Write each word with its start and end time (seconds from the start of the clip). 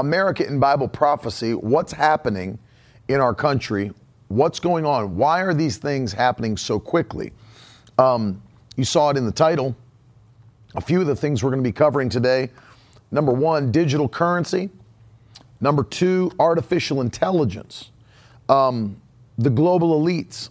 America 0.00 0.46
in 0.46 0.58
Bible 0.58 0.88
prophecy, 0.88 1.54
what's 1.54 1.92
happening 1.92 2.58
in 3.08 3.20
our 3.20 3.34
country, 3.34 3.92
what's 4.28 4.58
going 4.58 4.86
on, 4.86 5.16
why 5.16 5.42
are 5.42 5.54
these 5.54 5.76
things 5.76 6.12
happening 6.12 6.56
so 6.56 6.80
quickly? 6.80 7.32
Um, 7.98 8.42
you 8.76 8.84
saw 8.84 9.10
it 9.10 9.16
in 9.16 9.26
the 9.26 9.32
title. 9.32 9.76
A 10.74 10.80
few 10.80 11.00
of 11.00 11.06
the 11.06 11.16
things 11.16 11.44
we're 11.44 11.50
going 11.50 11.62
to 11.62 11.68
be 11.68 11.72
covering 11.72 12.08
today. 12.08 12.50
Number 13.10 13.32
one, 13.32 13.70
digital 13.70 14.08
currency. 14.08 14.70
Number 15.60 15.84
two, 15.84 16.32
artificial 16.38 17.00
intelligence. 17.00 17.90
Um, 18.48 19.00
the 19.36 19.50
global 19.50 20.00
elites. 20.00 20.48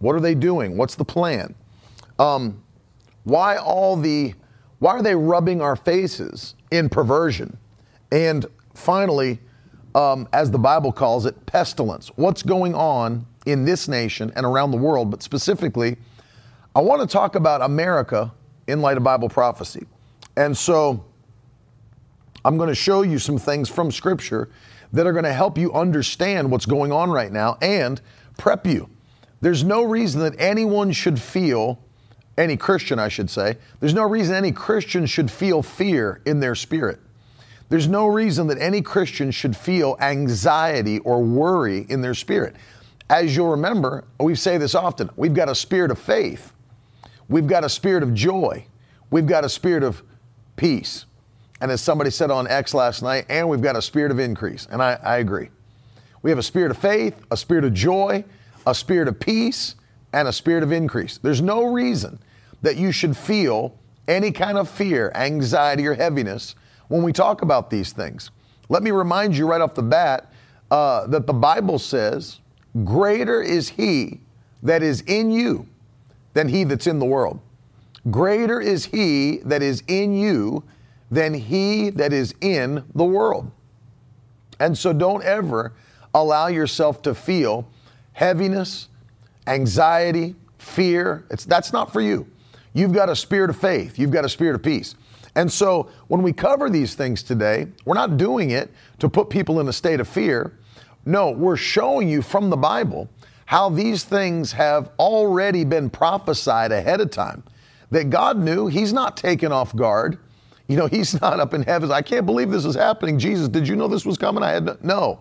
What 0.00 0.14
are 0.14 0.20
they 0.20 0.34
doing? 0.34 0.76
What's 0.76 0.94
the 0.94 1.04
plan? 1.04 1.54
Um, 2.18 2.62
why 3.24 3.56
all 3.56 3.96
the 3.96 4.34
why 4.78 4.92
are 4.92 5.02
they 5.02 5.14
rubbing 5.14 5.60
our 5.60 5.76
faces 5.76 6.54
in 6.70 6.88
perversion? 6.88 7.58
And 8.10 8.46
finally, 8.74 9.40
um, 9.94 10.28
as 10.32 10.50
the 10.50 10.58
Bible 10.58 10.92
calls 10.92 11.26
it, 11.26 11.46
pestilence. 11.46 12.08
What's 12.16 12.42
going 12.42 12.74
on 12.74 13.26
in 13.46 13.64
this 13.64 13.88
nation 13.88 14.32
and 14.36 14.46
around 14.46 14.70
the 14.70 14.76
world? 14.76 15.10
But 15.10 15.22
specifically, 15.22 15.96
I 16.74 16.80
want 16.80 17.00
to 17.02 17.06
talk 17.06 17.34
about 17.34 17.62
America 17.62 18.32
in 18.66 18.80
light 18.80 18.96
of 18.96 19.02
Bible 19.02 19.28
prophecy. 19.28 19.86
And 20.36 20.56
so 20.56 21.04
I'm 22.44 22.56
going 22.56 22.68
to 22.68 22.74
show 22.74 23.02
you 23.02 23.18
some 23.18 23.38
things 23.38 23.68
from 23.68 23.90
Scripture 23.90 24.48
that 24.92 25.06
are 25.06 25.12
going 25.12 25.24
to 25.24 25.32
help 25.32 25.58
you 25.58 25.72
understand 25.72 26.50
what's 26.50 26.66
going 26.66 26.92
on 26.92 27.10
right 27.10 27.32
now 27.32 27.58
and 27.60 28.00
prep 28.38 28.66
you. 28.66 28.88
There's 29.40 29.64
no 29.64 29.82
reason 29.82 30.20
that 30.22 30.34
anyone 30.38 30.92
should 30.92 31.20
feel, 31.20 31.78
any 32.36 32.56
Christian, 32.56 32.98
I 32.98 33.08
should 33.08 33.30
say, 33.30 33.56
there's 33.80 33.94
no 33.94 34.04
reason 34.04 34.34
any 34.34 34.52
Christian 34.52 35.06
should 35.06 35.30
feel 35.30 35.62
fear 35.62 36.20
in 36.24 36.40
their 36.40 36.54
spirit. 36.54 37.00
There's 37.70 37.88
no 37.88 38.08
reason 38.08 38.48
that 38.48 38.58
any 38.58 38.82
Christian 38.82 39.30
should 39.30 39.56
feel 39.56 39.96
anxiety 40.00 40.98
or 40.98 41.22
worry 41.22 41.86
in 41.88 42.02
their 42.02 42.14
spirit. 42.14 42.56
As 43.08 43.34
you'll 43.34 43.50
remember, 43.50 44.04
we 44.18 44.34
say 44.34 44.58
this 44.58 44.74
often 44.74 45.08
we've 45.16 45.34
got 45.34 45.48
a 45.48 45.54
spirit 45.54 45.90
of 45.90 45.98
faith, 45.98 46.52
we've 47.28 47.46
got 47.46 47.64
a 47.64 47.68
spirit 47.68 48.02
of 48.02 48.12
joy, 48.12 48.66
we've 49.10 49.26
got 49.26 49.44
a 49.44 49.48
spirit 49.48 49.84
of 49.84 50.02
peace. 50.56 51.06
And 51.60 51.70
as 51.70 51.80
somebody 51.80 52.10
said 52.10 52.30
on 52.30 52.48
X 52.48 52.74
last 52.74 53.02
night, 53.02 53.26
and 53.28 53.48
we've 53.48 53.62
got 53.62 53.76
a 53.76 53.82
spirit 53.82 54.10
of 54.10 54.18
increase. 54.18 54.66
And 54.70 54.82
I, 54.82 54.98
I 55.02 55.18
agree. 55.18 55.50
We 56.22 56.30
have 56.30 56.38
a 56.38 56.42
spirit 56.42 56.70
of 56.70 56.78
faith, 56.78 57.20
a 57.30 57.36
spirit 57.36 57.64
of 57.64 57.72
joy, 57.72 58.24
a 58.66 58.74
spirit 58.74 59.08
of 59.08 59.20
peace, 59.20 59.76
and 60.12 60.26
a 60.26 60.32
spirit 60.32 60.62
of 60.62 60.72
increase. 60.72 61.18
There's 61.18 61.42
no 61.42 61.64
reason 61.64 62.18
that 62.62 62.76
you 62.76 62.92
should 62.92 63.16
feel 63.16 63.78
any 64.08 64.32
kind 64.32 64.58
of 64.58 64.68
fear, 64.68 65.12
anxiety, 65.14 65.86
or 65.86 65.94
heaviness 65.94 66.56
when 66.90 67.04
we 67.04 67.12
talk 67.12 67.40
about 67.40 67.70
these 67.70 67.92
things. 67.92 68.32
Let 68.68 68.82
me 68.82 68.90
remind 68.90 69.36
you 69.36 69.46
right 69.46 69.60
off 69.60 69.74
the 69.74 69.82
bat 69.82 70.32
uh, 70.72 71.06
that 71.06 71.26
the 71.26 71.32
Bible 71.32 71.78
says, 71.78 72.40
Greater 72.84 73.40
is 73.40 73.70
He 73.70 74.20
that 74.62 74.82
is 74.82 75.00
in 75.02 75.30
you 75.30 75.68
than 76.34 76.48
He 76.48 76.64
that's 76.64 76.88
in 76.88 76.98
the 76.98 77.06
world. 77.06 77.40
Greater 78.10 78.60
is 78.60 78.86
He 78.86 79.38
that 79.44 79.62
is 79.62 79.84
in 79.86 80.16
you 80.16 80.64
than 81.12 81.32
He 81.32 81.90
that 81.90 82.12
is 82.12 82.34
in 82.40 82.84
the 82.94 83.04
world. 83.04 83.52
And 84.58 84.76
so 84.76 84.92
don't 84.92 85.22
ever 85.22 85.72
allow 86.12 86.48
yourself 86.48 87.02
to 87.02 87.14
feel 87.14 87.68
heaviness, 88.14 88.88
anxiety, 89.46 90.34
fear. 90.58 91.24
It's, 91.30 91.44
that's 91.44 91.72
not 91.72 91.92
for 91.92 92.00
you. 92.00 92.26
You've 92.72 92.92
got 92.92 93.08
a 93.08 93.16
spirit 93.16 93.48
of 93.48 93.56
faith, 93.56 93.96
you've 93.96 94.10
got 94.10 94.24
a 94.24 94.28
spirit 94.28 94.56
of 94.56 94.62
peace. 94.62 94.96
And 95.34 95.50
so 95.50 95.90
when 96.08 96.22
we 96.22 96.32
cover 96.32 96.68
these 96.68 96.94
things 96.94 97.22
today, 97.22 97.68
we're 97.84 97.94
not 97.94 98.16
doing 98.16 98.50
it 98.50 98.70
to 98.98 99.08
put 99.08 99.30
people 99.30 99.60
in 99.60 99.68
a 99.68 99.72
state 99.72 100.00
of 100.00 100.08
fear. 100.08 100.58
No, 101.04 101.30
we're 101.30 101.56
showing 101.56 102.08
you 102.08 102.22
from 102.22 102.50
the 102.50 102.56
Bible 102.56 103.08
how 103.46 103.68
these 103.68 104.04
things 104.04 104.52
have 104.52 104.90
already 104.98 105.64
been 105.64 105.90
prophesied 105.90 106.72
ahead 106.72 107.00
of 107.00 107.10
time. 107.10 107.42
That 107.90 108.10
God 108.10 108.38
knew, 108.38 108.68
He's 108.68 108.92
not 108.92 109.16
taken 109.16 109.50
off 109.50 109.74
guard. 109.74 110.18
You 110.68 110.76
know, 110.76 110.86
He's 110.86 111.20
not 111.20 111.40
up 111.40 111.54
in 111.54 111.62
heaven. 111.62 111.90
I 111.90 112.02
can't 112.02 112.26
believe 112.26 112.50
this 112.50 112.64
is 112.64 112.76
happening. 112.76 113.18
Jesus, 113.18 113.48
did 113.48 113.66
you 113.66 113.74
know 113.74 113.88
this 113.88 114.06
was 114.06 114.16
coming? 114.16 114.44
I 114.44 114.50
had 114.50 114.64
no. 114.64 114.76
no. 114.82 115.20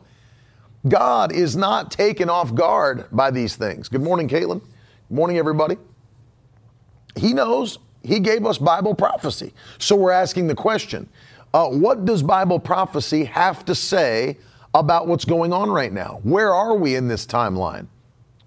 God 0.88 1.32
is 1.34 1.58
not 1.58 1.92
taken 1.92 2.30
off 2.30 2.54
guard 2.54 3.06
by 3.12 3.32
these 3.32 3.56
things. 3.56 3.90
Good 3.90 4.02
morning, 4.02 4.30
Caitlin. 4.30 4.62
Good 4.62 5.16
morning, 5.16 5.38
everybody. 5.38 5.78
He 7.16 7.34
knows 7.34 7.80
he 8.04 8.20
gave 8.20 8.46
us 8.46 8.58
Bible 8.58 8.96
prophecy. 8.96 9.54
So 9.78 9.96
we're 9.96 10.12
asking 10.12 10.48
the 10.48 10.56
question 10.56 11.10
uh, 11.54 11.68
what 11.68 12.06
does 12.06 12.22
Bible 12.22 12.60
prophecy 12.60 13.24
have 13.26 13.66
to 13.66 13.76
say 13.76 14.38
about 14.74 15.08
what's 15.08 15.26
going 15.26 15.52
on 15.52 15.70
right 15.70 15.92
now? 15.92 16.20
Where 16.24 16.54
are 16.54 16.76
we 16.76 16.96
in 16.96 17.08
this 17.08 17.26
timeline? 17.26 17.88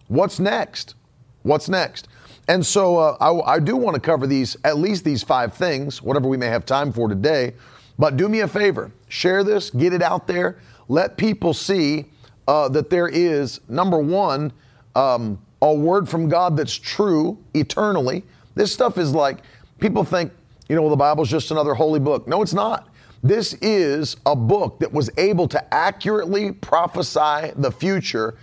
What's 0.08 0.38
next? 0.38 0.94
What's 1.42 1.68
next? 1.68 2.08
And 2.48 2.64
so 2.64 2.98
uh, 2.98 3.16
I, 3.20 3.54
I 3.54 3.58
do 3.58 3.76
want 3.76 3.94
to 3.94 4.00
cover 4.00 4.26
these, 4.26 4.56
at 4.64 4.78
least 4.78 5.04
these 5.04 5.22
five 5.22 5.54
things, 5.54 6.02
whatever 6.02 6.28
we 6.28 6.36
may 6.36 6.46
have 6.46 6.64
time 6.64 6.92
for 6.92 7.08
today. 7.08 7.54
But 7.98 8.16
do 8.16 8.28
me 8.28 8.40
a 8.40 8.48
favor 8.48 8.90
share 9.08 9.44
this, 9.44 9.70
get 9.70 9.92
it 9.92 10.02
out 10.02 10.26
there, 10.26 10.58
let 10.88 11.16
people 11.16 11.54
see 11.54 12.06
uh, 12.48 12.68
that 12.68 12.90
there 12.90 13.08
is, 13.08 13.60
number 13.68 13.98
one, 13.98 14.52
um, 14.94 15.40
a 15.60 15.72
word 15.72 16.08
from 16.08 16.28
God 16.28 16.56
that's 16.56 16.74
true 16.74 17.38
eternally. 17.54 18.24
This 18.54 18.72
stuff 18.72 18.98
is 18.98 19.12
like, 19.12 19.38
people 19.80 20.04
think, 20.04 20.32
you 20.68 20.76
know, 20.76 20.82
well, 20.82 20.90
the 20.90 20.96
Bible's 20.96 21.30
just 21.30 21.50
another 21.50 21.74
holy 21.74 22.00
book. 22.00 22.26
No, 22.28 22.42
it's 22.42 22.54
not. 22.54 22.88
This 23.22 23.54
is 23.54 24.16
a 24.26 24.34
book 24.34 24.80
that 24.80 24.92
was 24.92 25.10
able 25.16 25.46
to 25.48 25.74
accurately 25.74 26.52
prophesy 26.52 27.52
the 27.56 27.70
future 27.70 28.36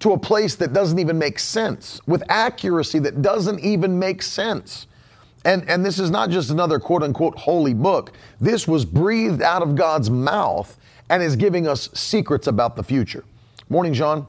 to 0.00 0.12
a 0.12 0.18
place 0.18 0.54
that 0.56 0.72
doesn't 0.72 0.98
even 0.98 1.18
make 1.18 1.38
sense, 1.38 2.00
with 2.06 2.22
accuracy 2.28 2.98
that 3.00 3.22
doesn't 3.22 3.60
even 3.60 3.98
make 3.98 4.22
sense. 4.22 4.86
And, 5.44 5.68
and 5.68 5.84
this 5.84 5.98
is 5.98 6.10
not 6.10 6.30
just 6.30 6.50
another 6.50 6.78
quote 6.78 7.02
unquote 7.02 7.38
holy 7.38 7.74
book. 7.74 8.12
This 8.40 8.68
was 8.68 8.84
breathed 8.84 9.42
out 9.42 9.62
of 9.62 9.74
God's 9.74 10.10
mouth 10.10 10.76
and 11.08 11.22
is 11.22 11.36
giving 11.36 11.66
us 11.66 11.88
secrets 11.94 12.46
about 12.46 12.76
the 12.76 12.82
future. 12.82 13.24
Morning, 13.68 13.94
John. 13.94 14.26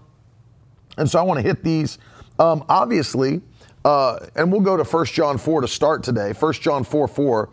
And 0.97 1.09
so 1.09 1.19
I 1.19 1.23
want 1.23 1.39
to 1.39 1.43
hit 1.43 1.63
these. 1.63 1.97
Um, 2.39 2.63
obviously, 2.69 3.41
uh, 3.85 4.19
and 4.35 4.51
we'll 4.51 4.61
go 4.61 4.77
to 4.77 4.83
1 4.83 5.05
John 5.05 5.37
4 5.37 5.61
to 5.61 5.67
start 5.67 6.03
today. 6.03 6.33
1 6.33 6.53
John 6.53 6.83
4 6.83 7.07
4. 7.07 7.49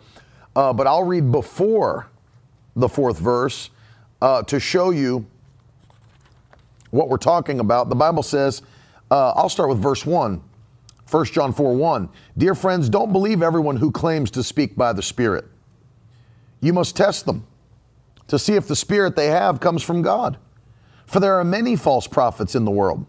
Uh, 0.55 0.73
but 0.73 0.87
I'll 0.87 1.03
read 1.03 1.31
before 1.31 2.09
the 2.75 2.89
fourth 2.89 3.19
verse 3.19 3.69
uh, 4.21 4.43
to 4.43 4.59
show 4.59 4.89
you 4.89 5.25
what 6.91 7.09
we're 7.09 7.17
talking 7.17 7.59
about. 7.59 7.89
The 7.89 7.95
Bible 7.95 8.23
says, 8.23 8.61
uh, 9.11 9.31
I'll 9.31 9.49
start 9.49 9.69
with 9.69 9.79
verse 9.79 10.05
1. 10.05 10.41
1 11.09 11.25
John 11.25 11.53
4 11.53 11.75
1. 11.75 12.09
Dear 12.37 12.55
friends, 12.55 12.89
don't 12.89 13.13
believe 13.13 13.41
everyone 13.41 13.77
who 13.77 13.91
claims 13.91 14.31
to 14.31 14.43
speak 14.43 14.75
by 14.75 14.93
the 14.93 15.01
Spirit. 15.01 15.45
You 16.59 16.73
must 16.73 16.95
test 16.95 17.25
them 17.25 17.45
to 18.27 18.37
see 18.37 18.55
if 18.55 18.67
the 18.67 18.75
Spirit 18.75 19.15
they 19.15 19.27
have 19.27 19.59
comes 19.59 19.83
from 19.83 20.01
God. 20.01 20.37
For 21.05 21.21
there 21.21 21.35
are 21.35 21.45
many 21.45 21.77
false 21.77 22.07
prophets 22.07 22.55
in 22.55 22.65
the 22.65 22.71
world. 22.71 23.05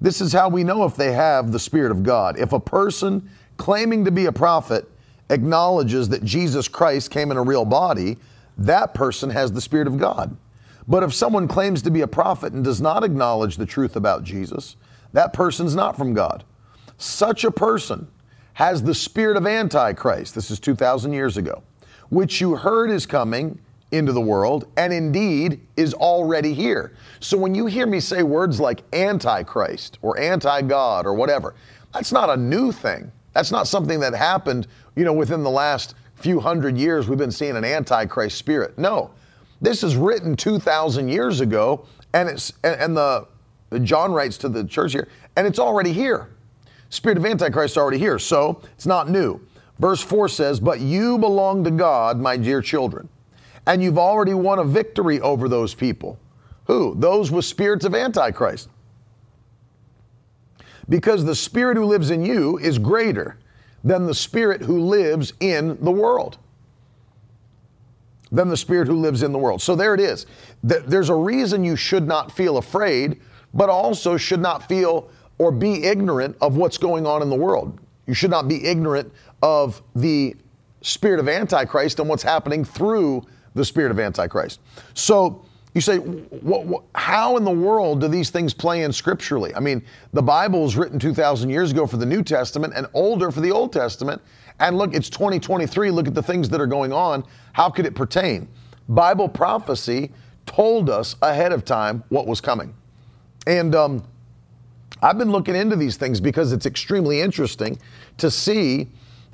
This 0.00 0.20
is 0.20 0.32
how 0.32 0.48
we 0.48 0.64
know 0.64 0.84
if 0.84 0.96
they 0.96 1.12
have 1.12 1.52
the 1.52 1.58
Spirit 1.58 1.90
of 1.90 2.02
God. 2.02 2.38
If 2.38 2.52
a 2.52 2.60
person 2.60 3.30
claiming 3.56 4.04
to 4.06 4.10
be 4.10 4.26
a 4.26 4.32
prophet 4.32 4.88
acknowledges 5.28 6.08
that 6.08 6.24
Jesus 6.24 6.68
Christ 6.68 7.10
came 7.10 7.30
in 7.30 7.36
a 7.36 7.42
real 7.42 7.64
body, 7.64 8.16
that 8.56 8.94
person 8.94 9.30
has 9.30 9.52
the 9.52 9.60
Spirit 9.60 9.86
of 9.86 9.98
God. 9.98 10.36
But 10.88 11.02
if 11.02 11.14
someone 11.14 11.46
claims 11.46 11.82
to 11.82 11.90
be 11.90 12.00
a 12.00 12.08
prophet 12.08 12.52
and 12.52 12.64
does 12.64 12.80
not 12.80 13.04
acknowledge 13.04 13.56
the 13.56 13.66
truth 13.66 13.94
about 13.94 14.24
Jesus, 14.24 14.76
that 15.12 15.32
person's 15.32 15.74
not 15.74 15.96
from 15.96 16.14
God. 16.14 16.44
Such 16.96 17.44
a 17.44 17.50
person 17.50 18.08
has 18.54 18.82
the 18.82 18.94
spirit 18.94 19.36
of 19.36 19.46
Antichrist. 19.46 20.34
This 20.34 20.50
is 20.50 20.60
2,000 20.60 21.12
years 21.12 21.36
ago, 21.36 21.62
which 22.08 22.40
you 22.40 22.56
heard 22.56 22.90
is 22.90 23.06
coming 23.06 23.60
into 23.92 24.12
the 24.12 24.20
world 24.20 24.66
and 24.76 24.92
indeed 24.92 25.60
is 25.76 25.94
already 25.94 26.54
here. 26.54 26.94
So 27.20 27.36
when 27.36 27.54
you 27.54 27.66
hear 27.66 27.86
me 27.86 28.00
say 28.00 28.22
words 28.22 28.60
like 28.60 28.82
antichrist 28.94 29.98
or 30.02 30.18
anti-God 30.18 31.06
or 31.06 31.14
whatever, 31.14 31.54
that's 31.92 32.12
not 32.12 32.30
a 32.30 32.36
new 32.36 32.72
thing. 32.72 33.10
That's 33.32 33.50
not 33.50 33.66
something 33.66 34.00
that 34.00 34.14
happened, 34.14 34.66
you 34.96 35.04
know, 35.04 35.12
within 35.12 35.42
the 35.42 35.50
last 35.50 35.94
few 36.14 36.40
hundred 36.40 36.76
years 36.76 37.08
we've 37.08 37.18
been 37.18 37.30
seeing 37.30 37.56
an 37.56 37.64
antichrist 37.64 38.36
spirit. 38.36 38.78
No. 38.78 39.10
This 39.60 39.82
is 39.82 39.96
written 39.96 40.36
2000 40.36 41.08
years 41.08 41.40
ago 41.40 41.86
And 42.12 42.28
it's 42.28 42.52
and 42.64 42.96
the 42.96 43.26
John 43.82 44.12
writes 44.12 44.36
to 44.38 44.48
the 44.48 44.64
church 44.64 44.92
here, 44.92 45.08
and 45.36 45.46
it's 45.46 45.58
already 45.58 45.92
here. 45.92 46.30
Spirit 46.88 47.18
of 47.18 47.24
Antichrist 47.24 47.78
already 47.78 47.98
here, 47.98 48.18
so 48.18 48.60
it's 48.74 48.86
not 48.86 49.08
new. 49.08 49.40
Verse 49.78 50.02
4 50.02 50.28
says, 50.28 50.58
But 50.58 50.80
you 50.80 51.18
belong 51.18 51.62
to 51.64 51.70
God, 51.70 52.18
my 52.18 52.36
dear 52.36 52.60
children, 52.60 53.08
and 53.66 53.82
you've 53.82 53.98
already 53.98 54.34
won 54.34 54.58
a 54.58 54.64
victory 54.64 55.20
over 55.20 55.48
those 55.48 55.74
people. 55.74 56.18
Who? 56.66 56.94
Those 56.96 57.30
with 57.30 57.44
spirits 57.44 57.84
of 57.84 57.94
Antichrist. 57.94 58.68
Because 60.88 61.24
the 61.24 61.34
spirit 61.34 61.76
who 61.76 61.84
lives 61.84 62.10
in 62.10 62.24
you 62.24 62.58
is 62.58 62.78
greater 62.78 63.38
than 63.84 64.06
the 64.06 64.14
spirit 64.14 64.62
who 64.62 64.80
lives 64.80 65.32
in 65.40 65.82
the 65.82 65.90
world. 65.90 66.38
Than 68.32 68.48
the 68.48 68.56
spirit 68.56 68.88
who 68.88 69.00
lives 69.00 69.22
in 69.22 69.32
the 69.32 69.38
world. 69.38 69.62
So 69.62 69.74
there 69.74 69.94
it 69.94 70.00
is. 70.00 70.26
There's 70.62 71.08
a 71.08 71.14
reason 71.14 71.64
you 71.64 71.76
should 71.76 72.06
not 72.06 72.30
feel 72.30 72.58
afraid, 72.58 73.20
but 73.54 73.68
also 73.68 74.16
should 74.16 74.40
not 74.40 74.68
feel 74.68 75.10
or 75.38 75.50
be 75.50 75.84
ignorant 75.84 76.36
of 76.40 76.56
what's 76.56 76.78
going 76.78 77.06
on 77.06 77.22
in 77.22 77.30
the 77.30 77.36
world. 77.36 77.78
You 78.06 78.14
should 78.14 78.30
not 78.30 78.46
be 78.46 78.64
ignorant 78.66 79.12
of 79.42 79.82
the 79.94 80.36
spirit 80.82 81.18
of 81.20 81.28
Antichrist 81.28 81.98
and 81.98 82.08
what's 82.08 82.22
happening 82.22 82.64
through 82.64 83.24
the 83.54 83.64
spirit 83.64 83.90
of 83.90 83.98
Antichrist. 83.98 84.60
So 84.94 85.44
you 85.74 85.80
say, 85.80 86.00
how 86.94 87.36
in 87.36 87.44
the 87.44 87.50
world 87.50 88.00
do 88.00 88.08
these 88.08 88.30
things 88.30 88.52
play 88.52 88.82
in 88.82 88.92
scripturally? 88.92 89.54
I 89.54 89.60
mean, 89.60 89.84
the 90.12 90.22
Bible 90.22 90.62
was 90.62 90.76
written 90.76 90.98
2,000 90.98 91.48
years 91.48 91.70
ago 91.70 91.86
for 91.86 91.96
the 91.96 92.06
New 92.06 92.22
Testament 92.22 92.72
and 92.74 92.88
older 92.92 93.30
for 93.30 93.40
the 93.40 93.52
Old 93.52 93.72
Testament. 93.72 94.20
And 94.58 94.76
look, 94.76 94.94
it's 94.94 95.08
2023. 95.08 95.90
Look 95.90 96.08
at 96.08 96.14
the 96.14 96.22
things 96.22 96.48
that 96.48 96.60
are 96.60 96.66
going 96.66 96.92
on. 96.92 97.24
How 97.52 97.70
could 97.70 97.86
it 97.86 97.94
pertain? 97.94 98.48
Bible 98.88 99.28
prophecy 99.28 100.12
told 100.44 100.90
us 100.90 101.14
ahead 101.22 101.52
of 101.52 101.64
time 101.64 102.02
what 102.08 102.26
was 102.26 102.40
coming. 102.40 102.74
And 103.46 103.74
um, 103.74 104.02
I've 105.00 105.18
been 105.18 105.30
looking 105.30 105.54
into 105.54 105.76
these 105.76 105.96
things 105.96 106.20
because 106.20 106.52
it's 106.52 106.66
extremely 106.66 107.20
interesting 107.20 107.78
to 108.18 108.30
see 108.30 108.88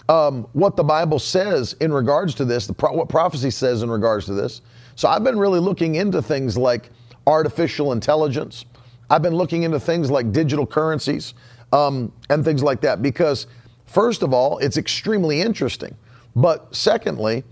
um, 0.08 0.46
what 0.52 0.76
the 0.76 0.84
Bible 0.84 1.18
says 1.18 1.74
in 1.80 1.92
regards 1.92 2.34
to 2.36 2.44
this, 2.44 2.70
pro- 2.70 2.92
what 2.92 3.08
prophecy 3.08 3.50
says 3.50 3.82
in 3.82 3.90
regards 3.90 4.26
to 4.26 4.34
this. 4.34 4.62
So 4.94 5.08
I've 5.08 5.24
been 5.24 5.38
really 5.38 5.60
looking 5.60 5.96
into 5.96 6.22
things 6.22 6.56
like 6.56 6.90
artificial 7.26 7.92
intelligence. 7.92 8.64
I've 9.10 9.22
been 9.22 9.34
looking 9.34 9.64
into 9.64 9.80
things 9.80 10.10
like 10.10 10.32
digital 10.32 10.66
currencies 10.66 11.34
um, 11.72 12.12
and 12.30 12.44
things 12.44 12.62
like 12.62 12.80
that 12.82 13.02
because, 13.02 13.46
first 13.86 14.22
of 14.22 14.32
all, 14.32 14.58
it's 14.58 14.76
extremely 14.76 15.40
interesting. 15.40 15.96
But 16.34 16.74
secondly, 16.74 17.44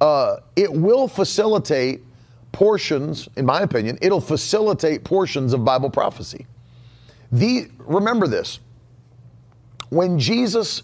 uh, 0.00 0.38
it 0.56 0.72
will 0.72 1.08
facilitate 1.08 2.02
portions, 2.52 3.28
in 3.36 3.46
my 3.46 3.62
opinion, 3.62 3.98
it'll 4.02 4.20
facilitate 4.20 5.04
portions 5.04 5.54
of 5.54 5.64
Bible 5.64 5.90
prophecy. 5.90 6.46
The, 7.30 7.68
remember 7.78 8.26
this 8.26 8.60
when 9.88 10.18
Jesus 10.18 10.82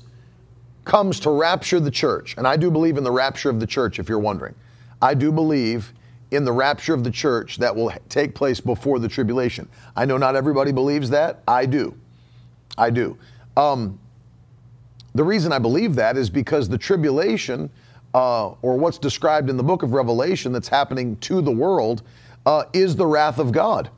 comes 0.89 1.21
to 1.21 1.31
rapture 1.31 1.79
the 1.79 1.91
church, 1.91 2.35
and 2.39 2.49
I 2.49 2.57
do 2.57 2.71
believe 2.71 2.97
in 2.97 3.05
the 3.05 3.13
rapture 3.13 3.51
of 3.51 3.61
the 3.61 3.67
church, 3.67 3.99
if 3.99 4.09
you're 4.09 4.19
wondering, 4.19 4.55
I 5.03 5.13
do 5.13 5.31
believe 5.31 5.93
in 6.31 6.45
the 6.45 6.53
rapture 6.53 6.95
of 6.95 7.05
the 7.05 7.11
church 7.11 7.59
that 7.59 7.77
will 7.77 7.93
take 8.09 8.35
place 8.35 8.59
before 8.59 8.99
the 8.99 9.07
tribulation. 9.07 9.69
I 9.95 10.07
know 10.07 10.17
not 10.17 10.35
everybody 10.35 10.73
believes 10.73 11.11
that. 11.11 11.43
I 11.47 11.67
do. 11.67 11.95
I 12.79 12.89
do. 12.89 13.19
Um, 13.57 14.01
the 15.15 15.25
reason 15.25 15.53
I 15.53 15.59
believe 15.59 15.95
that 15.97 16.17
is 16.17 16.31
because 16.31 16.71
the 16.71 16.79
tribulation, 16.79 17.71
uh, 18.15 18.49
or 18.63 18.79
what's 18.79 18.99
described 18.99 19.51
in 19.51 19.59
the 19.59 19.63
book 19.63 19.83
of 19.83 19.93
Revelation 19.93 20.53
that's 20.53 20.69
happening 20.69 21.17
to 21.17 21.43
the 21.43 21.53
world, 21.53 22.03
uh, 22.47 22.65
is 22.73 22.97
the 22.97 23.07
wrath 23.07 23.39
of 23.39 23.53
God. 23.53 23.91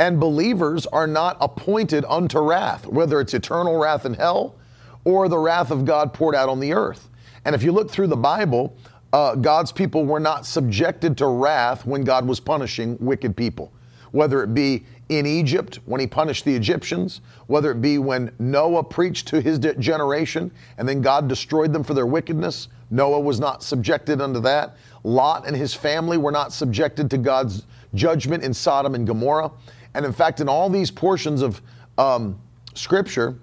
And 0.00 0.18
believers 0.18 0.86
are 0.86 1.06
not 1.06 1.36
appointed 1.40 2.04
unto 2.08 2.40
wrath, 2.40 2.86
whether 2.86 3.20
it's 3.20 3.32
eternal 3.32 3.76
wrath 3.76 4.04
in 4.04 4.14
hell 4.14 4.56
or 5.04 5.28
the 5.28 5.38
wrath 5.38 5.70
of 5.70 5.84
God 5.84 6.12
poured 6.12 6.34
out 6.34 6.48
on 6.48 6.60
the 6.60 6.72
earth. 6.72 7.08
And 7.44 7.54
if 7.54 7.62
you 7.62 7.72
look 7.72 7.90
through 7.90 8.08
the 8.08 8.16
Bible, 8.16 8.76
uh, 9.12 9.34
God's 9.34 9.72
people 9.72 10.04
were 10.04 10.20
not 10.20 10.46
subjected 10.46 11.16
to 11.18 11.26
wrath 11.26 11.86
when 11.86 12.04
God 12.04 12.26
was 12.26 12.38
punishing 12.38 12.96
wicked 13.00 13.36
people, 13.36 13.72
whether 14.12 14.42
it 14.42 14.54
be 14.54 14.84
in 15.08 15.26
Egypt 15.26 15.80
when 15.86 16.00
he 16.00 16.06
punished 16.06 16.44
the 16.44 16.54
Egyptians, 16.54 17.20
whether 17.48 17.72
it 17.72 17.82
be 17.82 17.98
when 17.98 18.32
Noah 18.38 18.84
preached 18.84 19.26
to 19.28 19.40
his 19.40 19.58
generation 19.58 20.52
and 20.78 20.88
then 20.88 21.00
God 21.00 21.28
destroyed 21.28 21.72
them 21.72 21.82
for 21.82 21.94
their 21.94 22.06
wickedness. 22.06 22.68
Noah 22.90 23.20
was 23.20 23.40
not 23.40 23.62
subjected 23.62 24.20
unto 24.20 24.40
that. 24.40 24.76
Lot 25.02 25.46
and 25.46 25.56
his 25.56 25.74
family 25.74 26.16
were 26.16 26.30
not 26.30 26.52
subjected 26.52 27.10
to 27.10 27.18
God's 27.18 27.66
judgment 27.94 28.44
in 28.44 28.54
Sodom 28.54 28.94
and 28.94 29.06
Gomorrah. 29.06 29.50
And 29.94 30.06
in 30.06 30.12
fact, 30.12 30.40
in 30.40 30.48
all 30.48 30.70
these 30.70 30.90
portions 30.90 31.42
of 31.42 31.60
um, 31.98 32.40
Scripture, 32.74 33.36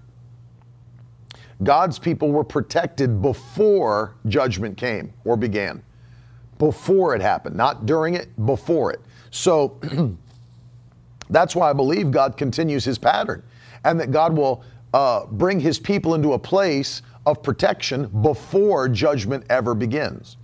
God's 1.64 1.98
people 1.98 2.32
were 2.32 2.44
protected 2.44 3.22
before 3.22 4.16
judgment 4.28 4.78
came 4.78 5.14
or 5.26 5.38
began, 5.38 5.84
before 6.60 7.16
it 7.16 7.22
happened, 7.22 7.56
not 7.56 7.86
during 7.86 8.14
it, 8.14 8.30
before 8.46 8.92
it. 8.92 9.02
So 9.32 9.80
that's 11.30 11.56
why 11.56 11.70
I 11.70 11.74
believe 11.74 12.12
God 12.12 12.38
continues 12.38 12.86
his 12.86 12.98
pattern 12.98 13.44
and 13.84 14.00
that 14.00 14.12
God 14.12 14.36
will 14.36 14.64
uh, 14.94 15.26
bring 15.26 15.60
his 15.60 15.80
people 15.80 16.14
into 16.16 16.34
a 16.34 16.40
place 16.40 17.02
of 17.26 17.44
protection 17.44 18.08
before 18.22 18.88
judgment 18.88 19.46
ever 19.50 19.74
begins. 19.74 20.38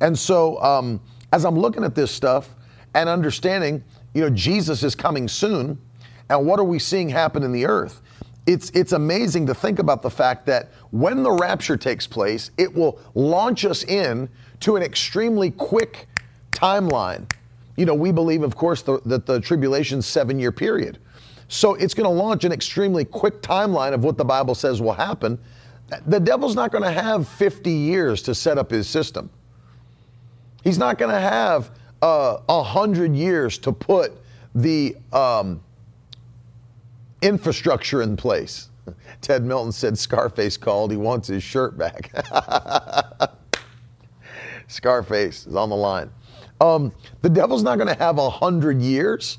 And 0.00 0.18
so, 0.18 0.60
um, 0.62 1.00
as 1.32 1.44
I'm 1.44 1.58
looking 1.58 1.84
at 1.84 1.94
this 1.94 2.10
stuff 2.10 2.54
and 2.94 3.08
understanding 3.08 3.84
you 4.14 4.22
know, 4.22 4.30
Jesus 4.30 4.82
is 4.82 4.94
coming 4.94 5.28
soon. 5.28 5.78
And 6.28 6.46
what 6.46 6.58
are 6.58 6.64
we 6.64 6.78
seeing 6.78 7.08
happen 7.08 7.42
in 7.42 7.52
the 7.52 7.66
earth? 7.66 8.00
It's, 8.46 8.70
it's 8.70 8.92
amazing 8.92 9.46
to 9.46 9.54
think 9.54 9.78
about 9.78 10.02
the 10.02 10.10
fact 10.10 10.46
that 10.46 10.70
when 10.90 11.22
the 11.22 11.30
rapture 11.30 11.76
takes 11.76 12.06
place, 12.06 12.50
it 12.56 12.74
will 12.74 12.98
launch 13.14 13.64
us 13.64 13.84
in 13.84 14.28
to 14.60 14.76
an 14.76 14.82
extremely 14.82 15.50
quick 15.50 16.08
timeline. 16.52 17.30
You 17.76 17.86
know, 17.86 17.94
we 17.94 18.12
believe, 18.12 18.42
of 18.42 18.56
course, 18.56 18.82
the, 18.82 19.00
that 19.06 19.26
the 19.26 19.40
tribulation's 19.40 20.06
seven 20.06 20.38
year 20.38 20.52
period. 20.52 20.98
So 21.48 21.74
it's 21.74 21.94
going 21.94 22.04
to 22.04 22.14
launch 22.14 22.44
an 22.44 22.52
extremely 22.52 23.04
quick 23.04 23.42
timeline 23.42 23.92
of 23.92 24.04
what 24.04 24.16
the 24.16 24.24
Bible 24.24 24.54
says 24.54 24.80
will 24.80 24.92
happen. 24.92 25.38
The 26.06 26.20
devil's 26.20 26.54
not 26.54 26.70
going 26.70 26.84
to 26.84 26.92
have 26.92 27.26
50 27.26 27.70
years 27.70 28.22
to 28.22 28.34
set 28.34 28.56
up 28.56 28.70
his 28.70 28.88
system. 28.88 29.30
He's 30.62 30.78
not 30.78 30.98
going 30.98 31.10
to 31.12 31.20
have 31.20 31.70
uh, 32.02 32.38
a 32.48 32.52
uh, 32.52 32.62
hundred 32.62 33.14
years 33.14 33.58
to 33.58 33.72
put 33.72 34.12
the 34.54 34.96
um, 35.12 35.60
infrastructure 37.22 38.02
in 38.02 38.16
place. 38.16 38.68
Ted 39.20 39.44
Milton 39.44 39.72
said 39.72 39.98
Scarface 39.98 40.56
called. 40.56 40.90
He 40.90 40.96
wants 40.96 41.28
his 41.28 41.42
shirt 41.42 41.76
back. 41.78 42.12
Scarface 44.68 45.46
is 45.46 45.54
on 45.54 45.68
the 45.68 45.76
line. 45.76 46.10
Um, 46.60 46.92
the 47.22 47.28
devil's 47.28 47.62
not 47.62 47.76
going 47.76 47.88
to 47.88 47.98
have 48.02 48.18
a 48.18 48.30
hundred 48.30 48.80
years 48.80 49.38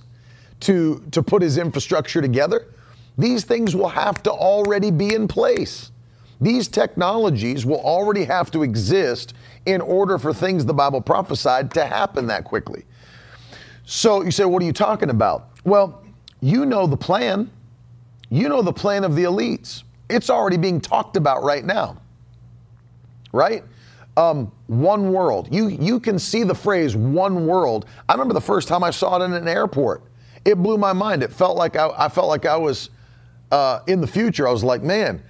to 0.62 1.04
to 1.12 1.22
put 1.24 1.42
his 1.42 1.58
infrastructure 1.58 2.22
together. 2.22 2.68
These 3.18 3.46
things 3.46 3.76
will 3.76 3.90
have 3.90 4.24
to 4.24 4.32
already 4.32 4.92
be 4.92 5.14
in 5.14 5.28
place. 5.28 5.92
These 6.40 6.68
technologies 6.68 7.66
will 7.66 7.80
already 7.82 8.24
have 8.24 8.50
to 8.52 8.64
exist 8.64 9.36
in 9.68 9.80
order 9.80 10.18
for 10.18 10.34
things 10.34 10.66
the 10.66 10.74
Bible 10.74 11.00
prophesied 11.00 11.72
to 11.76 11.86
happen 11.86 12.26
that 12.28 12.46
quickly. 12.46 12.86
So 13.86 14.24
you 14.24 14.32
say, 14.32 14.46
what 14.46 14.64
are 14.64 14.66
you 14.66 14.74
talking 14.74 15.12
about? 15.12 15.50
Well, 15.64 16.04
you 16.42 16.66
know 16.66 16.88
the 16.88 16.98
plan. 16.98 17.52
You 18.32 18.48
know 18.48 18.62
the 18.62 18.74
plan 18.74 19.04
of 19.04 19.16
the 19.16 19.26
elites. 19.26 19.84
It's 20.10 20.30
already 20.30 20.58
being 20.58 20.80
talked 20.80 21.18
about 21.18 21.44
right 21.44 21.64
now. 21.64 21.98
Right? 23.34 23.64
Um, 24.18 24.52
one 24.68 25.12
world. 25.12 25.50
You 25.52 25.68
you 25.68 26.00
can 26.00 26.18
see 26.18 26.44
the 26.44 26.56
phrase 26.56 26.96
one 26.96 27.46
world. 27.46 27.86
I 28.10 28.14
remember 28.14 28.34
the 28.34 28.42
first 28.42 28.68
time 28.68 28.84
I 28.84 28.92
saw 28.92 29.22
it 29.22 29.26
in 29.26 29.34
an 29.34 29.48
airport. 29.48 30.04
It 30.46 30.56
blew 30.56 30.78
my 30.78 30.94
mind. 30.94 31.24
It 31.24 31.32
felt 31.32 31.58
like 31.58 31.76
I, 31.76 31.90
I 31.98 32.10
felt 32.10 32.28
like 32.28 32.46
I 32.46 32.58
was 32.58 32.90
uh, 33.52 33.80
in 33.88 34.02
the 34.02 34.08
future. 34.08 34.48
I 34.48 34.52
was 34.52 34.64
like, 34.64 34.82
man, 34.82 35.22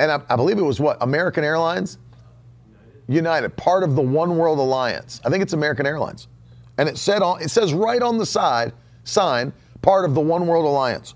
and 0.00 0.10
I, 0.10 0.20
I 0.28 0.36
believe 0.36 0.58
it 0.58 0.62
was 0.62 0.80
what 0.80 0.96
American 1.02 1.44
Airlines, 1.44 1.98
United. 3.06 3.14
United, 3.14 3.56
part 3.56 3.84
of 3.84 3.94
the 3.94 4.02
One 4.02 4.36
World 4.38 4.58
Alliance. 4.58 5.20
I 5.24 5.30
think 5.30 5.42
it's 5.42 5.52
American 5.52 5.86
Airlines, 5.86 6.28
and 6.78 6.88
it 6.88 6.96
said 6.96 7.22
on 7.22 7.42
it 7.42 7.50
says 7.50 7.74
right 7.74 8.02
on 8.02 8.16
the 8.16 8.26
side 8.26 8.72
sign 9.04 9.52
part 9.82 10.04
of 10.04 10.14
the 10.14 10.20
One 10.20 10.46
World 10.46 10.64
Alliance. 10.64 11.14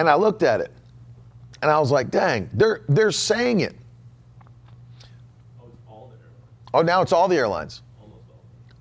And 0.00 0.08
I 0.08 0.14
looked 0.14 0.42
at 0.42 0.62
it, 0.62 0.72
and 1.60 1.70
I 1.70 1.78
was 1.78 1.90
like, 1.90 2.10
"Dang, 2.10 2.48
they're 2.54 2.80
they're 2.88 3.12
saying 3.12 3.60
it." 3.60 3.76
Oh, 5.90 6.10
oh 6.72 6.80
now 6.80 7.02
it's 7.02 7.12
all 7.12 7.28
the 7.28 7.36
airlines. 7.36 7.82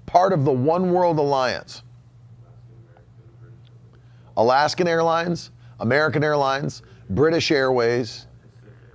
Part 0.06 0.32
of 0.32 0.46
the 0.46 0.52
One 0.54 0.94
World 0.94 1.20
Alliance. 1.20 1.84
Alaskan 4.38 4.88
Airlines, 4.88 5.52
American 5.82 6.24
Airlines, 6.24 6.84
British 7.10 7.52
Airways, 7.52 8.26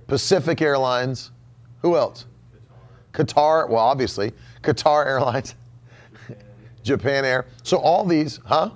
Pacific 0.07 0.63
Airlines. 0.63 1.29
Who 1.83 1.95
else? 1.95 2.25
Qatar. 3.11 3.69
Well, 3.69 3.83
obviously, 3.83 4.33
Qatar 4.63 5.05
Airlines, 5.05 5.53
Japan 6.83 7.23
Air. 7.23 7.45
So 7.61 7.77
all 7.77 8.03
these, 8.03 8.39
huh? 8.45 8.71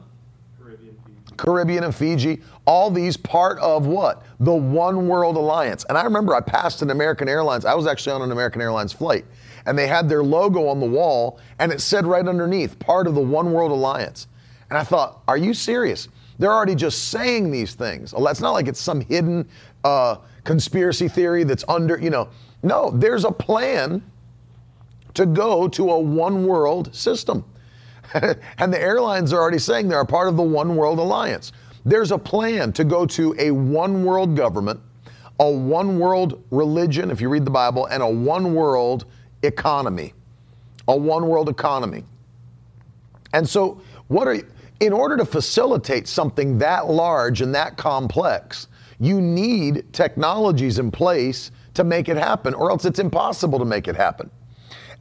Caribbean 1.40 1.86
and 1.86 1.96
Fiji, 1.96 2.42
all 2.70 2.92
these 2.92 3.18
part 3.18 3.58
of 3.58 3.88
what? 3.88 4.22
The 4.40 4.54
One 4.54 5.08
World 5.08 5.38
Alliance. 5.38 5.88
And 5.90 5.98
I 5.98 6.04
remember 6.04 6.36
I 6.36 6.40
passed 6.40 6.84
an 6.84 6.92
American 6.92 7.28
Airlines, 7.28 7.66
I 7.66 7.74
was 7.74 7.88
actually 7.88 8.12
on 8.12 8.22
an 8.22 8.32
American 8.32 8.62
Airlines 8.62 8.94
flight, 8.94 9.26
and 9.66 9.76
they 9.76 9.88
had 9.88 10.08
their 10.08 10.24
logo 10.24 10.68
on 10.68 10.80
the 10.80 10.86
wall, 10.86 11.40
and 11.58 11.72
it 11.72 11.82
said 11.82 12.06
right 12.06 12.26
underneath, 12.28 12.78
part 12.78 13.08
of 13.08 13.16
the 13.16 13.22
One 13.22 13.54
World 13.54 13.72
Alliance. 13.72 14.28
And 14.70 14.78
I 14.78 14.84
thought, 14.84 15.24
are 15.28 15.36
you 15.36 15.56
serious? 15.56 16.10
They're 16.38 16.54
already 16.54 16.76
just 16.76 17.10
saying 17.10 17.50
these 17.50 17.74
things. 17.74 18.14
It's 18.16 18.40
not 18.40 18.52
like 18.52 18.68
it's 18.68 18.80
some 18.80 19.02
hidden 19.02 19.50
uh, 19.84 20.18
conspiracy 20.44 21.08
theory 21.08 21.44
that's 21.46 21.66
under, 21.68 21.98
you 21.98 22.12
know. 22.12 22.30
No, 22.62 22.92
there's 22.92 23.26
a 23.26 23.32
plan 23.32 24.04
to 25.16 25.26
go 25.26 25.68
to 25.70 25.90
a 25.90 26.00
one 26.00 26.46
world 26.46 26.96
system. 26.96 27.44
and 28.14 28.72
the 28.72 28.80
airlines 28.80 29.34
are 29.34 29.42
already 29.42 29.58
saying 29.58 29.88
they're 29.88 30.02
a 30.02 30.06
part 30.06 30.28
of 30.28 30.38
the 30.38 30.44
One 30.44 30.76
World 30.76 31.00
Alliance. 31.00 31.52
There's 31.90 32.12
a 32.12 32.20
plan 32.20 32.72
to 32.74 32.84
go 32.84 33.08
to 33.08 33.36
a 33.40 33.50
one 33.50 34.06
world 34.06 34.36
government, 34.36 34.80
a 35.40 35.50
one 35.50 35.98
world 35.98 36.44
religion, 36.52 37.10
if 37.10 37.20
you 37.20 37.30
read 37.30 37.46
the 37.46 37.52
Bible, 37.52 37.88
and 37.88 38.04
a 38.04 38.08
one 38.08 38.54
world 38.54 39.06
economy. 39.42 40.14
A 40.88 40.96
one 40.96 41.28
world 41.28 41.50
economy. 41.50 42.04
And 43.34 43.50
so, 43.50 43.82
what 44.08 44.28
are 44.28 44.36
you, 44.36 44.48
in 44.80 44.94
order 44.94 45.18
to 45.18 45.26
facilitate 45.26 46.08
something 46.08 46.60
that 46.60 46.92
large 46.92 47.42
and 47.42 47.56
that 47.56 47.76
complex, 47.76 48.68
you 49.00 49.20
need 49.20 49.92
technologies 49.92 50.78
in 50.78 50.92
place 50.92 51.50
to 51.74 51.84
make 51.84 52.08
it 52.08 52.18
happen, 52.18 52.54
or 52.54 52.70
else 52.70 52.86
it's 52.86 53.00
impossible 53.00 53.58
to 53.58 53.66
make 53.66 53.88
it 53.88 53.96
happen. 53.96 54.30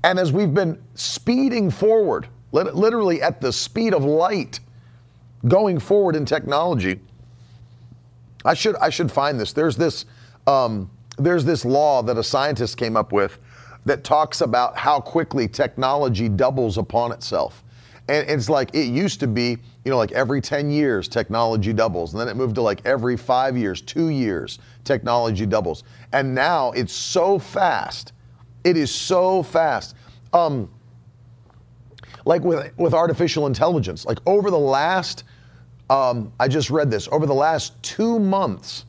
And 0.05 0.19
as 0.19 0.33
we've 0.33 0.55
been 0.55 0.83
speeding 0.95 1.71
forward, 1.71 2.29
literally 2.53 3.21
at 3.21 3.43
the 3.43 3.53
speed 3.53 3.93
of 3.93 4.05
light 4.05 4.61
going 5.47 5.79
forward 5.79 6.17
in 6.17 6.25
technology. 6.25 7.01
I 8.45 8.55
should 8.55 8.77
I 8.77 8.91
should 8.91 9.11
find 9.11 9.39
this. 9.39 9.53
There's 9.53 9.77
this 9.77 10.07
um, 10.47 10.91
there's 11.19 11.45
this 11.45 11.65
law 11.65 12.03
that 12.03 12.17
a 12.17 12.23
scientist 12.23 12.77
came 12.77 12.97
up 12.97 13.13
with 13.13 13.39
that 13.85 14.05
talks 14.05 14.41
about 14.41 14.77
how 14.77 15.01
quickly 15.01 15.49
technology 15.49 16.29
doubles 16.29 16.79
upon 16.79 17.13
itself. 17.13 17.65
And 18.09 18.29
it's 18.29 18.49
like 18.49 18.75
it 18.75 18.87
used 18.87 19.21
to 19.21 19.27
be, 19.27 19.59
you 19.85 19.91
know, 19.91 19.99
like 19.99 20.13
every 20.13 20.41
10 20.41 20.71
years 20.71 21.09
technology 21.09 21.73
doubles. 21.73 22.13
And 22.13 22.21
then 22.21 22.29
it 22.29 22.37
moved 22.37 22.55
to 22.55 22.63
like 22.63 22.81
every 22.87 23.17
five 23.17 23.57
years, 23.57 23.83
two 23.83 24.09
years, 24.09 24.59
technology 24.85 25.45
doubles. 25.45 25.85
And 26.13 26.35
now 26.35 26.73
it's 26.73 26.93
so 26.93 27.39
fast. 27.39 28.13
It 28.65 28.77
is 28.77 28.95
so 28.95 29.43
fast. 29.43 29.95
Um, 30.33 30.71
like 32.29 32.45
with, 32.45 32.71
with 32.77 32.93
artificial 32.93 33.47
intelligence, 33.47 34.05
like 34.05 34.19
over 34.27 34.51
the 34.51 34.59
last, 34.59 35.25
um, 35.89 36.31
I 36.39 36.47
just 36.47 36.69
read 36.69 36.91
this, 36.91 37.09
over 37.09 37.25
the 37.25 37.33
last 37.33 37.83
two 37.83 38.19
months, 38.19 38.85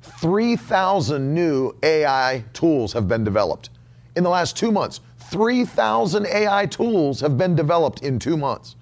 3,000 0.00 1.34
new 1.34 1.76
AI 1.82 2.42
tools 2.54 2.94
have 2.94 3.06
been 3.06 3.24
developed. 3.24 3.68
In 4.16 4.24
the 4.24 4.30
last 4.30 4.56
two 4.56 4.72
months, 4.72 5.00
3,000 5.30 6.26
AI 6.28 6.64
tools 6.64 7.20
have 7.20 7.36
been 7.36 7.54
developed 7.54 8.02
in 8.02 8.18
two 8.18 8.38
months. 8.38 8.76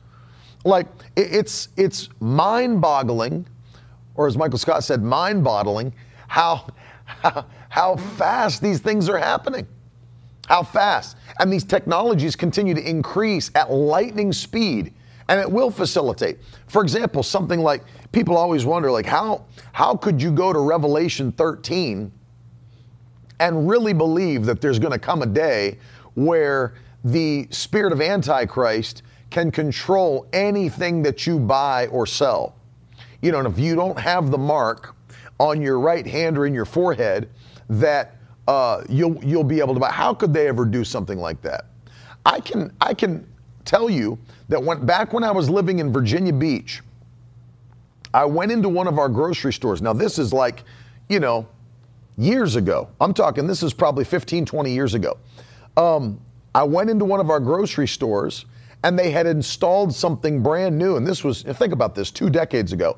Like, 0.65 0.87
it's, 1.17 1.71
it's 1.77 2.09
mind 2.21 2.81
boggling, 2.81 3.45
or 4.15 4.29
as 4.29 4.37
Michael 4.37 4.59
Scott 4.59 4.85
said, 4.85 5.03
mind 5.03 5.43
boggling, 5.43 5.93
how, 6.29 6.69
how, 7.07 7.45
how 7.71 7.97
fast 7.97 8.63
these 8.63 8.79
things 8.79 9.09
are 9.09 9.19
happening. 9.19 9.67
How 10.47 10.63
fast. 10.63 11.17
And 11.39 11.53
these 11.53 11.65
technologies 11.65 12.37
continue 12.37 12.75
to 12.75 12.89
increase 12.89 13.51
at 13.55 13.71
lightning 13.71 14.33
speed 14.33 14.95
and 15.29 15.41
it 15.41 15.51
will 15.51 15.71
facilitate. 15.71 16.39
For 16.69 16.83
example, 16.83 17.23
something 17.23 17.61
like 17.61 17.83
people 18.13 18.37
always 18.37 18.65
wonder 18.65 18.91
like 18.91 19.07
how 19.07 19.45
how 19.73 19.97
could 19.97 20.23
you 20.23 20.31
go 20.31 20.53
to 20.53 20.59
Revelation 20.61 21.33
13 21.33 22.13
and 23.41 23.69
really 23.69 23.93
believe 23.93 24.47
that 24.47 24.61
there's 24.61 24.79
going 24.79 24.93
to 24.93 24.99
come 24.99 25.23
a 25.23 25.27
day 25.27 25.79
where 26.15 26.75
the 27.05 27.47
spirit 27.51 27.93
of 27.93 28.01
antichrist 28.01 29.03
can 29.31 29.51
control 29.51 30.27
anything 30.33 31.03
that 31.03 31.27
you 31.27 31.39
buy 31.39 31.89
or 31.89 32.07
sell. 32.07 32.55
You 33.21 33.33
know, 33.33 33.39
and 33.39 33.49
if 33.49 33.59
you 33.59 33.75
don't 33.75 33.99
have 33.99 34.31
the 34.31 34.39
mark 34.39 34.95
on 35.39 35.61
your 35.61 35.79
right 35.79 36.07
hand 36.07 36.39
or 36.39 36.47
in 36.47 36.55
your 36.55 36.65
forehead 36.65 37.29
that 37.69 38.16
uh, 38.49 38.83
you'll 38.89 39.23
you'll 39.25 39.45
be 39.45 39.61
able 39.61 39.75
to 39.75 39.81
buy. 39.81 39.91
How 39.91 40.15
could 40.15 40.33
they 40.33 40.49
ever 40.49 40.65
do 40.65 40.85
something 40.85 41.19
like 41.19 41.41
that? 41.43 41.67
I 42.25 42.41
can 42.41 42.73
I 42.81 42.95
can 42.95 43.27
tell 43.65 43.91
you 43.91 44.19
that 44.49 44.63
when 44.63 44.85
back 44.87 45.13
when 45.13 45.25
I 45.25 45.31
was 45.31 45.51
living 45.51 45.79
in 45.79 45.93
Virginia 45.93 46.33
Beach, 46.33 46.83
I 48.15 48.25
went 48.25 48.53
into 48.53 48.69
one 48.69 48.87
of 48.87 48.99
our 48.99 49.09
grocery 49.09 49.53
stores. 49.53 49.83
Now 49.83 49.93
this 49.93 50.19
is 50.19 50.33
like, 50.33 50.65
you 51.09 51.21
know, 51.21 51.47
years 52.17 52.57
ago. 52.57 52.89
I'm 53.01 53.13
talking 53.13 53.47
this 53.47 53.63
is 53.63 53.73
probably 53.73 54.05
15, 54.05 54.47
20 54.47 54.73
years 54.73 54.95
ago. 54.95 55.19
Um, 55.77 56.21
I 56.55 56.63
went 56.63 56.89
into 56.89 57.05
one 57.05 57.21
of 57.21 57.31
our 57.31 57.41
grocery 57.41 57.89
stores 57.89 58.47
and 58.83 58.99
they 58.99 59.11
had 59.11 59.27
installed 59.27 59.95
something 59.95 60.43
brand 60.43 60.79
new. 60.79 60.97
And 60.97 61.07
this 61.07 61.23
was, 61.23 61.43
think 61.43 61.73
about 61.73 61.95
this, 61.95 62.11
two 62.11 62.31
decades 62.31 62.73
ago. 62.73 62.97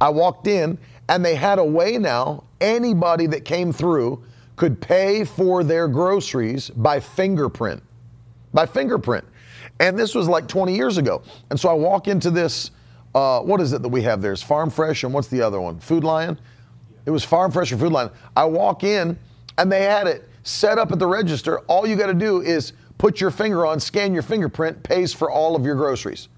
I 0.00 0.08
walked 0.08 0.46
in 0.46 0.78
and 1.08 1.24
they 1.24 1.34
had 1.34 1.58
a 1.58 1.64
way 1.64 1.98
now, 1.98 2.44
anybody 2.60 3.26
that 3.26 3.44
came 3.44 3.72
through 3.72 4.24
could 4.56 4.80
pay 4.80 5.24
for 5.24 5.64
their 5.64 5.88
groceries 5.88 6.70
by 6.70 7.00
fingerprint. 7.00 7.82
By 8.52 8.66
fingerprint. 8.66 9.24
And 9.80 9.98
this 9.98 10.14
was 10.14 10.28
like 10.28 10.46
20 10.46 10.74
years 10.74 10.98
ago. 10.98 11.22
And 11.50 11.58
so 11.58 11.68
I 11.68 11.72
walk 11.72 12.06
into 12.06 12.30
this, 12.30 12.70
uh, 13.14 13.40
what 13.40 13.60
is 13.60 13.72
it 13.72 13.82
that 13.82 13.88
we 13.88 14.02
have 14.02 14.22
there? 14.22 14.32
It's 14.32 14.42
Farm 14.42 14.70
Fresh 14.70 15.02
and 15.04 15.12
what's 15.12 15.28
the 15.28 15.42
other 15.42 15.60
one? 15.60 15.80
Food 15.80 16.04
Lion? 16.04 16.38
It 17.06 17.10
was 17.10 17.24
Farm 17.24 17.50
Fresh 17.50 17.72
or 17.72 17.78
Food 17.78 17.92
Lion. 17.92 18.10
I 18.36 18.44
walk 18.44 18.84
in 18.84 19.18
and 19.58 19.70
they 19.70 19.82
had 19.82 20.06
it 20.06 20.28
set 20.44 20.78
up 20.78 20.92
at 20.92 20.98
the 20.98 21.06
register. 21.06 21.60
All 21.60 21.86
you 21.86 21.96
got 21.96 22.06
to 22.06 22.14
do 22.14 22.40
is 22.40 22.72
put 22.98 23.20
your 23.20 23.30
finger 23.30 23.66
on, 23.66 23.80
scan 23.80 24.14
your 24.14 24.22
fingerprint, 24.22 24.82
pays 24.82 25.12
for 25.12 25.30
all 25.30 25.56
of 25.56 25.64
your 25.64 25.74
groceries. 25.74 26.28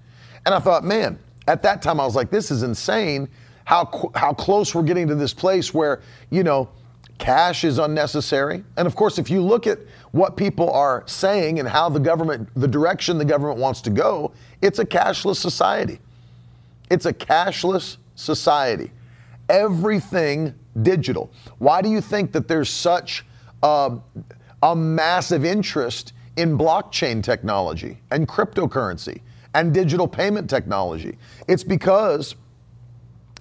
And 0.45 0.55
I 0.55 0.59
thought, 0.59 0.83
man, 0.83 1.19
at 1.47 1.61
that 1.63 1.81
time 1.81 1.99
I 1.99 2.05
was 2.05 2.15
like, 2.15 2.29
this 2.29 2.51
is 2.51 2.63
insane 2.63 3.29
how, 3.65 4.11
how 4.15 4.33
close 4.33 4.73
we're 4.73 4.83
getting 4.83 5.07
to 5.07 5.15
this 5.15 5.33
place 5.33 5.73
where, 5.73 6.01
you 6.29 6.43
know, 6.43 6.69
Cash 7.17 7.63
is 7.63 7.79
unnecessary. 7.79 8.63
And 8.77 8.85
of 8.85 8.95
course, 8.95 9.17
if 9.17 9.29
you 9.29 9.41
look 9.41 9.65
at 9.65 9.79
what 10.11 10.37
people 10.37 10.69
are 10.71 11.03
saying 11.07 11.59
and 11.59 11.67
how 11.67 11.89
the 11.89 11.99
government, 11.99 12.49
the 12.55 12.67
direction 12.67 13.17
the 13.17 13.25
government 13.25 13.59
wants 13.59 13.81
to 13.81 13.89
go, 13.89 14.31
it's 14.61 14.79
a 14.79 14.85
cashless 14.85 15.37
society. 15.37 15.99
It's 16.89 17.05
a 17.05 17.13
cashless 17.13 17.97
society. 18.15 18.91
Everything 19.49 20.53
digital. 20.81 21.31
Why 21.57 21.81
do 21.81 21.89
you 21.89 22.01
think 22.01 22.31
that 22.33 22.47
there's 22.47 22.69
such 22.69 23.25
uh, 23.63 23.97
a 24.61 24.75
massive 24.75 25.43
interest 25.43 26.13
in 26.35 26.57
blockchain 26.57 27.23
technology 27.23 27.99
and 28.11 28.27
cryptocurrency 28.27 29.21
and 29.55 29.73
digital 29.73 30.07
payment 30.07 30.49
technology? 30.49 31.17
It's 31.47 31.63
because 31.63 32.35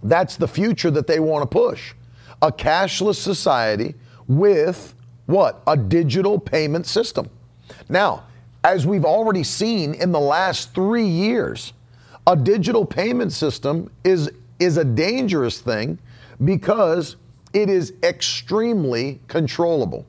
that's 0.03 0.37
the 0.37 0.49
future 0.49 0.91
that 0.93 1.07
they 1.07 1.21
want 1.21 1.43
to 1.43 1.55
push 1.55 1.93
a 2.43 2.53
cashless 2.53 3.17
society 3.17 3.95
with 4.29 4.95
what? 5.27 5.63
A 5.67 5.77
digital 5.77 6.39
payment 6.39 6.87
system. 6.87 7.29
Now, 7.89 8.25
as 8.65 8.87
we've 8.87 9.05
already 9.05 9.43
seen 9.43 9.95
in 9.95 10.13
the 10.13 10.21
last 10.21 10.75
three 10.75 11.07
years, 11.07 11.73
a 12.27 12.37
digital 12.37 12.85
payment 12.85 13.33
system 13.33 13.91
is, 14.05 14.31
is 14.59 14.77
a 14.77 14.85
dangerous 14.85 15.61
thing 15.61 15.99
because 16.45 17.17
it 17.53 17.69
is 17.69 17.95
extremely 18.03 19.21
controllable. 19.29 20.05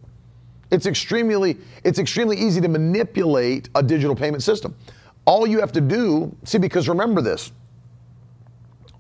It's 0.72 0.86
extremely, 0.86 1.58
it's 1.84 2.00
extremely 2.00 2.38
easy 2.38 2.60
to 2.62 2.68
manipulate 2.68 3.70
a 3.76 3.82
digital 3.82 4.16
payment 4.16 4.44
system. 4.44 4.76
All 5.26 5.48
you 5.48 5.60
have 5.60 5.72
to 5.74 5.82
do, 5.82 6.36
see, 6.44 6.58
because 6.58 6.90
remember 6.90 7.22
this, 7.22 7.52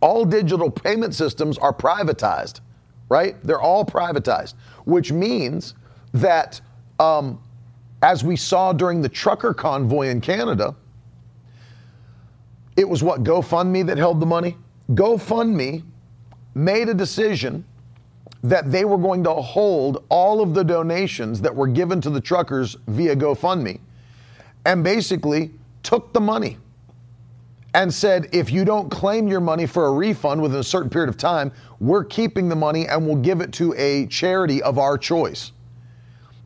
all 0.01 0.23
digital 0.23 0.69
payment 0.69 1.15
systems 1.15 1.57
are 1.57 1.73
privatized 1.73 2.59
right? 3.09 3.35
They're 3.43 3.61
all 3.61 3.85
privatized, 3.85 4.55
which 4.85 5.11
means 5.11 5.75
that, 6.13 6.61
um, 6.99 7.41
as 8.01 8.23
we 8.23 8.35
saw 8.35 8.73
during 8.73 9.01
the 9.01 9.09
trucker 9.09 9.53
convoy 9.53 10.07
in 10.07 10.21
Canada, 10.21 10.75
it 12.75 12.87
was 12.87 13.03
what 13.03 13.23
GoFundMe 13.23 13.85
that 13.87 13.97
held 13.97 14.19
the 14.19 14.25
money. 14.25 14.55
GoFundMe 14.91 15.83
made 16.53 16.89
a 16.89 16.93
decision 16.93 17.65
that 18.43 18.71
they 18.71 18.85
were 18.85 18.97
going 18.97 19.23
to 19.23 19.33
hold 19.33 20.05
all 20.09 20.41
of 20.41 20.53
the 20.53 20.63
donations 20.63 21.41
that 21.41 21.53
were 21.53 21.67
given 21.67 21.99
to 22.01 22.09
the 22.09 22.21
truckers 22.21 22.77
via 22.87 23.15
GoFundMe 23.15 23.79
and 24.65 24.83
basically 24.83 25.51
took 25.81 26.13
the 26.13 26.19
money 26.19 26.57
and 27.73 27.93
said, 27.93 28.27
if 28.31 28.51
you 28.51 28.65
don't 28.65 28.89
claim 28.89 29.27
your 29.27 29.39
money 29.39 29.65
for 29.65 29.87
a 29.87 29.91
refund 29.91 30.41
within 30.41 30.59
a 30.59 30.63
certain 30.63 30.89
period 30.89 31.09
of 31.09 31.17
time, 31.17 31.51
we're 31.79 32.03
keeping 32.03 32.49
the 32.49 32.55
money 32.55 32.87
and 32.87 33.05
we'll 33.05 33.17
give 33.17 33.41
it 33.41 33.51
to 33.53 33.73
a 33.77 34.07
charity 34.07 34.61
of 34.63 34.79
our 34.79 34.97
choice. 34.97 35.51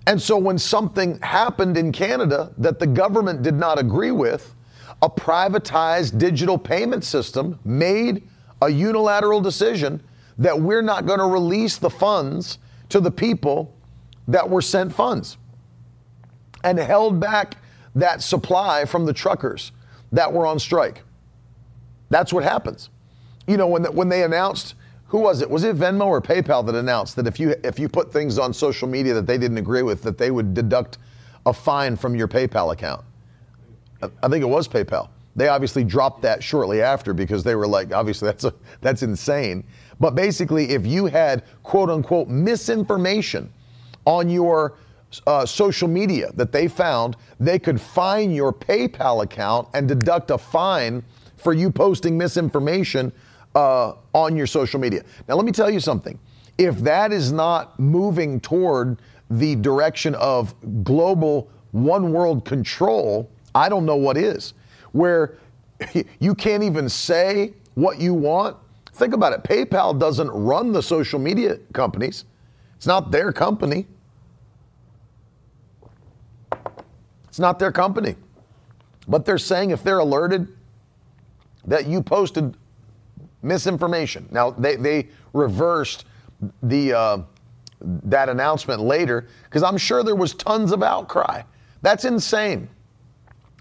And 0.08 0.22
so 0.22 0.38
when 0.38 0.58
something 0.58 1.20
happened 1.20 1.78
in 1.78 1.92
Canada 1.92 2.52
that 2.58 2.80
the 2.80 2.88
government 2.88 3.44
did 3.44 3.56
not 3.56 3.80
agree 3.80 4.12
with, 4.12 4.56
a 5.02 5.10
privatized 5.10 6.18
digital 6.18 6.58
payment 6.58 7.04
system 7.04 7.60
made 7.64 8.28
a 8.62 8.70
unilateral 8.70 9.42
decision 9.42 10.02
that 10.38 10.60
we're 10.60 10.82
not 10.82 11.06
going 11.06 11.20
to 11.20 11.26
release 11.26 11.78
the 11.78 11.90
funds 11.90 12.58
to 12.90 13.00
the 13.00 13.12
people 13.12 13.76
that 14.28 14.50
were 14.50 14.62
sent 14.62 14.94
funds 14.94 15.38
and 16.64 16.78
held 16.78 17.20
back 17.20 17.58
that 17.96 18.22
supply 18.22 18.86
from 18.86 19.06
the 19.06 19.14
truckers 19.14 19.72
that 20.12 20.32
were 20.32 20.46
on 20.46 20.60
strike. 20.60 21.04
That's 22.12 22.32
what 22.32 22.44
happens. 22.44 22.90
You 23.48 23.58
know, 23.58 23.66
when, 23.66 23.82
the, 23.82 23.92
when 23.92 24.10
they 24.10 24.24
announced, 24.24 24.76
who 25.08 25.20
was 25.20 25.42
it? 25.42 25.50
Was 25.50 25.64
it 25.64 25.76
Venmo 25.76 26.06
or 26.06 26.22
PayPal 26.22 26.64
that 26.68 26.76
announced 26.76 27.16
that 27.16 27.26
if 27.26 27.40
you 27.40 27.56
if 27.64 27.80
you 27.80 27.90
put 27.90 28.14
things 28.14 28.38
on 28.38 28.54
social 28.54 28.88
media 28.88 29.14
that 29.14 29.26
they 29.26 29.38
didn't 29.38 29.58
agree 29.58 29.82
with, 29.82 30.04
that 30.04 30.18
they 30.18 30.30
would 30.30 30.54
deduct 30.54 31.00
a 31.46 31.54
fine 31.54 31.96
from 31.96 32.16
your 32.16 32.28
PayPal 32.28 32.72
account? 32.72 33.04
I 34.02 34.28
think 34.28 34.42
it 34.42 34.48
was 34.48 34.68
PayPal. 34.68 35.10
They 35.36 35.48
obviously 35.48 35.84
dropped 35.84 36.22
that 36.24 36.44
shortly 36.44 36.82
after 36.82 37.14
because 37.14 37.44
they 37.44 37.56
were 37.56 37.68
like, 37.68 37.94
obviously 37.94 38.28
that's 38.28 38.44
a, 38.44 38.54
that's 38.82 39.04
insane. 39.04 39.64
But 40.00 40.16
basically, 40.16 40.72
if 40.72 40.86
you 40.86 41.06
had 41.06 41.44
quote 41.64 41.90
unquote 41.90 42.28
misinformation 42.28 43.52
on 44.06 44.30
your 44.30 44.76
uh, 45.28 45.46
social 45.46 45.88
media 45.88 46.32
that 46.36 46.52
they 46.52 46.68
found, 46.68 47.16
they 47.40 47.60
could 47.60 47.80
fine 47.80 48.32
your 48.32 48.52
PayPal 48.52 49.24
account 49.24 49.70
and 49.74 49.88
deduct 49.88 50.32
a 50.32 50.38
fine 50.38 51.04
for 51.42 51.54
you 51.54 51.72
posting 51.72 52.18
misinformation 52.18 53.12
uh, 53.56 53.94
on 54.14 54.36
your 54.36 54.48
social 54.48 54.80
media. 54.80 55.04
Now, 55.28 55.36
let 55.36 55.46
me 55.46 55.52
tell 55.52 55.70
you 55.70 55.80
something. 55.80 56.18
If 56.58 56.78
that 56.80 57.12
is 57.12 57.32
not 57.32 57.80
moving 57.80 58.40
toward 58.40 59.02
the 59.30 59.56
direction 59.56 60.16
of 60.16 60.54
global 60.84 61.50
one 61.72 62.12
world 62.12 62.46
control, 62.46 63.30
I 63.56 63.70
don't 63.70 63.86
know 63.86 63.96
what 63.96 64.18
is. 64.18 64.54
Where 64.92 65.38
you 66.20 66.36
can't 66.36 66.64
even 66.64 66.90
say 66.90 67.54
what 67.76 68.00
you 68.00 68.14
want. 68.14 68.58
Think 68.94 69.14
about 69.14 69.34
it. 69.34 69.44
PayPal 69.44 69.98
doesn't 69.98 70.30
run 70.30 70.74
the 70.74 70.84
social 70.84 71.20
media 71.20 71.58
companies, 71.74 72.26
it's 72.76 72.88
not 72.88 73.12
their 73.12 73.32
company. 73.32 73.88
It's 77.28 77.40
not 77.40 77.60
their 77.60 77.72
company. 77.72 78.18
But 79.08 79.26
they're 79.26 79.38
saying 79.38 79.70
if 79.70 79.84
they're 79.84 80.00
alerted 80.00 80.50
that 81.66 81.86
you 81.86 82.02
posted 82.02 82.56
misinformation. 83.42 84.28
Now, 84.32 84.52
they, 84.52 84.76
they 84.76 85.10
reversed 85.34 86.06
the, 86.64 86.94
uh, 86.94 87.18
that 87.82 88.30
announcement 88.30 88.82
later 88.82 89.28
because 89.46 89.64
I'm 89.64 89.78
sure 89.78 90.04
there 90.04 90.16
was 90.16 90.34
tons 90.34 90.72
of 90.72 90.84
outcry. 90.84 91.44
That's 91.82 92.06
insane. 92.06 92.70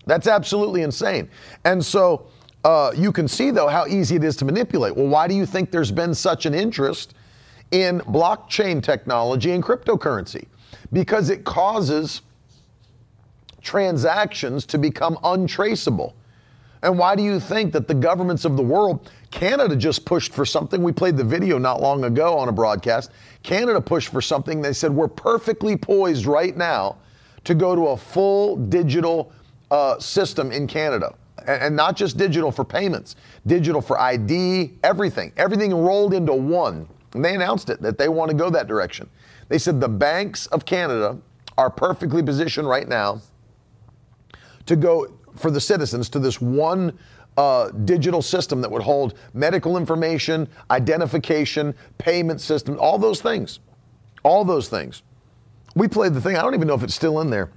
That's 0.07 0.27
absolutely 0.27 0.83
insane. 0.83 1.29
And 1.65 1.85
so 1.85 2.27
uh, 2.65 2.93
you 2.95 3.13
can 3.13 3.29
see, 3.29 3.51
though, 3.51 3.69
how 3.69 3.87
easy 3.87 4.17
it 4.17 4.25
is 4.25 4.37
to 4.37 4.45
manipulate. 4.45 4.97
Well, 4.97 5.07
why 5.07 5.29
do 5.29 5.35
you 5.35 5.47
think 5.47 5.71
there's 5.71 5.93
been 5.93 6.15
such 6.15 6.47
an 6.47 6.55
interest 6.55 7.15
in 7.71 8.01
blockchain 8.01 8.83
technology 8.83 9.53
and 9.53 9.63
cryptocurrency? 9.63 10.47
Because 10.93 11.31
it 11.31 11.45
causes 11.45 12.23
transactions 13.63 14.67
to 14.67 14.79
become 14.79 15.19
untraceable. 15.23 16.15
And 16.83 16.99
why 16.99 17.15
do 17.15 17.23
you 17.23 17.39
think 17.39 17.73
that 17.73 17.87
the 17.87 17.95
governments 17.95 18.45
of 18.45 18.57
the 18.57 18.63
world, 18.63 19.11
Canada 19.31 19.77
just 19.77 20.05
pushed 20.05 20.33
for 20.33 20.47
something? 20.47 20.83
We 20.83 20.93
played 20.93 21.17
the 21.17 21.25
video 21.25 21.59
not 21.59 21.83
long 21.83 22.05
ago 22.05 22.39
on 22.39 22.49
a 22.49 22.53
broadcast. 22.53 23.11
Canada 23.43 23.81
pushed 23.81 24.09
for 24.09 24.23
something. 24.23 24.63
They 24.63 24.73
said, 24.73 24.91
We're 24.91 25.09
perfectly 25.09 25.77
poised 25.77 26.27
right 26.27 26.57
now 26.57 26.97
to 27.45 27.55
go 27.55 27.75
to 27.75 27.89
a 27.89 27.97
full 27.97 28.57
digital 28.57 29.33
uh, 29.71 29.99
system 29.99 30.53
in 30.53 30.67
Canada. 30.67 31.15
And, 31.47 31.63
and 31.63 31.77
not 31.77 31.97
just 31.97 32.17
digital 32.17 32.51
for 32.51 32.65
payments, 32.65 33.17
digital 33.47 33.83
for 33.83 34.01
ID, 34.01 34.73
everything. 34.83 35.33
Everything 35.37 35.75
rolled 35.75 36.15
into 36.15 36.33
one. 36.33 36.89
And 37.13 37.25
they 37.25 37.35
announced 37.35 37.71
it 37.71 37.83
that 37.83 37.99
they 37.99 38.09
want 38.09 38.31
to 38.31 38.37
go 38.37 38.51
that 38.51 38.69
direction. 38.69 39.09
They 39.49 39.59
said 39.59 39.81
the 39.81 39.89
banks 39.89 40.47
of 40.47 40.65
Canada 40.65 41.19
are 41.59 41.71
perfectly 41.71 42.23
positioned 42.23 42.69
right 42.69 42.89
now 42.89 43.21
to 44.67 44.77
go 44.77 45.09
for 45.41 45.51
the 45.51 45.61
citizens 45.61 46.09
to 46.11 46.19
this 46.19 46.41
one 46.41 46.99
uh, 47.37 47.71
digital 47.85 48.23
system 48.23 48.61
that 48.61 48.71
would 48.71 48.83
hold 48.83 49.15
medical 49.35 49.77
information, 49.77 50.49
identification, 50.71 51.75
payment 51.99 52.41
system, 52.41 52.79
all 52.79 52.99
those 52.99 53.21
things. 53.23 53.61
All 54.23 54.45
those 54.45 54.69
things. 54.69 55.03
We 55.75 55.89
played 55.89 56.15
the 56.15 56.21
thing, 56.21 56.37
I 56.37 56.43
don't 56.43 56.55
even 56.55 56.69
know 56.69 56.75
if 56.75 56.83
it's 56.83 56.95
still 56.95 57.21
in 57.21 57.31
there. 57.31 57.51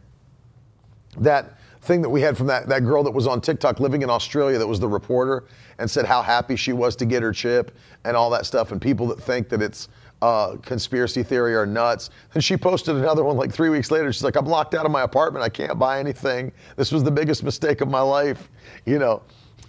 That 1.18 1.58
thing 1.82 2.02
that 2.02 2.10
we 2.10 2.22
had 2.22 2.38
from 2.38 2.48
that, 2.48 2.70
that 2.70 2.86
girl 2.86 3.04
that 3.04 3.12
was 3.12 3.28
on 3.28 3.42
TikTok 3.42 3.80
living 3.80 4.02
in 4.04 4.10
Australia 4.10 4.58
that 4.58 4.68
was 4.68 4.80
the 4.80 4.88
reporter 4.88 5.44
and 5.80 5.90
said 5.90 6.06
how 6.06 6.22
happy 6.22 6.56
she 6.56 6.72
was 6.72 6.96
to 6.96 7.06
get 7.06 7.22
her 7.22 7.34
chip 7.34 7.76
and 8.06 8.16
all 8.16 8.30
that 8.30 8.46
stuff. 8.46 8.72
And 8.72 8.82
people 8.82 9.08
that 9.08 9.20
think 9.20 9.50
that 9.50 9.62
it's 9.62 9.90
uh, 10.24 10.56
conspiracy 10.62 11.22
theory 11.22 11.54
are 11.54 11.66
nuts. 11.66 12.10
And 12.34 12.42
she 12.42 12.56
posted 12.56 12.96
another 12.96 13.26
one 13.26 13.36
like 13.36 13.52
three 13.52 13.68
weeks 13.68 13.92
later. 13.92 14.14
She's 14.14 14.24
like, 14.24 14.38
I'm 14.38 14.46
locked 14.46 14.74
out 14.74 14.86
of 14.86 14.92
my 14.92 15.02
apartment. 15.02 15.44
I 15.44 15.50
can't 15.50 15.78
buy 15.78 16.00
anything. 16.00 16.54
This 16.78 16.94
was 16.94 17.04
the 17.04 17.12
biggest 17.12 17.44
mistake 17.44 17.82
of 17.82 17.90
my 17.90 18.00
life, 18.00 18.50
you 18.86 19.00
know. 19.00 19.22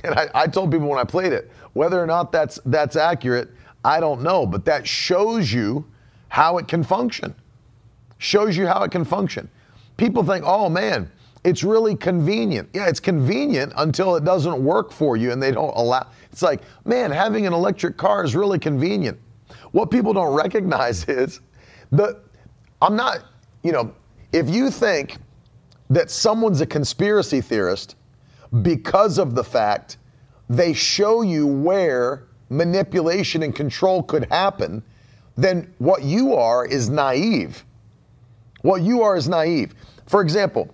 And 0.05 0.15
I, 0.15 0.29
I 0.33 0.47
told 0.47 0.71
people 0.71 0.87
when 0.87 1.01
I 1.01 1.05
played 1.05 1.33
it, 1.33 1.51
whether 1.73 2.01
or 2.01 2.07
not 2.07 2.31
that's 2.31 2.61
that's 2.67 2.95
accurate, 2.95 3.51
I 3.85 3.99
don't 3.99 4.23
know. 4.23 4.47
But 4.47 4.65
that 4.67 4.87
shows 4.87 5.53
you 5.53 5.85
how 6.29 6.59
it 6.59 6.69
can 6.69 6.85
function. 6.85 7.35
Shows 8.19 8.57
you 8.57 8.69
how 8.69 8.85
it 8.85 8.93
can 8.93 9.05
function. 9.05 9.51
People 9.97 10.23
think, 10.23 10.45
oh 10.47 10.69
man, 10.69 11.11
it's 11.43 11.65
really 11.65 11.97
convenient. 11.97 12.69
Yeah, 12.73 12.87
it's 12.87 13.01
convenient 13.01 13.73
until 13.77 14.15
it 14.15 14.25
doesn't 14.25 14.63
work 14.63 14.93
for 14.93 15.17
you 15.17 15.33
and 15.33 15.43
they 15.43 15.51
don't 15.51 15.77
allow. 15.77 16.07
It's 16.31 16.43
like, 16.43 16.63
man, 16.85 17.11
having 17.11 17.45
an 17.45 17.53
electric 17.53 17.97
car 17.97 18.25
is 18.25 18.37
really 18.37 18.61
convenient. 18.61 19.19
What 19.75 19.91
people 19.91 20.13
don't 20.13 20.33
recognize 20.33 21.05
is 21.09 21.41
the 21.91 22.21
I'm 22.81 22.95
not, 22.95 23.25
you 23.65 23.73
know, 23.73 23.93
if 24.33 24.49
you 24.49 24.71
think 24.71 25.17
that 25.91 26.13
someone's 26.13 26.61
a 26.61 26.67
conspiracy 26.67 27.41
theorist 27.41 27.97
because 28.63 29.19
of 29.19 29.35
the 29.35 29.43
fact 29.43 29.97
they 30.49 30.75
show 30.75 31.23
you 31.23 31.47
where 31.47 32.29
manipulation 32.51 33.43
and 33.43 33.53
control 33.55 34.05
could 34.05 34.27
happen, 34.31 34.81
then 35.35 35.75
what 35.79 36.03
you 36.03 36.35
are 36.35 36.65
is 36.65 36.89
naive. 36.89 37.65
What 38.63 38.83
you 38.83 39.03
are 39.03 39.17
is 39.17 39.29
naive. 39.29 39.75
For 40.07 40.21
example, 40.21 40.73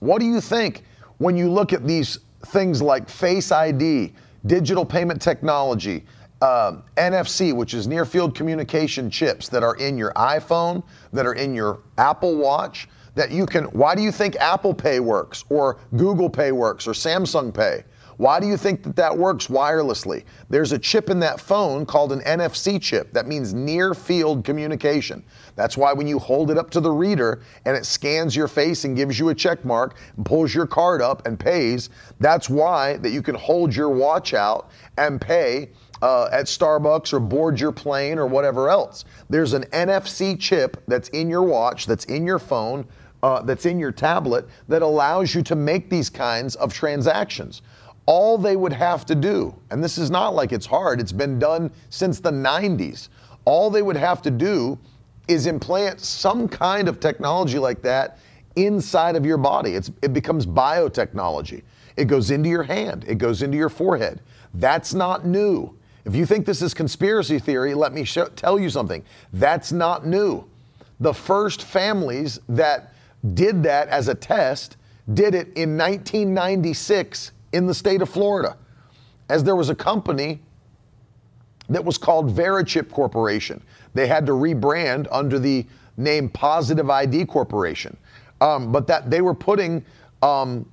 what 0.00 0.18
do 0.18 0.26
you 0.26 0.40
think 0.40 0.82
when 1.18 1.36
you 1.36 1.48
look 1.48 1.72
at 1.72 1.86
these 1.86 2.18
things 2.46 2.82
like 2.82 3.08
Face 3.08 3.52
ID, 3.52 4.14
digital 4.46 4.84
payment 4.84 5.22
technology, 5.22 6.04
um, 6.40 6.84
NFC, 6.96 7.52
which 7.52 7.74
is 7.74 7.86
near 7.86 8.04
field 8.04 8.34
communication 8.34 9.10
chips 9.10 9.48
that 9.48 9.62
are 9.62 9.76
in 9.76 9.98
your 9.98 10.12
iPhone, 10.12 10.82
that 11.12 11.26
are 11.26 11.34
in 11.34 11.54
your 11.54 11.80
Apple 11.98 12.36
Watch, 12.36 12.88
that 13.14 13.30
you 13.30 13.46
can. 13.46 13.64
Why 13.66 13.94
do 13.94 14.02
you 14.02 14.12
think 14.12 14.36
Apple 14.36 14.74
Pay 14.74 15.00
works, 15.00 15.44
or 15.48 15.78
Google 15.96 16.30
Pay 16.30 16.52
works, 16.52 16.86
or 16.86 16.92
Samsung 16.92 17.52
Pay? 17.52 17.84
Why 18.18 18.40
do 18.40 18.48
you 18.48 18.56
think 18.56 18.82
that 18.82 18.96
that 18.96 19.16
works 19.16 19.46
wirelessly? 19.46 20.24
There's 20.50 20.72
a 20.72 20.78
chip 20.78 21.08
in 21.08 21.20
that 21.20 21.40
phone 21.40 21.86
called 21.86 22.12
an 22.12 22.20
NFC 22.22 22.82
chip. 22.82 23.12
That 23.12 23.28
means 23.28 23.54
near 23.54 23.94
field 23.94 24.44
communication. 24.44 25.24
That's 25.54 25.76
why 25.76 25.92
when 25.92 26.08
you 26.08 26.18
hold 26.18 26.50
it 26.50 26.58
up 26.58 26.68
to 26.70 26.80
the 26.80 26.90
reader 26.90 27.42
and 27.64 27.76
it 27.76 27.86
scans 27.86 28.34
your 28.34 28.48
face 28.48 28.84
and 28.84 28.96
gives 28.96 29.20
you 29.20 29.28
a 29.28 29.34
check 29.36 29.64
mark 29.64 29.98
and 30.16 30.26
pulls 30.26 30.52
your 30.52 30.66
card 30.66 31.00
up 31.00 31.28
and 31.28 31.38
pays, 31.38 31.90
that's 32.18 32.50
why 32.50 32.96
that 32.98 33.10
you 33.10 33.22
can 33.22 33.36
hold 33.36 33.74
your 33.74 33.88
watch 33.88 34.34
out 34.34 34.72
and 34.96 35.20
pay 35.20 35.70
uh, 36.02 36.28
at 36.32 36.46
Starbucks 36.46 37.12
or 37.12 37.20
board 37.20 37.58
your 37.58 37.72
plane 37.72 38.18
or 38.18 38.26
whatever 38.26 38.68
else. 38.68 39.04
There's 39.28 39.52
an 39.52 39.64
NFC 39.66 40.38
chip 40.38 40.82
that's 40.86 41.08
in 41.10 41.28
your 41.28 41.42
watch, 41.42 41.86
that's 41.86 42.04
in 42.06 42.26
your 42.26 42.38
phone, 42.38 42.86
uh, 43.22 43.42
that's 43.42 43.66
in 43.66 43.78
your 43.78 43.92
tablet 43.92 44.48
that 44.68 44.82
allows 44.82 45.34
you 45.34 45.42
to 45.42 45.56
make 45.56 45.90
these 45.90 46.08
kinds 46.08 46.54
of 46.56 46.72
transactions. 46.72 47.62
All 48.06 48.38
they 48.38 48.56
would 48.56 48.72
have 48.72 49.04
to 49.06 49.14
do, 49.14 49.54
and 49.70 49.82
this 49.82 49.98
is 49.98 50.10
not 50.10 50.34
like 50.34 50.52
it's 50.52 50.66
hard, 50.66 51.00
it's 51.00 51.12
been 51.12 51.38
done 51.38 51.70
since 51.90 52.20
the 52.20 52.30
90s. 52.30 53.08
All 53.44 53.70
they 53.70 53.82
would 53.82 53.96
have 53.96 54.22
to 54.22 54.30
do 54.30 54.78
is 55.26 55.46
implant 55.46 56.00
some 56.00 56.48
kind 56.48 56.88
of 56.88 57.00
technology 57.00 57.58
like 57.58 57.82
that 57.82 58.18
inside 58.56 59.14
of 59.14 59.26
your 59.26 59.36
body. 59.36 59.74
It's, 59.74 59.90
it 60.02 60.12
becomes 60.12 60.46
biotechnology. 60.46 61.62
It 61.96 62.06
goes 62.06 62.30
into 62.30 62.48
your 62.48 62.62
hand, 62.62 63.04
it 63.06 63.16
goes 63.16 63.42
into 63.42 63.56
your 63.56 63.68
forehead. 63.68 64.20
That's 64.54 64.94
not 64.94 65.26
new. 65.26 65.77
If 66.08 66.16
you 66.16 66.24
think 66.24 66.46
this 66.46 66.62
is 66.62 66.72
conspiracy 66.72 67.38
theory, 67.38 67.74
let 67.74 67.92
me 67.92 68.02
tell 68.04 68.58
you 68.58 68.70
something. 68.70 69.04
That's 69.34 69.72
not 69.72 70.06
new. 70.06 70.48
The 71.00 71.12
first 71.12 71.62
families 71.62 72.40
that 72.48 72.94
did 73.34 73.62
that 73.64 73.88
as 73.88 74.08
a 74.08 74.14
test 74.14 74.78
did 75.12 75.34
it 75.34 75.48
in 75.48 75.76
1996 75.76 77.32
in 77.52 77.66
the 77.66 77.74
state 77.74 78.00
of 78.00 78.08
Florida, 78.08 78.56
as 79.28 79.44
there 79.44 79.54
was 79.54 79.68
a 79.68 79.74
company 79.74 80.40
that 81.68 81.84
was 81.84 81.98
called 81.98 82.34
Verichip 82.34 82.90
Corporation. 82.90 83.62
They 83.92 84.06
had 84.06 84.24
to 84.26 84.32
rebrand 84.32 85.08
under 85.10 85.38
the 85.38 85.66
name 85.98 86.30
Positive 86.30 86.88
ID 86.88 87.26
Corporation, 87.26 87.94
um, 88.40 88.72
but 88.72 88.86
that 88.86 89.10
they 89.10 89.20
were 89.20 89.34
putting 89.34 89.84
um, 90.22 90.66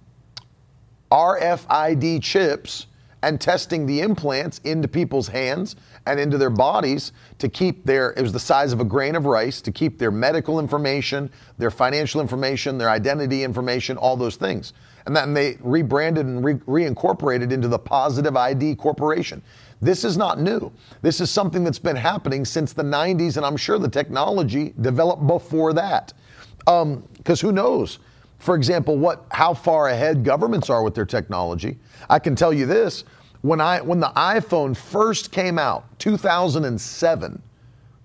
RFID 1.11 2.23
chips 2.23 2.87
and 3.25 3.41
testing 3.41 3.88
the 3.88 4.01
implants 4.01 4.59
into 4.65 4.88
people's 4.88 5.27
hands 5.27 5.75
and 6.05 6.19
into 6.19 6.38
their 6.38 6.51
bodies 6.51 7.11
to 7.39 7.49
keep 7.49 7.83
their, 7.83 8.11
it 8.11 8.21
was 8.21 8.31
the 8.31 8.39
size 8.39 8.71
of 8.71 8.79
a 8.79 8.85
grain 8.85 9.15
of 9.15 9.25
rice, 9.25 9.61
to 9.61 9.71
keep 9.71 9.97
their 9.97 10.11
medical 10.11 10.59
information, 10.59 11.31
their 11.57 11.71
financial 11.71 12.21
information, 12.21 12.77
their 12.77 12.91
identity 12.91 13.43
information, 13.43 13.97
all 13.97 14.15
those 14.15 14.35
things. 14.35 14.73
And 15.07 15.15
then 15.15 15.33
they 15.33 15.57
rebranded 15.61 16.27
and 16.27 16.45
re- 16.45 16.53
reincorporated 16.53 17.51
into 17.51 17.67
the 17.67 17.79
Positive 17.79 18.38
ID 18.38 18.75
Corporation. 18.75 19.41
This 19.81 20.03
is 20.03 20.17
not 20.17 20.39
new. 20.39 20.71
This 21.01 21.19
is 21.19 21.31
something 21.31 21.63
that's 21.63 21.79
been 21.79 21.95
happening 21.95 22.45
since 22.45 22.73
the 22.73 22.83
90s, 22.83 23.38
and 23.38 23.45
I'm 23.45 23.57
sure 23.57 23.79
the 23.79 23.89
technology 23.89 24.75
developed 24.81 25.25
before 25.25 25.73
that. 25.73 26.13
Because 26.59 27.43
um, 27.43 27.49
who 27.49 27.51
knows? 27.51 27.97
For 28.38 28.55
example, 28.55 28.97
what 28.97 29.25
how 29.31 29.55
far 29.55 29.89
ahead 29.89 30.23
governments 30.23 30.69
are 30.69 30.83
with 30.83 30.93
their 30.93 31.05
technology. 31.05 31.77
I 32.09 32.19
can 32.19 32.35
tell 32.35 32.53
you 32.53 32.65
this: 32.65 33.03
when 33.45 33.62
I 33.62 33.79
when 33.81 33.99
the 33.99 34.12
iPhone 34.15 34.75
first 34.75 35.31
came 35.31 35.60
out, 35.60 35.99
2007. 35.99 37.41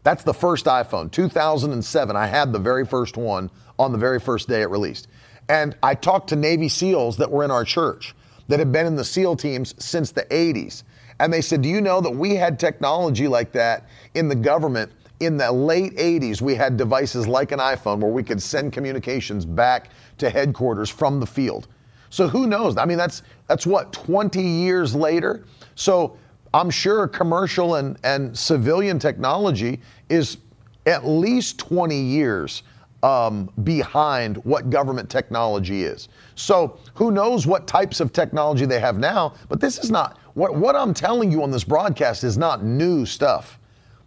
That's 0.03 0.23
the 0.23 0.35
first 0.35 0.67
iPhone, 0.67 1.11
2007. 1.11 2.17
I 2.17 2.27
had 2.27 2.53
the 2.53 2.59
very 2.59 2.85
first 2.85 3.17
one 3.17 3.51
on 3.79 3.93
the 3.93 3.99
very 3.99 4.21
first 4.21 4.49
day 4.49 4.61
it 4.61 4.69
released. 4.69 5.09
And 5.49 5.77
I 5.83 5.95
talked 5.95 6.29
to 6.29 6.37
Navy 6.37 6.69
SEALs 6.69 7.17
that 7.17 7.31
were 7.31 7.43
in 7.43 7.51
our 7.51 7.65
church 7.65 8.15
that 8.49 8.59
had 8.59 8.71
been 8.71 8.87
in 8.87 8.97
the 8.97 9.05
SEAL 9.05 9.37
teams 9.37 9.75
since 9.83 10.11
the 10.11 10.25
80s. 10.25 10.83
And 11.19 11.33
they 11.33 11.41
said, 11.41 11.63
Do 11.63 11.71
you 11.71 11.81
know 11.81 12.03
that 12.03 12.11
we 12.11 12.35
had 12.35 12.59
technology 12.59 13.27
like 13.27 13.53
that 13.53 13.89
in 14.15 14.29
the 14.29 14.35
government 14.35 14.93
in 15.21 15.39
the 15.39 15.51
late 15.51 15.97
80s? 15.97 16.43
We 16.43 16.55
had 16.55 16.77
devices 16.77 17.27
like 17.27 17.51
an 17.51 17.61
iPhone 17.61 18.01
where 18.01 18.13
we 18.13 18.23
could 18.23 18.43
send 18.43 18.75
communications 18.75 19.47
back 19.47 19.89
to 20.19 20.29
headquarters 20.29 20.91
from 20.91 21.19
the 21.19 21.27
field. 21.27 21.67
So 22.11 22.29
who 22.29 22.47
knows? 22.47 22.77
I 22.77 22.85
mean, 22.85 22.99
that's 22.99 23.23
that's 23.47 23.67
what 23.67 23.93
20 23.93 24.43
years 24.43 24.95
later. 24.95 25.45
So 25.77 26.19
I'm 26.53 26.71
sure 26.71 27.07
commercial 27.07 27.77
and, 27.77 27.97
and 28.05 28.37
civilian 28.37 28.99
technology 28.99 29.81
is 30.09 30.39
at 30.87 31.07
least 31.07 31.59
20 31.59 31.99
years 31.99 32.65
um, 33.03 33.49
behind 33.63 34.37
what 34.45 34.69
government 34.69 35.09
technology 35.09 35.85
is. 35.85 36.09
So 36.35 36.79
who 36.95 37.11
knows 37.11 37.47
what 37.47 37.67
types 37.67 38.01
of 38.01 38.13
technology 38.13 38.67
they 38.67 38.81
have 38.81 38.99
now? 38.99 39.35
But 39.49 39.61
this 39.61 39.79
is 39.79 39.91
not 39.91 40.19
what 40.35 40.55
what 40.55 40.77
I'm 40.77 40.93
telling 40.93 41.31
you 41.31 41.43
on 41.43 41.51
this 41.51 41.65
broadcast 41.65 42.25
is 42.25 42.37
not 42.37 42.65
new 42.65 43.07
stuff. 43.07 43.59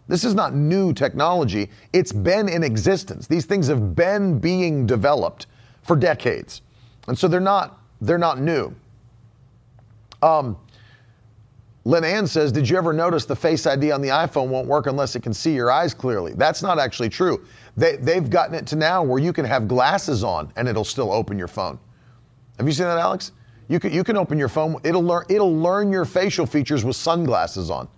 This 0.06 0.22
is 0.22 0.34
not 0.34 0.54
new 0.54 0.92
technology. 0.92 1.70
It's 1.94 2.12
been 2.12 2.48
in 2.48 2.62
existence. 2.62 3.26
These 3.26 3.46
things 3.46 3.66
have 3.68 3.96
been 3.96 4.38
being 4.38 4.86
developed 4.86 5.46
for 5.82 5.96
decades, 5.96 6.60
and 7.08 7.18
so 7.18 7.26
they're 7.26 7.40
not 7.40 7.80
they're 8.00 8.18
not 8.18 8.40
new. 8.40 8.74
Um, 10.22 10.56
Lynn 11.84 12.04
Ann 12.04 12.26
says, 12.26 12.50
Did 12.50 12.68
you 12.68 12.78
ever 12.78 12.92
notice 12.92 13.26
the 13.26 13.36
Face 13.36 13.66
ID 13.66 13.92
on 13.92 14.00
the 14.00 14.08
iPhone 14.08 14.48
won't 14.48 14.66
work 14.66 14.86
unless 14.86 15.16
it 15.16 15.22
can 15.22 15.34
see 15.34 15.54
your 15.54 15.70
eyes 15.70 15.92
clearly? 15.92 16.32
That's 16.34 16.62
not 16.62 16.78
actually 16.78 17.10
true. 17.10 17.44
They, 17.76 17.96
they've 17.96 18.28
gotten 18.28 18.54
it 18.54 18.66
to 18.68 18.76
now 18.76 19.02
where 19.02 19.20
you 19.20 19.32
can 19.32 19.44
have 19.44 19.68
glasses 19.68 20.24
on 20.24 20.52
and 20.56 20.66
it'll 20.66 20.84
still 20.84 21.12
open 21.12 21.38
your 21.38 21.48
phone. 21.48 21.78
Have 22.58 22.66
you 22.66 22.72
seen 22.72 22.86
that, 22.86 22.98
Alex? 22.98 23.32
You 23.68 23.80
can, 23.80 23.92
you 23.92 24.04
can 24.04 24.16
open 24.16 24.38
your 24.38 24.48
phone, 24.48 24.76
it'll 24.84 25.02
learn, 25.02 25.24
it'll 25.28 25.56
learn 25.56 25.90
your 25.90 26.04
facial 26.04 26.46
features 26.46 26.84
with 26.84 26.96
sunglasses 26.96 27.70
on. 27.70 27.88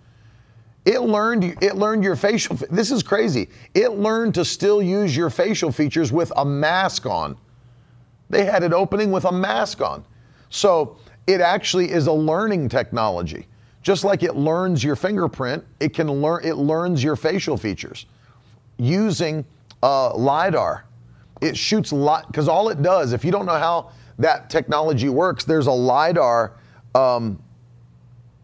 It 0.85 1.01
learned, 1.01 1.45
it 1.61 1.75
learned 1.75 2.05
your 2.05 2.15
facial, 2.15 2.57
this 2.71 2.93
is 2.93 3.03
crazy. 3.03 3.49
It 3.75 3.93
learned 3.93 4.35
to 4.35 4.45
still 4.45 4.81
use 4.81 5.17
your 5.17 5.31
facial 5.31 5.73
features 5.73 6.13
with 6.13 6.33
a 6.37 6.45
mask 6.45 7.07
on. 7.07 7.37
They 8.31 8.45
had 8.45 8.63
it 8.63 8.73
opening 8.73 9.13
with 9.13 9.25
a 9.25 9.33
mask 9.33 9.81
on. 9.81 10.05
So 10.51 10.97
it 11.27 11.41
actually 11.41 11.91
is 11.91 12.07
a 12.07 12.13
learning 12.13 12.69
technology. 12.69 13.47
Just 13.83 14.05
like 14.05 14.23
it 14.23 14.35
learns 14.35 14.83
your 14.83 14.97
fingerprint, 14.97 15.65
it 15.79 15.95
can 15.95 16.11
learn 16.11 16.45
it 16.45 16.55
learns 16.55 17.05
your 17.05 17.15
facial 17.15 17.57
features 17.57 18.07
using 18.79 19.45
uh, 19.83 20.15
lidar. 20.15 20.85
It 21.41 21.57
shoots 21.57 21.93
light 21.93 22.27
because 22.27 22.49
all 22.49 22.69
it 22.69 22.83
does. 22.83 23.13
If 23.13 23.25
you 23.25 23.31
don't 23.31 23.47
know 23.47 23.59
how 23.59 23.93
that 24.19 24.51
technology 24.51 25.09
works, 25.09 25.45
there's 25.45 25.67
a 25.67 25.73
lidar 25.73 26.55
um, 26.95 27.41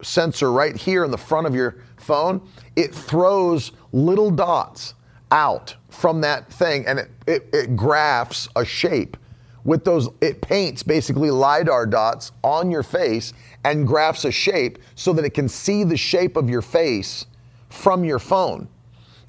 sensor 0.03 0.53
right 0.53 0.77
here 0.77 1.05
in 1.05 1.11
the 1.11 1.19
front 1.19 1.47
of 1.47 1.55
your 1.55 1.77
phone. 1.97 2.47
It 2.77 2.95
throws 2.95 3.73
little 3.93 4.31
dots 4.31 4.95
out 5.31 5.75
from 5.89 6.21
that 6.21 6.53
thing, 6.53 6.87
and 6.87 6.99
it, 6.99 7.11
it, 7.27 7.49
it 7.53 7.77
graphs 7.77 8.49
a 8.55 8.65
shape 8.65 9.17
with 9.65 9.85
those, 9.85 10.09
it 10.21 10.41
paints 10.41 10.83
basically 10.83 11.31
LiDAR 11.31 11.87
dots 11.87 12.33
on 12.43 12.71
your 12.71 12.83
face 12.83 13.33
and 13.65 13.87
graphs 13.87 14.25
a 14.25 14.33
shape 14.33 14.79
so 14.95 15.13
that 15.13 15.25
it 15.25 15.35
can 15.35 15.49
see 15.49 15.85
the 15.85 15.97
shape 15.97 16.37
of 16.37 16.51
your 16.51 16.63
face 16.63 17.27
from 17.69 18.05
your 18.05 18.19
phone. 18.19 18.69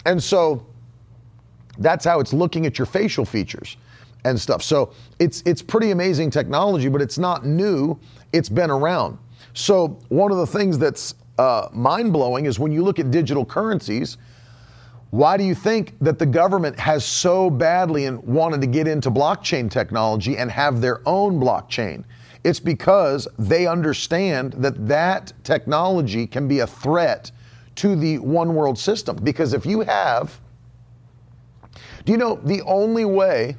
And 0.05 0.21
so 0.21 0.65
that's 1.77 2.05
how 2.05 2.19
it's 2.19 2.33
looking 2.33 2.65
at 2.65 2.77
your 2.77 2.85
facial 2.85 3.25
features 3.25 3.77
and 4.25 4.39
stuff. 4.39 4.63
So 4.63 4.93
it's 5.19 5.43
it's 5.45 5.61
pretty 5.61 5.91
amazing 5.91 6.29
technology, 6.29 6.89
but 6.89 7.01
it's 7.01 7.17
not 7.17 7.45
new. 7.45 7.99
It's 8.31 8.49
been 8.49 8.71
around. 8.71 9.17
So 9.53 9.99
one 10.09 10.31
of 10.31 10.37
the 10.37 10.47
things 10.47 10.77
that's 10.77 11.15
uh, 11.37 11.67
mind 11.71 12.13
blowing 12.13 12.45
is 12.45 12.59
when 12.59 12.71
you 12.71 12.83
look 12.83 12.99
at 12.99 13.11
digital 13.11 13.45
currencies 13.45 14.17
why 15.13 15.37
do 15.37 15.43
you 15.43 15.53
think 15.53 15.93
that 15.99 16.17
the 16.17 16.25
government 16.25 16.79
has 16.79 17.05
so 17.05 17.47
badly 17.47 18.05
and 18.05 18.19
wanted 18.23 18.61
to 18.61 18.65
get 18.65 18.87
into 18.87 19.11
blockchain 19.11 19.69
technology 19.69 20.37
and 20.37 20.49
have 20.49 20.81
their 20.81 21.07
own 21.07 21.39
blockchain? 21.39 22.03
It's 22.43 22.59
because 22.59 23.27
they 23.37 23.67
understand 23.67 24.53
that 24.53 24.87
that 24.87 25.31
technology 25.43 26.25
can 26.25 26.47
be 26.47 26.61
a 26.61 26.65
threat 26.65 27.29
to 27.75 27.95
the 27.95 28.17
one 28.17 28.55
world 28.55 28.79
system. 28.79 29.17
Because 29.17 29.53
if 29.53 29.67
you 29.67 29.81
have, 29.81 30.41
do 32.05 32.11
you 32.11 32.17
know 32.17 32.39
the 32.43 32.63
only 32.63 33.05
way 33.05 33.55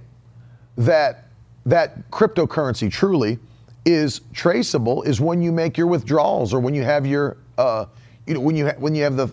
that 0.77 1.29
that 1.67 2.11
cryptocurrency 2.11 2.91
truly 2.91 3.39
is 3.85 4.23
traceable 4.33 5.03
is 5.03 5.21
when 5.21 5.41
you 5.41 5.53
make 5.53 5.79
your 5.79 5.87
withdrawals 5.87 6.53
or 6.53 6.59
when 6.59 6.75
you 6.75 6.83
have 6.83 7.07
your, 7.07 7.37
uh, 7.59 7.85
you 8.27 8.35
know, 8.35 8.41
when 8.41 8.57
you 8.57 8.67
ha- 8.67 8.77
when 8.79 8.97
you 8.97 9.05
have 9.05 9.17
the 9.17 9.29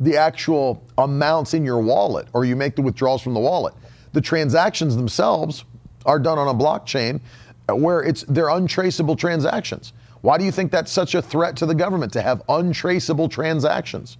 the 0.00 0.16
actual 0.16 0.82
amounts 0.98 1.54
in 1.54 1.64
your 1.64 1.80
wallet 1.80 2.28
or 2.32 2.44
you 2.44 2.56
make 2.56 2.76
the 2.76 2.82
withdrawals 2.82 3.22
from 3.22 3.34
the 3.34 3.40
wallet. 3.40 3.74
The 4.12 4.20
transactions 4.20 4.96
themselves 4.96 5.64
are 6.04 6.18
done 6.18 6.38
on 6.38 6.48
a 6.48 6.54
blockchain 6.54 7.20
where 7.68 8.02
it's 8.02 8.22
they're 8.28 8.48
untraceable 8.48 9.16
transactions. 9.16 9.92
Why 10.20 10.38
do 10.38 10.44
you 10.44 10.52
think 10.52 10.70
that's 10.70 10.92
such 10.92 11.14
a 11.14 11.22
threat 11.22 11.56
to 11.56 11.66
the 11.66 11.74
government 11.74 12.12
to 12.14 12.22
have 12.22 12.42
untraceable 12.48 13.28
transactions? 13.28 14.18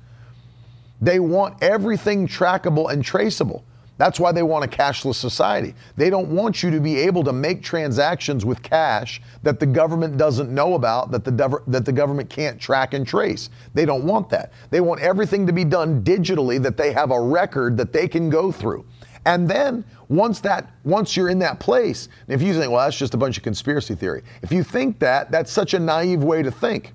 They 1.01 1.21
want 1.21 1.63
everything 1.63 2.27
trackable 2.27 2.91
and 2.91 3.05
traceable. 3.05 3.65
That's 3.99 4.21
why 4.21 4.33
they 4.33 4.43
want 4.43 4.65
a 4.65 4.69
cashless 4.69 5.15
society. 5.15 5.75
They 5.97 6.11
don't 6.11 6.29
want 6.29 6.63
you 6.63 6.71
to 6.71 6.81
be 6.81 6.97
able 6.99 7.25
to 7.25 7.33
make 7.33 7.63
transactions 7.63 8.45
with 8.45 8.63
cash 8.63 9.23
that 9.43 9.59
the 9.59 9.67
government 9.67 10.19
doesn't 10.19 10.53
know 10.53 10.75
about, 10.75 11.11
that 11.13 11.25
the, 11.25 11.63
that 11.67 11.87
the 11.87 11.93
government 11.93 12.29
can't 12.29 12.61
track 12.61 12.93
and 12.93 13.07
trace. 13.07 13.49
They 13.73 13.87
don't 13.87 14.05
want 14.05 14.29
that. 14.31 14.53
They 14.71 14.81
want 14.81 15.01
everything 15.01 15.47
to 15.47 15.53
be 15.53 15.65
done 15.65 16.03
digitally, 16.03 16.63
that 16.63 16.77
they 16.77 16.93
have 16.93 17.11
a 17.11 17.21
record 17.21 17.79
that 17.79 17.93
they 17.93 18.07
can 18.07 18.29
go 18.29 18.53
through. 18.53 18.85
And 19.25 19.49
then 19.49 19.85
once 20.09 20.41
that 20.41 20.71
once 20.85 21.17
you're 21.17 21.29
in 21.29 21.41
that 21.41 21.59
place, 21.59 22.09
if 22.29 22.41
you 22.41 22.55
think, 22.55 22.71
well, 22.71 22.85
that's 22.85 22.97
just 22.97 23.15
a 23.15 23.17
bunch 23.17 23.37
of 23.37 23.43
conspiracy 23.43 23.97
theory. 23.97 24.23
If 24.43 24.53
you 24.53 24.63
think 24.63 25.01
that, 25.01 25.33
that's 25.33 25.51
such 25.51 25.75
a 25.75 25.81
naive 25.81 26.23
way 26.23 26.45
to 26.45 26.51
think. 26.51 26.93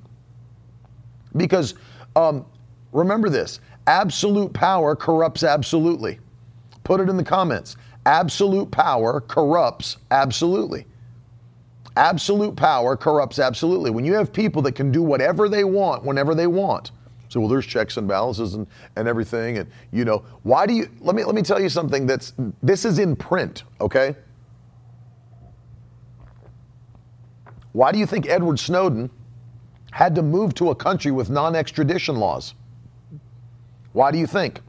Because 1.36 1.74
um, 2.16 2.46
remember 2.94 3.28
this: 3.28 3.60
absolute 3.86 4.54
power 4.54 4.96
corrupts 4.96 5.44
absolutely. 5.44 6.20
Put 6.92 7.00
it 7.00 7.08
in 7.08 7.16
the 7.16 7.24
comments. 7.24 7.78
Absolute 8.06 8.70
power 8.70 9.22
corrupts 9.22 9.96
absolutely. 10.12 10.86
Absolute 11.96 12.58
power 12.58 12.98
corrupts 12.98 13.40
absolutely. 13.40 13.92
When 13.92 14.04
you 14.04 14.14
have 14.16 14.34
people 14.34 14.62
that 14.64 14.74
can 14.74 14.92
do 14.92 15.02
whatever 15.02 15.48
they 15.48 15.64
want 15.64 16.04
whenever 16.04 16.36
they 16.36 16.48
want, 16.48 16.92
so 17.30 17.40
well, 17.40 17.48
there's 17.48 17.66
checks 17.66 17.96
and 17.96 18.10
balances 18.10 18.56
and, 18.56 18.68
and 18.98 19.08
everything, 19.08 19.60
and 19.60 19.72
you 19.94 20.04
know, 20.04 20.26
why 20.44 20.66
do 20.66 20.74
you 20.74 20.90
let 21.00 21.16
me 21.16 21.24
let 21.24 21.34
me 21.34 21.44
tell 21.44 21.62
you 21.62 21.70
something 21.70 22.06
that's 22.06 22.34
this 22.62 22.84
is 22.84 23.00
in 23.00 23.16
print, 23.16 23.64
okay? 23.80 24.14
Why 27.72 27.94
do 27.94 28.00
you 28.00 28.06
think 28.06 28.28
Edward 28.28 28.60
Snowden 28.60 29.10
had 29.92 30.14
to 30.16 30.22
move 30.22 30.54
to 30.56 30.72
a 30.72 30.76
country 30.76 31.12
with 31.12 31.30
non-extradition 31.30 32.18
laws? 32.18 32.54
Why 33.94 34.12
do 34.12 34.18
you 34.18 34.28
think? 34.28 34.60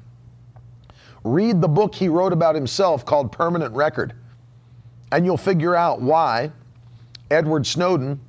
Read 1.24 1.61
the 1.61 1.68
book 1.68 1.94
he 1.94 2.08
wrote 2.08 2.32
about 2.32 2.54
himself 2.54 3.04
called 3.06 3.30
Permanent 3.30 3.74
Record, 3.74 4.14
and 5.12 5.24
you'll 5.24 5.37
figure 5.37 5.76
out 5.76 6.00
why 6.00 6.50
Edward 7.30 7.66
Snowden, 7.66 8.20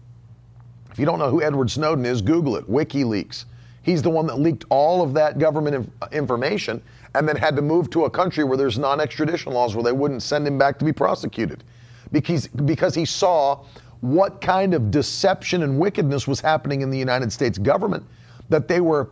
if 0.91 0.99
you 0.99 1.05
don't 1.05 1.19
know 1.19 1.29
who 1.29 1.41
Edward 1.41 1.71
Snowden 1.71 2.05
is, 2.05 2.21
Google 2.21 2.55
it 2.55 2.69
WikiLeaks. 2.69 3.45
He's 3.81 4.01
the 4.01 4.09
one 4.09 4.27
that 4.27 4.39
leaked 4.39 4.65
all 4.69 5.01
of 5.01 5.13
that 5.15 5.39
government 5.39 5.75
inf- 5.75 6.13
information 6.13 6.81
and 7.15 7.27
then 7.27 7.35
had 7.35 7.55
to 7.55 7.61
move 7.61 7.89
to 7.91 8.05
a 8.05 8.09
country 8.09 8.43
where 8.43 8.57
there's 8.57 8.79
non 8.79 9.01
extradition 9.01 9.53
laws 9.53 9.75
where 9.75 9.83
they 9.83 9.91
wouldn't 9.91 10.23
send 10.23 10.47
him 10.47 10.57
back 10.57 10.79
to 10.79 10.85
be 10.85 10.93
prosecuted 10.93 11.63
because, 12.11 12.47
because 12.47 12.95
he 12.95 13.05
saw 13.05 13.65
what 14.01 14.39
kind 14.39 14.73
of 14.73 14.91
deception 14.91 15.63
and 15.63 15.77
wickedness 15.77 16.27
was 16.27 16.39
happening 16.39 16.81
in 16.81 16.89
the 16.89 16.97
United 16.97 17.31
States 17.31 17.57
government, 17.57 18.03
that 18.49 18.67
they 18.67 18.81
were 18.81 19.09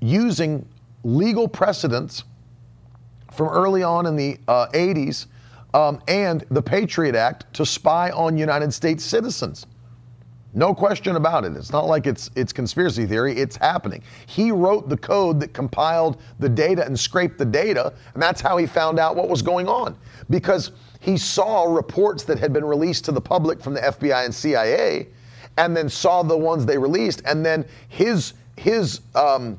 using 0.00 0.66
legal 1.04 1.46
precedents 1.46 2.24
from 3.32 3.48
early 3.48 3.82
on 3.82 4.06
in 4.06 4.16
the 4.16 4.38
uh, 4.48 4.68
80s 4.68 5.26
um, 5.74 6.02
and 6.08 6.44
the 6.50 6.62
Patriot 6.62 7.14
Act 7.14 7.52
to 7.54 7.64
spy 7.64 8.10
on 8.10 8.36
United 8.36 8.72
States 8.72 9.04
citizens. 9.04 9.66
No 10.52 10.74
question 10.74 11.14
about 11.14 11.44
it. 11.44 11.52
It's 11.52 11.70
not 11.70 11.86
like 11.86 12.08
it's 12.08 12.28
it's 12.34 12.52
conspiracy 12.52 13.06
theory. 13.06 13.36
It's 13.36 13.54
happening. 13.54 14.02
He 14.26 14.50
wrote 14.50 14.88
the 14.88 14.96
code 14.96 15.38
that 15.40 15.52
compiled 15.52 16.20
the 16.40 16.48
data 16.48 16.84
and 16.84 16.98
scraped 16.98 17.38
the 17.38 17.44
data, 17.44 17.92
and 18.14 18.22
that's 18.22 18.40
how 18.40 18.56
he 18.56 18.66
found 18.66 18.98
out 18.98 19.14
what 19.14 19.28
was 19.28 19.42
going 19.42 19.68
on. 19.68 19.96
Because 20.28 20.72
he 20.98 21.16
saw 21.16 21.72
reports 21.72 22.24
that 22.24 22.40
had 22.40 22.52
been 22.52 22.64
released 22.64 23.04
to 23.04 23.12
the 23.12 23.20
public 23.20 23.60
from 23.60 23.74
the 23.74 23.80
FBI 23.80 24.24
and 24.24 24.34
CIA, 24.34 25.06
and 25.56 25.76
then 25.76 25.88
saw 25.88 26.24
the 26.24 26.36
ones 26.36 26.66
they 26.66 26.78
released, 26.78 27.22
and 27.26 27.46
then 27.46 27.64
his 27.88 28.32
his 28.56 29.02
um, 29.14 29.56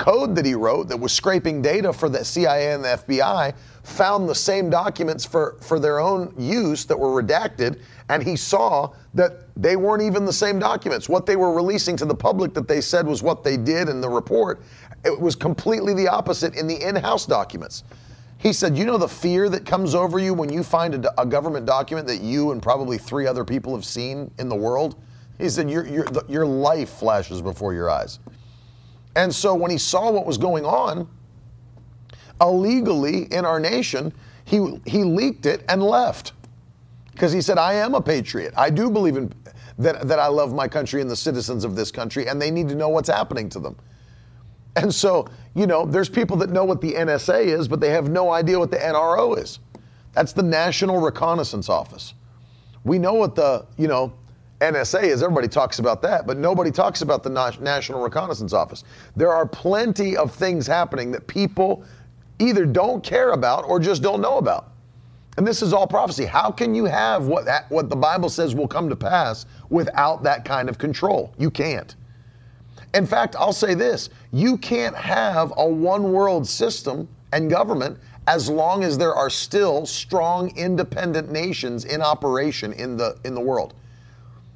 code 0.00 0.34
that 0.34 0.46
he 0.46 0.54
wrote 0.54 0.88
that 0.88 0.96
was 0.96 1.12
scraping 1.12 1.60
data 1.60 1.92
for 1.92 2.08
the 2.08 2.24
CIA 2.24 2.72
and 2.72 2.82
the 2.82 2.88
FBI 3.06 3.54
found 3.82 4.26
the 4.28 4.34
same 4.34 4.70
documents 4.70 5.26
for, 5.26 5.58
for 5.60 5.78
their 5.78 6.00
own 6.00 6.34
use 6.38 6.86
that 6.86 6.98
were 6.98 7.22
redacted, 7.22 7.80
and 8.08 8.22
he 8.22 8.34
saw 8.34 8.90
that 9.12 9.54
they 9.56 9.76
weren't 9.76 10.02
even 10.02 10.24
the 10.24 10.32
same 10.32 10.58
documents. 10.58 11.08
What 11.08 11.26
they 11.26 11.36
were 11.36 11.52
releasing 11.52 11.96
to 11.98 12.06
the 12.06 12.14
public 12.14 12.54
that 12.54 12.66
they 12.66 12.80
said 12.80 13.06
was 13.06 13.22
what 13.22 13.44
they 13.44 13.58
did 13.58 13.90
in 13.90 14.00
the 14.00 14.08
report, 14.08 14.62
it 15.04 15.20
was 15.20 15.36
completely 15.36 15.92
the 15.92 16.08
opposite 16.08 16.56
in 16.56 16.66
the 16.66 16.80
in 16.80 16.96
house 16.96 17.26
documents. 17.26 17.84
He 18.38 18.54
said, 18.54 18.78
You 18.78 18.86
know 18.86 18.96
the 18.96 19.08
fear 19.08 19.50
that 19.50 19.66
comes 19.66 19.94
over 19.94 20.18
you 20.18 20.32
when 20.32 20.50
you 20.50 20.62
find 20.62 21.04
a, 21.04 21.20
a, 21.20 21.26
government 21.26 21.66
document 21.66 22.06
that 22.06 22.22
you 22.22 22.52
and 22.52 22.62
probably 22.62 22.96
three 22.96 23.26
other 23.26 23.44
people 23.44 23.74
have 23.74 23.84
seen 23.84 24.30
in 24.38 24.48
the 24.48 24.56
world? 24.56 24.96
He 25.38 25.50
said, 25.50 25.70
Your, 25.70 25.86
your, 25.86 26.06
your 26.26 26.46
life 26.46 26.88
flashes 26.88 27.42
before 27.42 27.74
your 27.74 27.90
eyes. 27.90 28.18
And 29.16 29.34
so 29.34 29.54
when 29.54 29.70
he 29.70 29.78
saw 29.78 30.10
what 30.10 30.26
was 30.26 30.38
going 30.38 30.64
on, 30.64 31.08
illegally 32.40 33.24
in 33.32 33.44
our 33.44 33.60
nation, 33.60 34.12
he, 34.44 34.80
he 34.86 35.04
leaked 35.04 35.46
it 35.46 35.64
and 35.68 35.82
left. 35.82 36.32
Because 37.12 37.32
he 37.32 37.40
said, 37.40 37.58
I 37.58 37.74
am 37.74 37.94
a 37.94 38.00
patriot. 38.00 38.54
I 38.56 38.70
do 38.70 38.90
believe 38.90 39.16
in 39.16 39.32
that, 39.78 40.06
that 40.08 40.18
I 40.18 40.26
love 40.26 40.54
my 40.54 40.68
country 40.68 41.00
and 41.00 41.10
the 41.10 41.16
citizens 41.16 41.64
of 41.64 41.74
this 41.74 41.90
country, 41.90 42.28
and 42.28 42.40
they 42.40 42.50
need 42.50 42.68
to 42.68 42.74
know 42.74 42.88
what's 42.88 43.08
happening 43.08 43.48
to 43.50 43.58
them. 43.58 43.76
And 44.76 44.94
so, 44.94 45.26
you 45.54 45.66
know, 45.66 45.84
there's 45.84 46.08
people 46.08 46.36
that 46.38 46.50
know 46.50 46.64
what 46.64 46.80
the 46.80 46.92
NSA 46.94 47.46
is, 47.46 47.66
but 47.66 47.80
they 47.80 47.90
have 47.90 48.08
no 48.08 48.30
idea 48.30 48.58
what 48.58 48.70
the 48.70 48.76
NRO 48.76 49.38
is. 49.38 49.58
That's 50.12 50.32
the 50.32 50.42
National 50.42 50.98
Reconnaissance 50.98 51.68
Office. 51.68 52.14
We 52.84 52.98
know 52.98 53.14
what 53.14 53.34
the, 53.34 53.66
you 53.76 53.88
know, 53.88 54.12
NSA 54.60 55.04
is. 55.04 55.22
Everybody 55.22 55.48
talks 55.48 55.78
about 55.78 56.02
that, 56.02 56.26
but 56.26 56.36
nobody 56.36 56.70
talks 56.70 57.02
about 57.02 57.22
the 57.22 57.30
National 57.30 58.02
Reconnaissance 58.02 58.52
Office. 58.52 58.84
There 59.16 59.32
are 59.32 59.46
plenty 59.46 60.16
of 60.16 60.34
things 60.34 60.66
happening 60.66 61.10
that 61.12 61.26
people 61.26 61.84
either 62.38 62.66
don't 62.66 63.02
care 63.02 63.32
about 63.32 63.64
or 63.64 63.80
just 63.80 64.02
don't 64.02 64.20
know 64.20 64.38
about. 64.38 64.72
And 65.36 65.46
this 65.46 65.62
is 65.62 65.72
all 65.72 65.86
prophecy. 65.86 66.26
How 66.26 66.50
can 66.50 66.74
you 66.74 66.84
have 66.84 67.26
what 67.26 67.46
what 67.70 67.88
the 67.88 67.96
Bible 67.96 68.28
says 68.28 68.54
will 68.54 68.68
come 68.68 68.88
to 68.90 68.96
pass 68.96 69.46
without 69.70 70.22
that 70.24 70.44
kind 70.44 70.68
of 70.68 70.76
control? 70.76 71.32
You 71.38 71.50
can't. 71.50 71.94
In 72.92 73.06
fact, 73.06 73.36
I'll 73.38 73.52
say 73.52 73.74
this, 73.74 74.10
you 74.32 74.58
can't 74.58 74.96
have 74.96 75.52
a 75.56 75.66
one 75.66 76.12
world 76.12 76.46
system 76.46 77.08
and 77.32 77.48
government 77.48 77.98
as 78.26 78.50
long 78.50 78.84
as 78.84 78.98
there 78.98 79.14
are 79.14 79.30
still 79.30 79.86
strong 79.86 80.54
independent 80.56 81.30
nations 81.30 81.84
in 81.84 82.02
operation 82.02 82.72
in 82.74 82.96
the 82.96 83.16
in 83.24 83.34
the 83.34 83.40
world. 83.40 83.74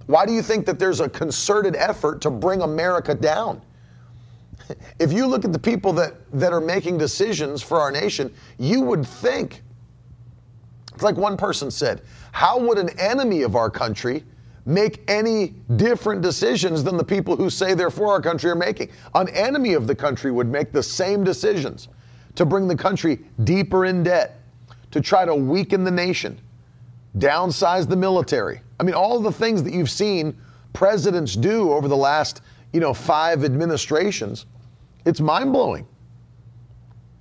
Why 0.07 0.27
do 0.27 0.33
you 0.33 0.43
think 0.43 0.67
that 0.67 0.79
there's 0.79 1.01
a 1.01 1.09
concerted 1.09 1.77
effort 1.77 2.21
to 2.23 2.31
bring 2.31 2.61
America 2.61 3.15
down? 3.15 3.63
If 4.99 5.13
you 5.13 5.27
look 5.27 5.45
at 5.45 5.53
the 5.53 5.59
people 5.59 5.93
that, 5.95 6.15
that 6.33 6.53
are 6.53 6.61
making 6.61 6.99
decisions 6.99 7.63
for 7.63 7.81
our 7.81 7.91
nation, 7.91 8.33
you 8.59 8.81
would 8.83 9.07
think, 9.07 9.63
it's 10.93 11.03
like 11.03 11.17
one 11.17 11.37
person 11.37 11.71
said, 11.71 12.03
how 12.33 12.59
would 12.59 12.79
an 12.79 12.91
enemy 12.99 13.43
of 13.43 13.57
our 13.57 13.71
country 13.71 14.25
make 14.67 15.03
any 15.09 15.55
different 15.77 16.23
decisions 16.23 16.83
than 16.83 16.97
the 16.97 17.05
people 17.05 17.37
who 17.37 17.51
say 17.51 17.75
they're 17.75 17.91
for 17.91 18.13
our 18.13 18.21
country 18.21 18.51
are 18.51 18.57
making? 18.57 18.91
An 19.15 19.29
enemy 19.31 19.75
of 19.75 19.87
the 19.87 19.95
country 19.95 20.31
would 20.31 20.49
make 20.49 20.73
the 20.73 20.83
same 20.83 21.25
decisions 21.25 21.89
to 22.35 22.45
bring 22.45 22.69
the 22.69 22.77
country 22.77 23.21
deeper 23.45 23.85
in 23.85 24.03
debt, 24.03 24.41
to 24.91 25.01
try 25.01 25.25
to 25.25 25.35
weaken 25.35 25.85
the 25.85 25.91
nation, 25.91 26.41
downsize 27.19 27.89
the 27.89 27.97
military. 27.97 28.61
I 28.81 28.83
mean, 28.83 28.95
all 28.95 29.21
the 29.21 29.33
things 29.33 29.63
that 29.63 29.73
you've 29.73 29.91
seen 29.91 30.37
presidents 30.73 31.35
do 31.35 31.73
over 31.73 31.89
the 31.89 31.97
last, 31.97 32.43
you 32.73 32.81
know, 32.81 32.93
five 32.93 33.45
administrations 33.45 34.47
it's 35.05 35.21
mind 35.21 35.53
blowing. 35.53 35.87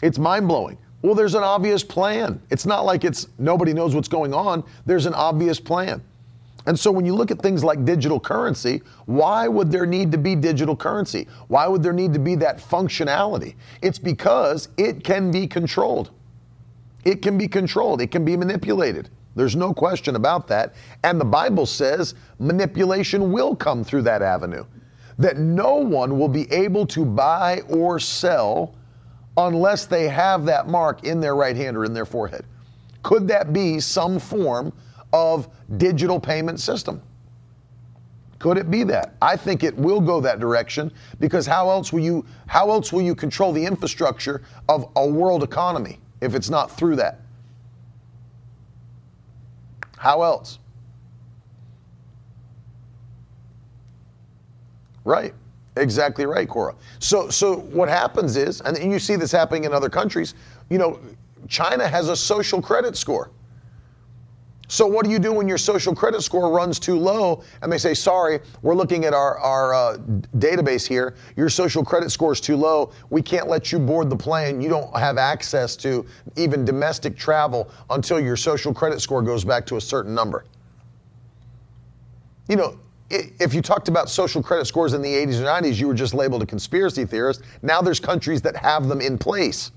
It's 0.02 0.18
mind 0.18 0.48
blowing. 0.48 0.78
Well, 1.02 1.16
there's 1.16 1.36
an 1.36 1.44
obvious 1.44 1.84
plan. 1.84 2.42
It's 2.50 2.66
not 2.66 2.86
like 2.86 3.04
it's 3.04 3.28
nobody 3.38 3.74
knows 3.74 3.94
what's 3.94 4.08
going 4.08 4.34
on. 4.34 4.64
There's 4.86 5.06
an 5.06 5.14
obvious 5.14 5.60
plan. 5.60 6.02
And 6.66 6.80
so 6.80 6.92
when 6.92 7.06
you 7.06 7.14
look 7.14 7.30
at 7.30 7.40
things 7.40 7.62
like 7.62 7.84
digital 7.84 8.22
currency, 8.22 8.82
why 9.06 9.50
would 9.50 9.70
there 9.70 9.86
need 9.86 10.14
to 10.14 10.18
be 10.18 10.34
digital 10.34 10.78
currency? 10.78 11.28
Why 11.50 11.68
would 11.68 11.84
there 11.84 11.92
need 11.92 12.14
to 12.14 12.20
be 12.20 12.36
that 12.36 12.58
functionality? 12.58 13.56
It's 13.82 14.00
because 14.00 14.70
it 14.78 15.04
can 15.04 15.30
be 15.30 15.46
controlled. 15.46 16.12
It 17.04 17.22
can 17.22 17.38
be 17.38 17.50
controlled, 17.50 18.00
it 18.00 18.12
can 18.12 18.24
be 18.24 18.38
manipulated. 18.38 19.10
There's 19.36 19.56
no 19.56 19.74
question 19.74 20.16
about 20.16 20.48
that. 20.48 20.74
And 21.04 21.20
the 21.20 21.26
Bible 21.26 21.66
says 21.66 22.14
manipulation 22.40 23.32
will 23.32 23.56
come 23.56 23.84
through 23.84 24.04
that 24.04 24.22
avenue 24.22 24.66
that 25.18 25.38
no 25.38 25.76
one 25.76 26.18
will 26.18 26.28
be 26.28 26.52
able 26.52 26.86
to 26.88 27.06
buy 27.06 27.62
or 27.70 28.00
sell 28.00 28.76
unless 29.38 29.86
they 29.86 30.08
have 30.08 30.46
that 30.46 30.68
mark 30.68 31.04
in 31.04 31.20
their 31.20 31.36
right 31.36 31.56
hand 31.56 31.78
or 31.78 31.86
in 31.86 31.94
their 31.94 32.06
forehead. 32.06 32.46
Could 33.04 33.28
that 33.28 33.54
be 33.54 33.80
some 33.80 34.20
form 34.20 34.74
of 35.12 35.50
digital 35.78 36.20
payment 36.20 36.60
system? 36.60 37.02
Could 38.40 38.58
it 38.58 38.70
be 38.70 38.84
that? 38.84 39.16
I 39.22 39.38
think 39.38 39.64
it 39.64 39.76
will 39.78 40.02
go 40.02 40.20
that 40.22 40.40
direction 40.40 40.92
because 41.20 41.46
how 41.46 41.70
else 41.70 41.94
will 41.94 42.02
you 42.02 42.26
how 42.46 42.72
else 42.72 42.92
will 42.92 43.02
you 43.02 43.16
control 43.16 43.54
the 43.54 43.66
infrastructure 43.66 44.42
of 44.68 44.90
a 44.96 45.08
world 45.08 45.44
economy 45.44 46.00
if 46.22 46.36
it's 46.36 46.50
not 46.50 46.70
through 46.70 46.98
that? 46.98 47.22
How 50.04 50.22
else? 50.22 50.60
Right. 55.06 55.34
Exactly 55.78 56.26
right, 56.26 56.46
Cora. 56.46 56.76
So, 57.00 57.30
so 57.30 57.60
what 57.60 57.88
happens 57.88 58.36
is, 58.36 58.60
and 58.60 58.78
you 58.92 59.00
see 59.00 59.16
this 59.16 59.32
happening 59.32 59.64
in 59.64 59.72
other 59.72 59.88
countries. 59.88 60.34
You 60.70 60.78
know, 60.78 61.00
China 61.48 61.88
has 61.88 62.10
a 62.10 62.18
social 62.18 62.62
credit 62.62 62.98
score. 62.98 63.32
So 64.74 64.88
what 64.88 65.06
do 65.06 65.12
you 65.12 65.20
do 65.20 65.32
when 65.32 65.48
your 65.48 65.60
social 65.60 65.94
credit 65.94 66.24
score 66.24 66.50
runs 66.50 66.80
too 66.80 66.98
low 66.98 67.44
and 67.62 67.72
they 67.72 67.78
say, 67.78 67.94
sorry, 67.94 68.40
we're 68.64 68.74
looking 68.74 69.06
at 69.06 69.14
our, 69.14 69.38
our 69.38 69.72
uh, 69.72 69.98
database 70.40 70.88
here. 70.88 71.14
Your 71.36 71.48
social 71.48 71.86
credit 71.86 72.10
score 72.10 72.34
is 72.34 72.42
too 72.42 72.58
low. 72.58 72.92
We 73.12 73.22
can't 73.22 73.48
let 73.48 73.72
you 73.72 73.78
board 73.78 74.10
the 74.10 74.16
plane. 74.16 74.62
You 74.62 74.70
don't 74.70 74.98
have 74.98 75.20
access 75.20 75.76
to 75.76 76.08
even 76.38 76.66
domestic 76.66 77.16
travel 77.16 77.70
until 77.92 78.20
your 78.20 78.36
social 78.36 78.74
credit 78.74 79.00
score 79.00 79.22
goes 79.22 79.46
back 79.46 79.68
to 79.68 79.76
a 79.76 79.82
certain 79.82 80.16
number. 80.16 80.44
You 82.50 82.56
know, 82.56 82.80
if 83.12 83.54
you 83.54 83.62
talked 83.62 83.90
about 83.90 84.10
social 84.10 84.42
credit 84.42 84.66
scores 84.66 84.94
in 84.94 85.04
the 85.04 85.14
80s 85.14 85.40
or 85.40 85.44
90s, 85.44 85.80
you 85.80 85.88
were 85.88 85.94
just 85.94 86.16
labeled 86.16 86.42
a 86.42 86.48
conspiracy 86.48 87.06
theorist. 87.06 87.44
Now 87.62 87.84
there's 87.84 88.00
countries 88.00 88.42
that 88.42 88.56
have 88.56 88.88
them 88.88 89.02
in 89.02 89.20
place. 89.20 89.70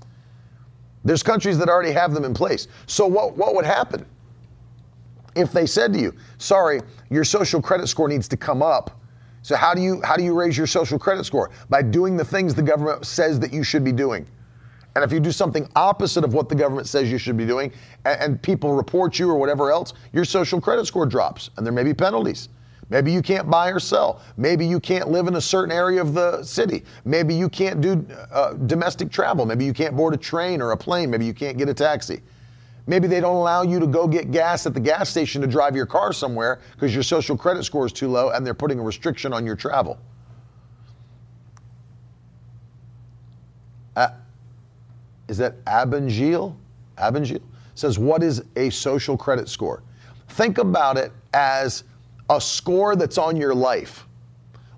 There's 1.05 1.21
countries 1.21 1.59
that 1.59 1.69
already 1.69 1.91
have 1.91 2.15
them 2.15 2.25
in 2.25 2.33
place. 2.33 2.67
So 2.87 3.05
what, 3.05 3.37
what 3.37 3.53
would 3.53 3.63
happen 3.63 4.03
if 5.37 5.51
they 5.51 5.65
said 5.65 5.93
to 5.93 5.99
you, 5.99 6.13
sorry, 6.37 6.81
your 7.09 7.23
social 7.23 7.61
credit 7.61 7.87
score 7.87 8.07
needs 8.07 8.27
to 8.29 8.37
come 8.37 8.61
up? 8.61 8.99
So 9.41 9.55
how 9.55 9.73
do 9.73 9.81
you 9.81 10.01
how 10.03 10.17
do 10.17 10.23
you 10.23 10.33
raise 10.33 10.57
your 10.57 10.67
social 10.67 10.99
credit 10.99 11.25
score? 11.25 11.51
By 11.69 11.81
doing 11.81 12.17
the 12.17 12.25
things 12.25 12.53
the 12.53 12.61
government 12.61 13.05
says 13.05 13.39
that 13.39 13.53
you 13.53 13.63
should 13.63 13.83
be 13.83 13.93
doing. 13.93 14.27
And 14.95 15.03
if 15.03 15.11
you 15.11 15.19
do 15.19 15.31
something 15.31 15.69
opposite 15.75 16.23
of 16.23 16.33
what 16.33 16.49
the 16.49 16.55
government 16.55 16.87
says 16.87 17.11
you 17.11 17.19
should 17.19 17.37
be 17.37 17.45
doing, 17.45 17.71
and, 18.03 18.19
and 18.19 18.41
people 18.41 18.73
report 18.73 19.19
you 19.19 19.29
or 19.29 19.37
whatever 19.37 19.71
else, 19.71 19.93
your 20.11 20.25
social 20.25 20.59
credit 20.59 20.87
score 20.87 21.05
drops, 21.05 21.51
and 21.55 21.65
there 21.65 21.71
may 21.71 21.83
be 21.83 21.93
penalties. 21.93 22.49
Maybe 22.89 23.11
you 23.11 23.21
can't 23.21 23.49
buy 23.49 23.69
or 23.69 23.79
sell. 23.79 24.21
Maybe 24.37 24.65
you 24.65 24.79
can't 24.79 25.09
live 25.09 25.27
in 25.27 25.35
a 25.35 25.41
certain 25.41 25.71
area 25.71 26.01
of 26.01 26.13
the 26.13 26.41
city. 26.43 26.83
Maybe 27.05 27.35
you 27.35 27.47
can't 27.47 27.81
do 27.81 28.05
uh, 28.31 28.53
domestic 28.53 29.11
travel. 29.11 29.45
Maybe 29.45 29.65
you 29.65 29.73
can't 29.73 29.95
board 29.95 30.13
a 30.13 30.17
train 30.17 30.61
or 30.61 30.71
a 30.71 30.77
plane. 30.77 31.11
Maybe 31.11 31.25
you 31.25 31.33
can't 31.33 31.57
get 31.57 31.69
a 31.69 31.73
taxi. 31.73 32.21
Maybe 32.87 33.07
they 33.07 33.19
don't 33.19 33.35
allow 33.35 33.63
you 33.63 33.79
to 33.81 33.87
go 33.87 34.07
get 34.07 34.31
gas 34.31 34.65
at 34.65 34.73
the 34.73 34.79
gas 34.79 35.09
station 35.09 35.41
to 35.41 35.47
drive 35.47 35.75
your 35.75 35.85
car 35.85 36.13
somewhere 36.13 36.61
because 36.71 36.93
your 36.93 37.03
social 37.03 37.37
credit 37.37 37.65
score 37.65 37.85
is 37.85 37.91
too 37.91 38.07
low 38.07 38.29
and 38.29 38.45
they're 38.45 38.53
putting 38.53 38.79
a 38.79 38.81
restriction 38.83 39.33
on 39.33 39.45
your 39.45 39.57
travel. 39.57 39.99
Uh, 43.97 44.09
is 45.27 45.37
that 45.37 45.63
Abengil? 45.65 46.55
Abengil 46.97 47.41
says, 47.75 47.99
What 47.99 48.23
is 48.23 48.43
a 48.55 48.69
social 48.69 49.17
credit 49.17 49.49
score? 49.49 49.83
Think 50.29 50.57
about 50.57 50.97
it 50.97 51.11
as 51.33 51.83
a 52.29 52.39
score 52.39 52.95
that's 52.95 53.17
on 53.17 53.35
your 53.35 53.53
life. 53.53 54.05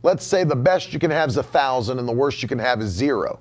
Let's 0.01 0.25
say 0.25 0.43
the 0.43 0.55
best 0.55 0.93
you 0.93 0.99
can 0.99 1.11
have 1.11 1.29
is 1.29 1.37
a 1.37 1.43
thousand 1.43 1.99
and 1.99 2.07
the 2.07 2.13
worst 2.13 2.41
you 2.41 2.47
can 2.47 2.59
have 2.59 2.81
is 2.81 2.89
zero. 2.89 3.39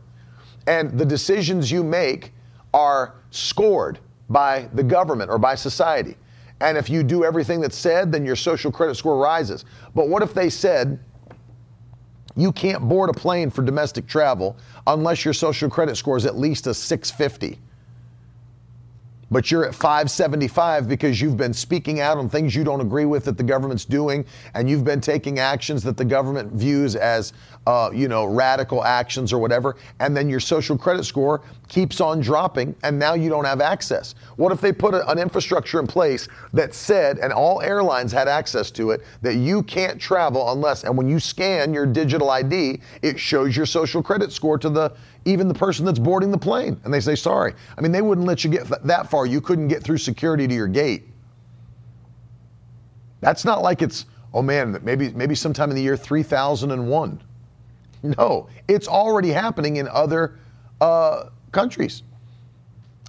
And 0.66 0.98
the 0.98 1.06
decisions 1.06 1.70
you 1.70 1.82
make 1.82 2.32
are 2.74 3.14
scored 3.30 4.00
by 4.28 4.68
the 4.74 4.82
government 4.82 5.30
or 5.30 5.38
by 5.38 5.54
society. 5.54 6.16
And 6.60 6.76
if 6.76 6.90
you 6.90 7.02
do 7.02 7.24
everything 7.24 7.60
that's 7.60 7.76
said, 7.76 8.10
then 8.10 8.24
your 8.24 8.36
social 8.36 8.72
credit 8.72 8.96
score 8.96 9.18
rises. 9.18 9.64
But 9.94 10.08
what 10.08 10.22
if 10.22 10.34
they 10.34 10.50
said 10.50 10.98
you 12.36 12.52
can't 12.52 12.88
board 12.88 13.10
a 13.10 13.12
plane 13.12 13.50
for 13.50 13.62
domestic 13.62 14.06
travel 14.06 14.56
unless 14.86 15.24
your 15.24 15.34
social 15.34 15.68
credit 15.68 15.96
score 15.96 16.16
is 16.16 16.26
at 16.26 16.36
least 16.36 16.66
a 16.66 16.74
650? 16.74 17.58
But 19.30 19.50
you're 19.50 19.64
at 19.64 19.74
575 19.74 20.88
because 20.88 21.20
you've 21.20 21.36
been 21.36 21.52
speaking 21.52 22.00
out 22.00 22.16
on 22.16 22.28
things 22.28 22.54
you 22.54 22.64
don't 22.64 22.80
agree 22.80 23.04
with 23.04 23.24
that 23.24 23.36
the 23.36 23.42
government's 23.42 23.84
doing, 23.84 24.24
and 24.54 24.68
you've 24.68 24.84
been 24.84 25.00
taking 25.00 25.38
actions 25.38 25.82
that 25.82 25.96
the 25.96 26.04
government 26.04 26.52
views 26.52 26.96
as, 26.96 27.32
uh, 27.66 27.90
you 27.92 28.08
know, 28.08 28.24
radical 28.24 28.84
actions 28.84 29.32
or 29.32 29.38
whatever, 29.38 29.76
and 30.00 30.16
then 30.16 30.28
your 30.28 30.40
social 30.40 30.76
credit 30.76 31.04
score 31.04 31.42
keeps 31.68 32.00
on 32.00 32.20
dropping, 32.20 32.74
and 32.82 32.98
now 32.98 33.14
you 33.14 33.28
don't 33.28 33.44
have 33.44 33.60
access. 33.60 34.14
What 34.36 34.52
if 34.52 34.60
they 34.60 34.72
put 34.72 34.94
a, 34.94 35.08
an 35.10 35.18
infrastructure 35.18 35.78
in 35.78 35.86
place 35.86 36.28
that 36.52 36.74
said, 36.74 37.18
and 37.18 37.32
all 37.32 37.60
airlines 37.60 38.12
had 38.12 38.28
access 38.28 38.70
to 38.72 38.90
it, 38.92 39.04
that 39.22 39.34
you 39.34 39.62
can't 39.62 40.00
travel 40.00 40.50
unless, 40.52 40.84
and 40.84 40.96
when 40.96 41.08
you 41.08 41.20
scan 41.20 41.74
your 41.74 41.86
digital 41.86 42.30
ID, 42.30 42.80
it 43.02 43.20
shows 43.20 43.56
your 43.56 43.66
social 43.66 44.02
credit 44.02 44.32
score 44.32 44.58
to 44.58 44.70
the 44.70 44.92
even 45.24 45.48
the 45.48 45.54
person 45.54 45.84
that's 45.84 45.98
boarding 45.98 46.30
the 46.30 46.38
plane. 46.38 46.80
And 46.84 46.92
they 46.92 47.00
say, 47.00 47.14
sorry. 47.14 47.54
I 47.76 47.80
mean, 47.80 47.92
they 47.92 48.02
wouldn't 48.02 48.26
let 48.26 48.44
you 48.44 48.50
get 48.50 48.66
that 48.84 49.10
far. 49.10 49.26
You 49.26 49.40
couldn't 49.40 49.68
get 49.68 49.82
through 49.82 49.98
security 49.98 50.46
to 50.48 50.54
your 50.54 50.68
gate. 50.68 51.04
That's 53.20 53.44
not 53.44 53.62
like 53.62 53.82
it's, 53.82 54.06
oh 54.32 54.42
man, 54.42 54.78
maybe, 54.82 55.10
maybe 55.10 55.34
sometime 55.34 55.70
in 55.70 55.76
the 55.76 55.82
year 55.82 55.96
3001. 55.96 57.22
No, 58.00 58.48
it's 58.68 58.86
already 58.86 59.30
happening 59.30 59.76
in 59.76 59.88
other 59.88 60.38
uh, 60.80 61.30
countries. 61.50 62.04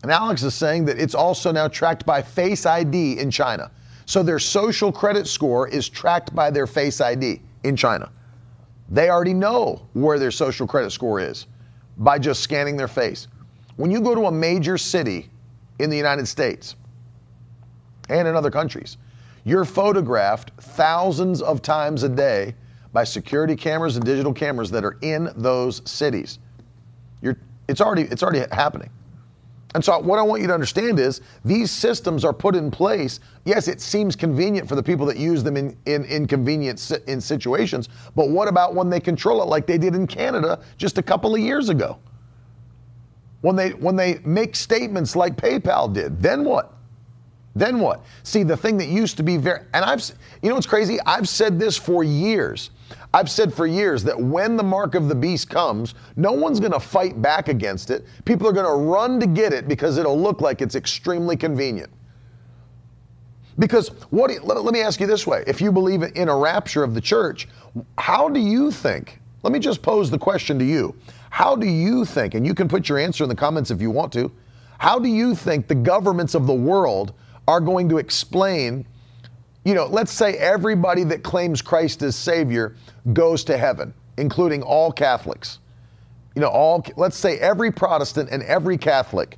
And 0.01 0.11
Alex 0.11 0.41
is 0.43 0.55
saying 0.55 0.85
that 0.85 0.97
it's 0.97 1.13
also 1.13 1.51
now 1.51 1.67
tracked 1.67 2.05
by 2.05 2.23
Face 2.23 2.65
ID 2.65 3.19
in 3.19 3.29
China. 3.29 3.69
So 4.05 4.23
their 4.23 4.39
social 4.39 4.91
credit 4.91 5.27
score 5.27 5.67
is 5.67 5.87
tracked 5.87 6.33
by 6.33 6.49
their 6.49 6.65
Face 6.65 7.01
ID 7.01 7.39
in 7.63 7.75
China. 7.75 8.11
They 8.89 9.11
already 9.11 9.35
know 9.35 9.87
where 9.93 10.17
their 10.17 10.31
social 10.31 10.65
credit 10.65 10.91
score 10.91 11.19
is 11.19 11.45
by 11.99 12.17
just 12.17 12.41
scanning 12.41 12.75
their 12.77 12.87
face. 12.87 13.27
When 13.75 13.91
you 13.91 14.01
go 14.01 14.15
to 14.15 14.25
a 14.25 14.31
major 14.31 14.77
city 14.77 15.29
in 15.79 15.89
the 15.89 15.97
United 15.97 16.27
States 16.27 16.75
and 18.09 18.27
in 18.27 18.35
other 18.35 18.51
countries, 18.51 18.97
you're 19.43 19.65
photographed 19.65 20.51
thousands 20.59 21.41
of 21.41 21.61
times 21.61 22.03
a 22.03 22.09
day 22.09 22.55
by 22.91 23.03
security 23.03 23.55
cameras 23.55 23.95
and 23.95 24.05
digital 24.05 24.33
cameras 24.33 24.71
that 24.71 24.83
are 24.83 24.97
in 25.01 25.29
those 25.35 25.81
cities. 25.89 26.39
You're, 27.21 27.37
it's 27.67 27.81
already 27.81 28.03
it's 28.03 28.23
already 28.23 28.43
happening. 28.51 28.89
And 29.75 29.85
so 29.85 29.99
what 29.99 30.17
I 30.17 30.23
want 30.23 30.41
you 30.41 30.47
to 30.47 30.53
understand 30.53 30.99
is 30.99 31.21
these 31.45 31.69
systems 31.69 32.25
are 32.25 32.33
put 32.33 32.55
in 32.55 32.71
place. 32.71 33.19
Yes, 33.45 33.67
it 33.67 33.79
seems 33.79 34.15
convenient 34.15 34.67
for 34.67 34.75
the 34.75 34.81
people 34.81 35.05
that 35.05 35.17
use 35.17 35.43
them 35.43 35.57
in, 35.57 35.77
in 35.85 36.05
inconvenient 36.05 36.91
in 37.07 37.21
situations, 37.21 37.87
but 38.15 38.29
what 38.29 38.47
about 38.47 38.73
when 38.73 38.89
they 38.89 38.99
control 38.99 39.43
it 39.43 39.45
like 39.45 39.67
they 39.67 39.77
did 39.77 39.93
in 39.93 40.07
Canada 40.07 40.59
just 40.77 40.97
a 40.97 41.03
couple 41.03 41.35
of 41.35 41.41
years 41.41 41.69
ago? 41.69 41.99
When 43.41 43.55
they 43.55 43.69
when 43.71 43.95
they 43.95 44.19
make 44.25 44.55
statements 44.55 45.15
like 45.15 45.35
PayPal 45.35 45.93
did, 45.93 46.19
then 46.19 46.43
what? 46.43 46.73
Then 47.55 47.79
what? 47.79 48.03
See, 48.23 48.43
the 48.43 48.57
thing 48.57 48.77
that 48.77 48.87
used 48.87 49.17
to 49.17 49.23
be 49.23 49.37
very 49.37 49.61
and 49.73 49.85
I've 49.85 50.03
you 50.41 50.49
know 50.49 50.55
what's 50.55 50.67
crazy? 50.67 50.97
I've 51.05 51.29
said 51.29 51.59
this 51.59 51.77
for 51.77 52.03
years. 52.03 52.71
I've 53.13 53.29
said 53.29 53.51
for 53.53 53.65
years 53.65 54.03
that 54.03 54.19
when 54.19 54.55
the 54.55 54.63
mark 54.63 54.93
of 54.93 55.09
the 55.09 55.15
beast 55.15 55.49
comes, 55.49 55.95
no 56.15 56.31
one's 56.31 56.59
going 56.59 56.73
to 56.73 56.79
fight 56.79 57.19
back 57.21 57.47
against 57.47 57.89
it. 57.89 58.05
People 58.23 58.47
are 58.47 58.51
going 58.51 58.67
to 58.67 58.89
run 58.89 59.19
to 59.19 59.25
get 59.25 59.51
it 59.51 59.67
because 59.67 59.97
it'll 59.97 60.19
look 60.19 60.41
like 60.41 60.61
it's 60.61 60.75
extremely 60.75 61.35
convenient. 61.35 61.89
Because 63.57 63.89
what? 64.09 64.31
Let, 64.43 64.63
let 64.63 64.73
me 64.73 64.81
ask 64.81 64.99
you 64.99 65.07
this 65.07 65.27
way: 65.27 65.43
If 65.47 65.59
you 65.59 65.71
believe 65.71 66.03
in 66.03 66.29
a 66.29 66.35
rapture 66.35 66.83
of 66.83 66.93
the 66.93 67.01
church, 67.01 67.47
how 67.97 68.29
do 68.29 68.39
you 68.39 68.71
think? 68.71 69.19
Let 69.43 69.51
me 69.51 69.59
just 69.59 69.81
pose 69.81 70.09
the 70.09 70.19
question 70.19 70.57
to 70.59 70.65
you: 70.65 70.95
How 71.29 71.55
do 71.55 71.67
you 71.67 72.05
think? 72.05 72.35
And 72.35 72.45
you 72.45 72.53
can 72.53 72.67
put 72.67 72.87
your 72.87 72.99
answer 72.99 73.23
in 73.23 73.29
the 73.29 73.35
comments 73.35 73.71
if 73.71 73.81
you 73.81 73.91
want 73.91 74.13
to. 74.13 74.31
How 74.77 74.97
do 74.97 75.09
you 75.09 75.35
think 75.35 75.67
the 75.67 75.75
governments 75.75 76.35
of 76.35 76.47
the 76.47 76.53
world 76.53 77.13
are 77.49 77.59
going 77.59 77.89
to 77.89 77.97
explain 77.97 78.85
you 79.69 79.75
know, 79.75 79.85
let's 79.85 80.11
say 80.11 80.33
everybody 80.33 81.03
that 81.03 81.21
claims 81.21 81.61
Christ 81.61 82.01
as 82.01 82.15
Savior 82.15 82.75
goes 83.13 83.43
to 83.43 83.55
heaven, 83.55 83.93
including 84.17 84.63
all 84.63 84.91
Catholics. 84.91 85.59
You 86.33 86.41
know, 86.41 86.47
all 86.47 86.83
let's 86.97 87.15
say 87.15 87.37
every 87.37 87.71
Protestant 87.71 88.29
and 88.31 88.41
every 88.41 88.79
Catholic 88.79 89.37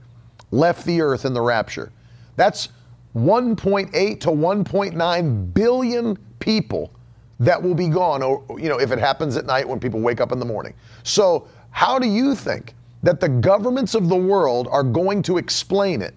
left 0.51 0.85
the 0.85 1.01
earth 1.01 1.25
in 1.25 1.33
the 1.33 1.41
rapture. 1.41 1.91
That's 2.37 2.69
1.8 3.13 4.21
to 4.21 4.29
1.9 4.29 5.53
billion 5.53 6.17
people 6.39 6.93
that 7.41 7.61
will 7.61 7.75
be 7.75 7.89
gone, 7.89 8.21
you 8.57 8.69
know, 8.69 8.79
if 8.79 8.93
it 8.93 8.99
happens 8.99 9.35
at 9.35 9.45
night 9.45 9.67
when 9.67 9.81
people 9.81 9.99
wake 9.99 10.21
up 10.21 10.31
in 10.31 10.39
the 10.39 10.45
morning. 10.45 10.73
So, 11.03 11.49
how 11.71 11.99
do 11.99 12.07
you 12.07 12.35
think 12.35 12.73
that 13.03 13.19
the 13.19 13.27
governments 13.27 13.95
of 13.95 14.07
the 14.07 14.15
world 14.15 14.69
are 14.71 14.83
going 14.83 15.23
to 15.23 15.39
explain 15.39 16.01
it 16.01 16.15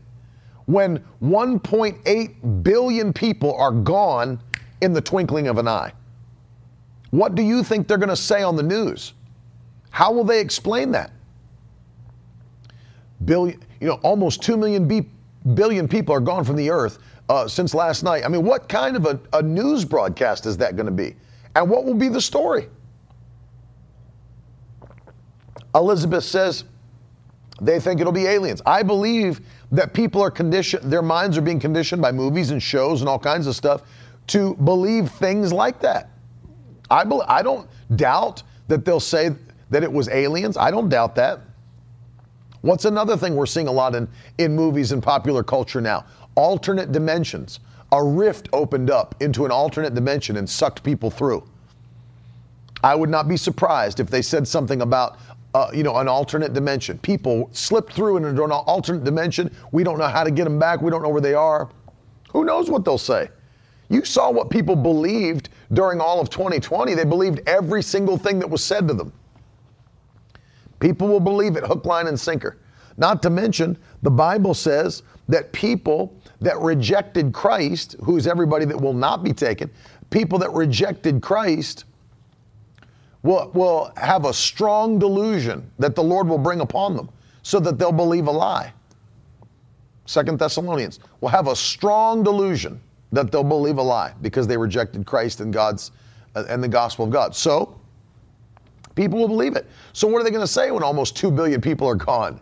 when 0.66 1.02
1.8 1.22 2.62
billion 2.62 3.12
people 3.12 3.54
are 3.54 3.72
gone 3.72 4.40
in 4.80 4.92
the 4.92 5.00
twinkling 5.00 5.48
of 5.48 5.58
an 5.58 5.68
eye? 5.68 5.92
What 7.10 7.34
do 7.34 7.42
you 7.42 7.62
think 7.62 7.86
they're 7.86 7.98
going 7.98 8.08
to 8.08 8.16
say 8.16 8.42
on 8.42 8.56
the 8.56 8.62
news? 8.62 9.12
How 9.90 10.10
will 10.12 10.24
they 10.24 10.40
explain 10.40 10.90
that? 10.92 11.12
Billion, 13.24 13.62
you 13.80 13.86
know, 13.86 14.00
almost 14.02 14.42
2 14.42 14.56
million 14.56 14.88
be- 14.88 15.08
billion 15.54 15.86
people 15.86 16.14
are 16.14 16.20
gone 16.20 16.44
from 16.44 16.56
the 16.56 16.70
earth 16.70 16.98
uh, 17.28 17.46
since 17.46 17.74
last 17.74 18.02
night. 18.02 18.24
I 18.24 18.28
mean, 18.28 18.44
what 18.44 18.68
kind 18.68 18.96
of 18.96 19.06
a, 19.06 19.20
a 19.32 19.42
news 19.42 19.84
broadcast 19.84 20.46
is 20.46 20.56
that 20.56 20.76
going 20.76 20.86
to 20.86 20.92
be? 20.92 21.14
And 21.54 21.70
what 21.70 21.84
will 21.84 21.94
be 21.94 22.08
the 22.08 22.20
story? 22.20 22.68
Elizabeth 25.74 26.24
says 26.24 26.64
they 27.60 27.78
think 27.78 28.00
it'll 28.00 28.12
be 28.12 28.26
aliens. 28.26 28.60
I 28.66 28.82
believe 28.82 29.40
that 29.74 29.92
people 29.92 30.22
are 30.22 30.30
conditioned, 30.30 30.90
their 30.90 31.02
minds 31.02 31.36
are 31.36 31.40
being 31.40 31.58
conditioned 31.58 32.00
by 32.00 32.12
movies 32.12 32.52
and 32.52 32.62
shows 32.62 33.00
and 33.00 33.08
all 33.08 33.18
kinds 33.18 33.48
of 33.48 33.56
stuff 33.56 33.82
to 34.28 34.54
believe 34.54 35.10
things 35.10 35.52
like 35.52 35.80
that. 35.80 36.10
I, 36.90 37.02
be, 37.02 37.18
I 37.26 37.42
don't 37.42 37.68
doubt 37.96 38.44
that 38.68 38.84
they'll 38.84 39.00
say 39.00 39.30
that 39.70 39.82
it 39.82 39.92
was 39.92 40.08
aliens. 40.08 40.56
I 40.56 40.70
don't 40.70 40.88
doubt 40.88 41.16
that. 41.16 41.40
What's 42.60 42.84
another 42.84 43.16
thing 43.16 43.34
we're 43.34 43.46
seeing 43.46 43.66
a 43.66 43.72
lot 43.72 43.96
in, 43.96 44.08
in 44.38 44.54
movies 44.54 44.92
and 44.92 45.02
popular 45.02 45.42
culture 45.42 45.80
now? 45.80 46.06
Alternate 46.36 46.92
dimensions. 46.92 47.58
A 47.90 48.02
rift 48.02 48.48
opened 48.52 48.90
up 48.90 49.16
into 49.20 49.44
an 49.44 49.50
alternate 49.50 49.94
dimension 49.94 50.36
and 50.36 50.48
sucked 50.48 50.84
people 50.84 51.10
through. 51.10 51.46
I 52.84 52.94
would 52.94 53.10
not 53.10 53.26
be 53.26 53.36
surprised 53.36 53.98
if 53.98 54.08
they 54.08 54.22
said 54.22 54.46
something 54.46 54.82
about 54.82 55.18
uh, 55.54 55.70
you 55.72 55.84
know, 55.84 55.96
an 55.98 56.08
alternate 56.08 56.52
dimension. 56.52 56.98
People 56.98 57.48
slip 57.52 57.88
through 57.90 58.16
into 58.16 58.44
an 58.44 58.50
alternate 58.50 59.04
dimension. 59.04 59.54
We 59.70 59.84
don't 59.84 59.98
know 59.98 60.08
how 60.08 60.24
to 60.24 60.30
get 60.30 60.44
them 60.44 60.58
back. 60.58 60.82
We 60.82 60.90
don't 60.90 61.02
know 61.02 61.08
where 61.08 61.20
they 61.20 61.34
are. 61.34 61.70
Who 62.32 62.44
knows 62.44 62.68
what 62.68 62.84
they'll 62.84 62.98
say? 62.98 63.30
You 63.88 64.04
saw 64.04 64.30
what 64.30 64.50
people 64.50 64.74
believed 64.74 65.50
during 65.72 66.00
all 66.00 66.20
of 66.20 66.28
2020. 66.28 66.94
They 66.94 67.04
believed 67.04 67.40
every 67.46 67.82
single 67.82 68.18
thing 68.18 68.40
that 68.40 68.50
was 68.50 68.64
said 68.64 68.88
to 68.88 68.94
them. 68.94 69.12
People 70.80 71.06
will 71.06 71.20
believe 71.20 71.56
it 71.56 71.64
hook, 71.64 71.84
line, 71.84 72.08
and 72.08 72.18
sinker. 72.18 72.58
Not 72.96 73.22
to 73.22 73.30
mention, 73.30 73.78
the 74.02 74.10
Bible 74.10 74.54
says 74.54 75.02
that 75.28 75.52
people 75.52 76.20
that 76.40 76.58
rejected 76.58 77.32
Christ, 77.32 77.96
who's 78.02 78.26
everybody 78.26 78.64
that 78.64 78.80
will 78.80 78.92
not 78.92 79.22
be 79.22 79.32
taken, 79.32 79.70
people 80.10 80.38
that 80.40 80.52
rejected 80.52 81.22
Christ 81.22 81.84
will, 83.24 83.50
will 83.54 83.92
have 83.96 84.26
a 84.26 84.32
strong 84.32 84.98
delusion 84.98 85.68
that 85.80 85.96
the 85.96 86.02
Lord 86.02 86.28
will 86.28 86.38
bring 86.38 86.60
upon 86.60 86.94
them 86.94 87.08
so 87.42 87.58
that 87.58 87.78
they'll 87.78 87.90
believe 87.90 88.28
a 88.28 88.30
lie. 88.30 88.72
Second 90.06 90.38
Thessalonians 90.38 91.00
will 91.20 91.30
have 91.30 91.48
a 91.48 91.56
strong 91.56 92.22
delusion 92.22 92.80
that 93.10 93.32
they'll 93.32 93.42
believe 93.42 93.78
a 93.78 93.82
lie 93.82 94.12
because 94.20 94.46
they 94.46 94.56
rejected 94.56 95.06
Christ 95.06 95.40
and 95.40 95.52
God's 95.52 95.90
uh, 96.36 96.44
and 96.48 96.62
the 96.62 96.68
gospel 96.68 97.06
of 97.06 97.10
God. 97.10 97.34
So 97.34 97.80
people 98.94 99.18
will 99.18 99.28
believe 99.28 99.56
it. 99.56 99.66
So 99.94 100.06
what 100.06 100.20
are 100.20 100.24
they 100.24 100.30
going 100.30 100.42
to 100.42 100.46
say 100.46 100.70
when 100.70 100.82
almost 100.82 101.16
2 101.16 101.30
billion 101.30 101.60
people 101.60 101.88
are 101.88 101.94
gone? 101.94 102.40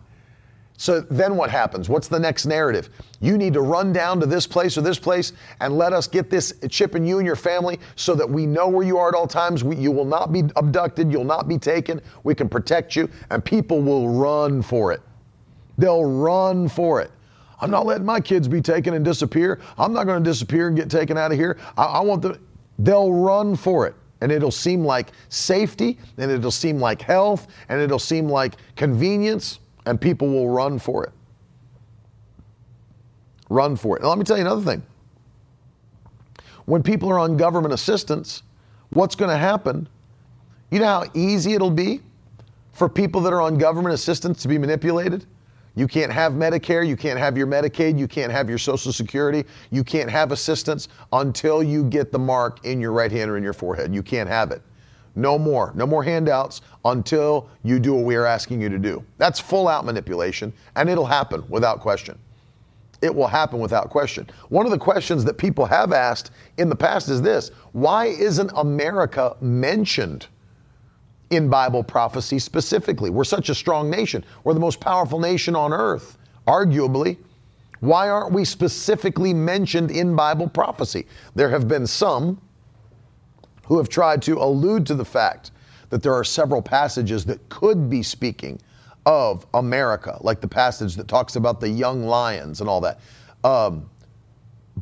So 0.77 1.01
then 1.01 1.35
what 1.35 1.49
happens? 1.49 1.87
What's 1.87 2.07
the 2.07 2.19
next 2.19 2.45
narrative? 2.45 2.89
You 3.21 3.37
need 3.37 3.53
to 3.53 3.61
run 3.61 3.93
down 3.93 4.19
to 4.19 4.25
this 4.25 4.47
place 4.47 4.77
or 4.77 4.81
this 4.81 4.99
place 4.99 5.33
and 5.59 5.77
let 5.77 5.93
us 5.93 6.07
get 6.07 6.29
this 6.29 6.53
chip 6.69 6.95
in 6.95 7.05
you 7.05 7.19
and 7.19 7.25
your 7.25 7.35
family 7.35 7.79
so 7.95 8.15
that 8.15 8.29
we 8.29 8.45
know 8.45 8.67
where 8.67 8.85
you 8.85 8.97
are 8.97 9.07
at 9.07 9.15
all 9.15 9.27
times. 9.27 9.63
We, 9.63 9.75
you 9.75 9.91
will 9.91 10.05
not 10.05 10.33
be 10.33 10.43
abducted. 10.55 11.11
You'll 11.11 11.23
not 11.23 11.47
be 11.47 11.57
taken. 11.57 12.01
We 12.23 12.35
can 12.35 12.49
protect 12.49 12.95
you, 12.95 13.09
and 13.29 13.45
people 13.45 13.81
will 13.81 14.09
run 14.09 14.61
for 14.61 14.91
it. 14.91 15.01
They'll 15.77 16.05
run 16.05 16.67
for 16.67 17.01
it. 17.01 17.11
I'm 17.61 17.71
not 17.71 17.85
letting 17.85 18.05
my 18.05 18.19
kids 18.19 18.47
be 18.47 18.61
taken 18.61 18.93
and 18.93 19.05
disappear. 19.05 19.61
I'm 19.77 19.93
not 19.93 20.05
going 20.05 20.21
to 20.21 20.29
disappear 20.29 20.67
and 20.67 20.75
get 20.75 20.89
taken 20.89 21.17
out 21.17 21.31
of 21.31 21.37
here. 21.37 21.57
I, 21.77 21.83
I 21.83 21.99
want 22.01 22.21
the 22.23 22.39
they'll 22.79 23.13
run 23.13 23.55
for 23.55 23.87
it. 23.87 23.95
And 24.21 24.31
it'll 24.31 24.51
seem 24.51 24.85
like 24.85 25.11
safety, 25.29 25.99
and 26.17 26.31
it'll 26.31 26.49
seem 26.49 26.79
like 26.79 27.01
health, 27.01 27.47
and 27.67 27.81
it'll 27.81 27.99
seem 27.99 28.29
like 28.29 28.55
convenience, 28.77 29.59
and 29.85 29.99
people 29.99 30.27
will 30.29 30.49
run 30.49 30.79
for 30.79 31.03
it. 31.03 31.11
Run 33.49 33.75
for 33.75 33.97
it. 33.97 34.03
Let 34.03 34.17
me 34.17 34.23
tell 34.23 34.37
you 34.37 34.43
another 34.43 34.61
thing. 34.61 34.83
When 36.65 36.81
people 36.81 37.09
are 37.09 37.19
on 37.19 37.37
government 37.37 37.73
assistance, 37.73 38.43
what's 38.91 39.15
going 39.15 39.29
to 39.29 39.37
happen? 39.37 39.87
You 40.71 40.79
know 40.79 40.85
how 40.85 41.05
easy 41.13 41.53
it'll 41.53 41.69
be 41.69 42.01
for 42.71 42.89
people 42.89 43.21
that 43.21 43.33
are 43.33 43.41
on 43.41 43.57
government 43.57 43.93
assistance 43.93 44.41
to 44.43 44.47
be 44.47 44.57
manipulated? 44.57 45.25
You 45.75 45.87
can't 45.87 46.11
have 46.11 46.33
Medicare, 46.33 46.87
you 46.87 46.95
can't 46.95 47.17
have 47.17 47.37
your 47.37 47.47
Medicaid, 47.47 47.97
you 47.97 48.07
can't 48.07 48.31
have 48.31 48.47
your 48.47 48.59
Social 48.59 48.93
Security, 48.93 49.43
you 49.71 49.83
can't 49.83 50.09
have 50.09 50.31
assistance 50.31 50.87
until 51.11 51.63
you 51.63 51.83
get 51.83 52.11
the 52.11 52.19
mark 52.19 52.63
in 52.65 52.79
your 52.79 52.91
right 52.91 53.11
hand 53.11 53.29
or 53.29 53.37
in 53.37 53.43
your 53.43 53.53
forehead. 53.53 53.93
You 53.93 54.03
can't 54.03 54.29
have 54.29 54.51
it. 54.51 54.61
No 55.15 55.37
more. 55.37 55.71
No 55.75 55.85
more 55.85 56.03
handouts 56.03 56.61
until 56.85 57.49
you 57.63 57.79
do 57.79 57.93
what 57.93 58.05
we 58.05 58.15
are 58.15 58.25
asking 58.25 58.61
you 58.61 58.69
to 58.69 58.79
do. 58.79 59.03
That's 59.17 59.39
full 59.39 59.67
out 59.67 59.85
manipulation, 59.85 60.51
and 60.75 60.89
it'll 60.89 61.05
happen 61.05 61.43
without 61.49 61.79
question. 61.79 62.17
It 63.01 63.13
will 63.13 63.27
happen 63.27 63.59
without 63.59 63.89
question. 63.89 64.29
One 64.49 64.65
of 64.65 64.71
the 64.71 64.77
questions 64.77 65.25
that 65.25 65.37
people 65.37 65.65
have 65.65 65.91
asked 65.91 66.31
in 66.57 66.69
the 66.69 66.75
past 66.75 67.09
is 67.09 67.21
this 67.21 67.49
why 67.73 68.05
isn't 68.05 68.51
America 68.55 69.35
mentioned? 69.41 70.27
in 71.29 71.49
Bible 71.49 71.83
prophecy 71.83 72.39
specifically. 72.39 73.09
We're 73.09 73.23
such 73.23 73.49
a 73.49 73.55
strong 73.55 73.89
nation. 73.89 74.23
We're 74.43 74.53
the 74.53 74.59
most 74.59 74.79
powerful 74.79 75.19
nation 75.19 75.55
on 75.55 75.73
earth, 75.73 76.17
arguably. 76.47 77.17
Why 77.79 78.09
aren't 78.09 78.31
we 78.33 78.45
specifically 78.45 79.33
mentioned 79.33 79.91
in 79.91 80.15
Bible 80.15 80.47
prophecy? 80.47 81.05
There 81.35 81.49
have 81.49 81.67
been 81.67 81.85
some 81.85 82.39
who 83.73 83.79
have 83.79 83.89
tried 83.89 84.21
to 84.21 84.37
allude 84.37 84.85
to 84.85 84.93
the 84.93 85.03
fact 85.03 85.49
that 85.89 86.03
there 86.03 86.13
are 86.13 86.23
several 86.23 86.61
passages 86.61 87.25
that 87.25 87.49
could 87.49 87.89
be 87.89 88.03
speaking 88.03 88.61
of 89.07 89.47
America, 89.55 90.15
like 90.21 90.39
the 90.39 90.47
passage 90.47 90.93
that 90.93 91.07
talks 91.07 91.37
about 91.37 91.59
the 91.59 91.67
young 91.67 92.03
lions 92.03 92.61
and 92.61 92.69
all 92.69 92.79
that. 92.79 92.99
Um, 93.43 93.89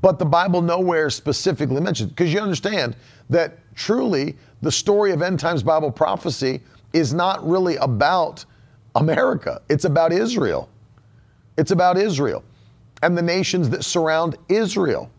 but 0.01 0.19
the 0.19 0.25
Bible 0.25 0.61
nowhere 0.61 1.09
specifically 1.09 1.79
mentions, 1.79 2.09
because 2.09 2.33
you 2.33 2.41
understand 2.41 2.97
that 3.29 3.59
truly 3.75 4.35
the 4.61 4.71
story 4.73 5.13
of 5.13 5.21
end 5.21 5.39
times 5.39 5.63
Bible 5.63 5.89
prophecy 5.89 6.59
is 6.91 7.13
not 7.13 7.47
really 7.47 7.77
about 7.77 8.43
America, 8.95 9.61
it's 9.69 9.85
about 9.85 10.11
Israel. 10.11 10.67
It's 11.55 11.71
about 11.71 11.97
Israel 11.97 12.43
and 13.03 13.17
the 13.17 13.21
nations 13.21 13.69
that 13.69 13.85
surround 13.85 14.37
Israel. 14.49 15.09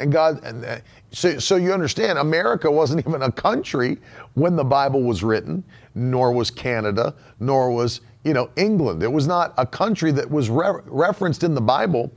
And 0.00 0.12
God, 0.12 0.44
and, 0.44 0.64
uh, 0.64 0.78
so, 1.10 1.38
so 1.38 1.56
you 1.56 1.72
understand, 1.72 2.18
America 2.18 2.70
wasn't 2.70 3.06
even 3.06 3.22
a 3.22 3.32
country 3.32 3.98
when 4.34 4.56
the 4.56 4.64
Bible 4.64 5.02
was 5.02 5.22
written, 5.22 5.64
nor 5.94 6.32
was 6.32 6.50
Canada, 6.50 7.14
nor 7.40 7.70
was, 7.70 8.00
you 8.24 8.34
know, 8.34 8.50
England. 8.56 9.02
It 9.02 9.10
was 9.10 9.26
not 9.26 9.54
a 9.56 9.66
country 9.66 10.10
that 10.12 10.30
was 10.30 10.50
re- 10.50 10.80
referenced 10.84 11.42
in 11.42 11.54
the 11.54 11.60
Bible 11.60 12.10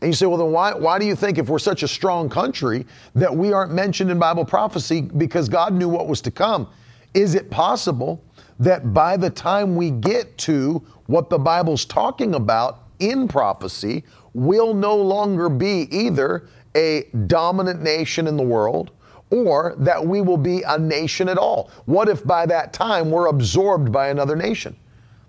and 0.00 0.08
you 0.08 0.14
say, 0.14 0.26
well, 0.26 0.38
then 0.38 0.52
why, 0.52 0.74
why 0.74 0.98
do 0.98 1.06
you 1.06 1.14
think, 1.14 1.38
if 1.38 1.48
we're 1.48 1.58
such 1.58 1.82
a 1.82 1.88
strong 1.88 2.28
country, 2.28 2.86
that 3.14 3.34
we 3.34 3.52
aren't 3.52 3.72
mentioned 3.72 4.10
in 4.10 4.18
Bible 4.18 4.44
prophecy 4.44 5.02
because 5.02 5.48
God 5.48 5.74
knew 5.74 5.88
what 5.88 6.08
was 6.08 6.20
to 6.22 6.30
come? 6.30 6.68
Is 7.14 7.34
it 7.34 7.50
possible 7.50 8.24
that 8.58 8.94
by 8.94 9.16
the 9.16 9.30
time 9.30 9.76
we 9.76 9.90
get 9.90 10.36
to 10.38 10.82
what 11.06 11.28
the 11.28 11.38
Bible's 11.38 11.84
talking 11.84 12.34
about 12.34 12.80
in 13.00 13.28
prophecy, 13.28 14.04
we'll 14.34 14.74
no 14.74 14.96
longer 14.96 15.48
be 15.48 15.88
either 15.90 16.48
a 16.76 17.04
dominant 17.26 17.82
nation 17.82 18.26
in 18.26 18.36
the 18.36 18.42
world 18.42 18.90
or 19.30 19.74
that 19.78 20.04
we 20.04 20.20
will 20.20 20.36
be 20.36 20.62
a 20.62 20.78
nation 20.78 21.28
at 21.28 21.38
all? 21.38 21.70
What 21.86 22.08
if 22.08 22.24
by 22.26 22.46
that 22.46 22.72
time 22.72 23.10
we're 23.10 23.28
absorbed 23.28 23.90
by 23.90 24.08
another 24.08 24.36
nation? 24.36 24.76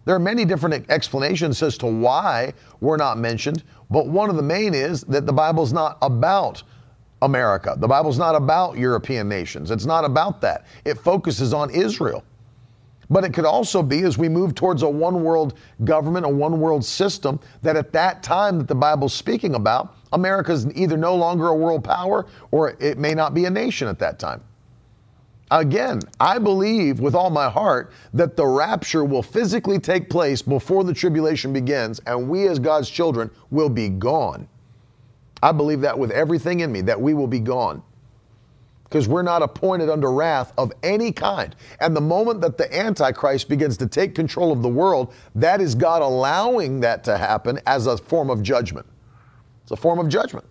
There 0.05 0.15
are 0.15 0.19
many 0.19 0.43
different 0.43 0.89
explanations 0.89 1.63
as 1.63 1.77
to 1.77 1.87
why 1.87 2.53
we're 2.81 2.97
not 2.97 3.17
mentioned, 3.17 3.63
but 3.89 4.07
one 4.07 4.29
of 4.29 4.35
the 4.35 4.41
main 4.41 4.73
is 4.73 5.01
that 5.03 5.25
the 5.25 5.31
Bible's 5.31 5.71
not 5.71 5.97
about 6.01 6.63
America. 7.21 7.75
The 7.77 7.87
Bible's 7.87 8.17
not 8.17 8.35
about 8.35 8.77
European 8.77 9.29
nations. 9.29 9.71
It's 9.71 9.85
not 9.85 10.03
about 10.03 10.41
that. 10.41 10.65
It 10.83 10.97
focuses 10.97 11.53
on 11.53 11.69
Israel. 11.69 12.23
But 13.09 13.23
it 13.23 13.33
could 13.33 13.45
also 13.45 13.81
be 13.81 14.01
as 14.03 14.17
we 14.17 14.27
move 14.27 14.55
towards 14.55 14.81
a 14.81 14.89
one 14.89 15.23
world 15.23 15.57
government, 15.83 16.25
a 16.25 16.29
one 16.29 16.59
world 16.59 16.83
system, 16.83 17.39
that 17.61 17.75
at 17.75 17.93
that 17.93 18.23
time 18.23 18.57
that 18.57 18.67
the 18.67 18.75
Bible's 18.75 19.13
speaking 19.13 19.55
about, 19.55 19.95
America's 20.13 20.67
either 20.75 20.95
no 20.95 21.15
longer 21.15 21.47
a 21.47 21.55
world 21.55 21.83
power 21.83 22.25
or 22.51 22.77
it 22.79 22.97
may 22.97 23.13
not 23.13 23.33
be 23.33 23.45
a 23.45 23.49
nation 23.49 23.87
at 23.87 23.99
that 23.99 24.19
time. 24.19 24.41
Again, 25.51 25.99
I 26.19 26.39
believe 26.39 26.99
with 26.99 27.13
all 27.13 27.29
my 27.29 27.49
heart 27.49 27.91
that 28.13 28.35
the 28.35 28.45
rapture 28.45 29.03
will 29.03 29.21
physically 29.21 29.77
take 29.77 30.09
place 30.09 30.41
before 30.41 30.83
the 30.83 30.93
tribulation 30.93 31.53
begins, 31.53 31.99
and 32.07 32.27
we 32.27 32.47
as 32.47 32.57
God's 32.57 32.89
children 32.89 33.29
will 33.51 33.69
be 33.69 33.89
gone. 33.89 34.47
I 35.43 35.51
believe 35.51 35.81
that 35.81 35.99
with 35.99 36.09
everything 36.09 36.61
in 36.61 36.71
me, 36.71 36.81
that 36.81 36.99
we 36.99 37.13
will 37.13 37.27
be 37.27 37.39
gone. 37.39 37.83
Because 38.85 39.07
we're 39.07 39.23
not 39.23 39.41
appointed 39.41 39.89
under 39.89 40.11
wrath 40.11 40.53
of 40.57 40.71
any 40.81 41.11
kind. 41.11 41.55
And 41.79 41.95
the 41.95 42.01
moment 42.01 42.41
that 42.41 42.57
the 42.57 42.73
Antichrist 42.75 43.49
begins 43.49 43.75
to 43.77 43.87
take 43.87 44.15
control 44.15 44.51
of 44.51 44.61
the 44.61 44.69
world, 44.69 45.13
that 45.35 45.61
is 45.61 45.75
God 45.75 46.01
allowing 46.01 46.79
that 46.79 47.03
to 47.03 47.17
happen 47.17 47.59
as 47.67 47.87
a 47.87 47.97
form 47.97 48.29
of 48.29 48.41
judgment. 48.41 48.87
A 49.73 49.75
form 49.75 49.99
of 49.99 50.07
judgment. 50.07 50.45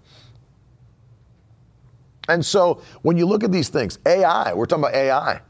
And 2.29 2.45
so 2.45 2.83
when 3.03 3.17
you 3.17 3.27
look 3.27 3.45
at 3.45 3.53
these 3.53 3.69
things, 3.69 3.99
AI, 4.07 4.53
we're 4.53 4.67
talking 4.67 4.85
about 4.85 4.95
AI, 4.95 5.41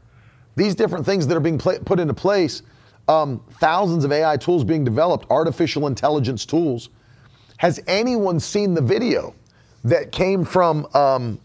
these 0.55 0.75
different 0.75 1.05
things 1.05 1.27
that 1.27 1.35
are 1.35 1.41
being 1.41 1.57
pl- 1.57 1.79
put 1.79 1.99
into 1.99 2.13
place, 2.13 2.61
um, 3.07 3.43
thousands 3.59 4.05
of 4.05 4.11
AI 4.11 4.37
tools 4.37 4.63
being 4.63 4.83
developed, 4.83 5.25
artificial 5.31 5.87
intelligence 5.87 6.45
tools. 6.45 6.89
Has 7.57 7.79
anyone 7.87 8.39
seen 8.39 8.73
the 8.73 8.81
video 8.81 9.35
that 9.83 10.11
came 10.11 10.45
from, 10.45 10.87
um, 10.93 11.39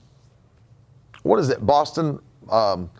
what 1.22 1.39
is 1.39 1.51
it, 1.51 1.64
Boston 1.64 2.18
um, 2.51 2.91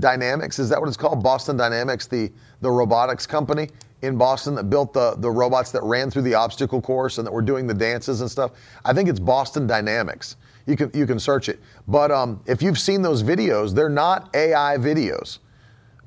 Dynamics? 0.00 0.58
Is 0.58 0.68
that 0.68 0.80
what 0.80 0.88
it's 0.88 0.96
called? 0.96 1.22
Boston 1.22 1.56
Dynamics, 1.56 2.06
the, 2.06 2.30
the 2.60 2.70
robotics 2.70 3.26
company 3.26 3.68
in 4.04 4.16
Boston 4.16 4.54
that 4.54 4.70
built 4.70 4.92
the, 4.92 5.14
the 5.18 5.30
robots 5.30 5.70
that 5.72 5.82
ran 5.82 6.10
through 6.10 6.22
the 6.22 6.34
obstacle 6.34 6.80
course 6.80 7.18
and 7.18 7.26
that 7.26 7.32
were 7.32 7.42
doing 7.42 7.66
the 7.66 7.74
dances 7.74 8.20
and 8.20 8.30
stuff. 8.30 8.52
I 8.84 8.92
think 8.92 9.08
it's 9.08 9.20
Boston 9.20 9.66
Dynamics. 9.66 10.36
You 10.66 10.76
can 10.76 10.90
you 10.94 11.06
can 11.06 11.18
search 11.18 11.48
it. 11.48 11.60
But 11.88 12.10
um, 12.10 12.42
if 12.46 12.62
you've 12.62 12.78
seen 12.78 13.02
those 13.02 13.22
videos, 13.22 13.74
they're 13.74 13.88
not 13.88 14.34
AI 14.34 14.76
videos, 14.78 15.38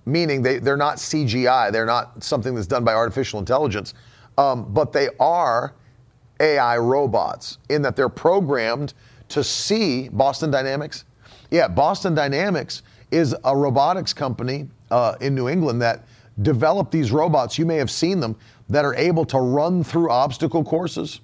meaning 0.05 0.41
they 0.41 0.57
they're 0.57 0.77
not 0.77 0.97
CGI. 0.97 1.71
They're 1.71 1.85
not 1.85 2.23
something 2.23 2.55
that's 2.55 2.67
done 2.67 2.83
by 2.83 2.93
artificial 2.93 3.39
intelligence, 3.39 3.93
um, 4.37 4.73
but 4.73 4.91
they 4.91 5.09
are 5.19 5.75
AI 6.39 6.77
robots 6.77 7.59
in 7.69 7.81
that 7.83 7.95
they're 7.95 8.09
programmed 8.09 8.93
to 9.29 9.43
see 9.43 10.09
Boston 10.09 10.49
Dynamics. 10.49 11.05
Yeah, 11.51 11.67
Boston 11.67 12.15
Dynamics 12.15 12.81
is 13.11 13.35
a 13.43 13.55
robotics 13.55 14.13
company 14.13 14.67
uh, 14.91 15.15
in 15.21 15.35
New 15.35 15.47
England 15.49 15.81
that 15.81 16.03
developed 16.41 16.91
these 16.91 17.11
robots. 17.11 17.57
You 17.57 17.65
may 17.65 17.77
have 17.77 17.91
seen 17.91 18.19
them 18.19 18.35
that 18.69 18.85
are 18.85 18.95
able 18.95 19.25
to 19.25 19.39
run 19.39 19.83
through 19.83 20.09
obstacle 20.09 20.63
courses, 20.63 21.21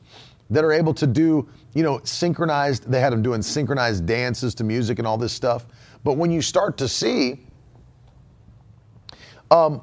that 0.50 0.64
are 0.64 0.72
able 0.72 0.94
to 0.96 1.08
do 1.08 1.48
you 1.74 1.84
know, 1.84 2.00
synchronized, 2.04 2.90
they 2.90 3.00
had 3.00 3.14
them 3.14 3.22
doing 3.22 3.42
synchronized 3.42 4.06
dances 4.06 4.54
to 4.56 4.64
music 4.64 5.00
and 5.00 5.08
all 5.08 5.18
this 5.18 5.34
stuff. 5.34 5.66
But 6.04 6.18
when 6.18 6.32
you 6.32 6.42
start 6.42 6.78
to 6.78 6.88
see, 6.88 7.40
um, 9.50 9.82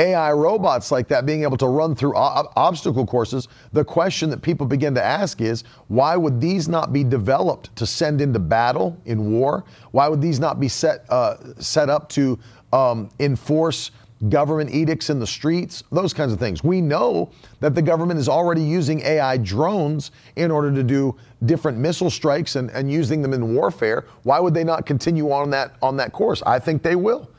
AI 0.00 0.32
robots 0.32 0.90
like 0.90 1.08
that 1.08 1.26
being 1.26 1.42
able 1.42 1.58
to 1.58 1.66
run 1.66 1.94
through 1.94 2.16
obstacle 2.16 3.06
courses, 3.06 3.48
the 3.72 3.84
question 3.84 4.30
that 4.30 4.40
people 4.40 4.66
begin 4.66 4.94
to 4.94 5.04
ask 5.04 5.42
is 5.42 5.62
why 5.88 6.16
would 6.16 6.40
these 6.40 6.68
not 6.68 6.90
be 6.92 7.04
developed 7.04 7.74
to 7.76 7.86
send 7.86 8.22
into 8.22 8.38
battle 8.38 8.96
in 9.04 9.30
war? 9.30 9.64
Why 9.90 10.08
would 10.08 10.22
these 10.22 10.40
not 10.40 10.58
be 10.58 10.68
set 10.68 11.04
uh, 11.10 11.36
set 11.58 11.90
up 11.90 12.08
to 12.10 12.38
um, 12.72 13.10
enforce 13.20 13.90
government 14.28 14.70
edicts 14.70 15.08
in 15.10 15.18
the 15.18 15.26
streets, 15.26 15.82
those 15.92 16.12
kinds 16.12 16.32
of 16.32 16.38
things. 16.38 16.62
We 16.62 16.80
know 16.80 17.30
that 17.60 17.74
the 17.74 17.82
government 17.82 18.20
is 18.20 18.28
already 18.28 18.62
using 18.62 19.00
AI 19.00 19.38
drones 19.38 20.10
in 20.36 20.50
order 20.50 20.72
to 20.74 20.82
do 20.82 21.16
different 21.46 21.78
missile 21.78 22.10
strikes 22.10 22.56
and, 22.56 22.70
and 22.70 22.90
using 22.90 23.22
them 23.22 23.32
in 23.32 23.54
warfare. 23.54 24.04
Why 24.24 24.38
would 24.38 24.52
they 24.52 24.64
not 24.64 24.84
continue 24.84 25.30
on 25.32 25.50
that 25.50 25.76
on 25.80 25.96
that 25.96 26.12
course? 26.12 26.42
I 26.44 26.58
think 26.58 26.82
they 26.82 26.96
will. 26.96 27.29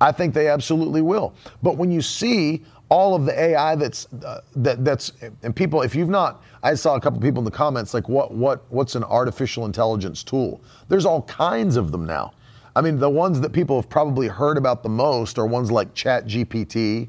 I 0.00 0.12
think 0.12 0.34
they 0.34 0.48
absolutely 0.48 1.02
will. 1.02 1.34
But 1.62 1.76
when 1.76 1.90
you 1.90 2.02
see 2.02 2.64
all 2.88 3.14
of 3.14 3.26
the 3.26 3.38
AI 3.38 3.74
that's 3.74 4.06
uh, 4.24 4.40
that 4.56 4.84
that's 4.84 5.12
and 5.42 5.54
people, 5.54 5.82
if 5.82 5.94
you've 5.94 6.08
not, 6.08 6.42
I 6.62 6.74
saw 6.74 6.94
a 6.94 7.00
couple 7.00 7.20
people 7.20 7.40
in 7.40 7.44
the 7.44 7.50
comments 7.50 7.94
like, 7.94 8.08
what 8.08 8.32
what 8.32 8.64
what's 8.70 8.94
an 8.94 9.04
artificial 9.04 9.66
intelligence 9.66 10.22
tool? 10.22 10.60
There's 10.88 11.04
all 11.04 11.22
kinds 11.22 11.76
of 11.76 11.92
them 11.92 12.06
now. 12.06 12.32
I 12.76 12.80
mean, 12.80 12.98
the 12.98 13.10
ones 13.10 13.40
that 13.40 13.52
people 13.52 13.76
have 13.76 13.90
probably 13.90 14.28
heard 14.28 14.56
about 14.56 14.82
the 14.82 14.88
most 14.88 15.38
are 15.38 15.46
ones 15.46 15.70
like 15.70 15.94
ChatGPT, 15.94 17.08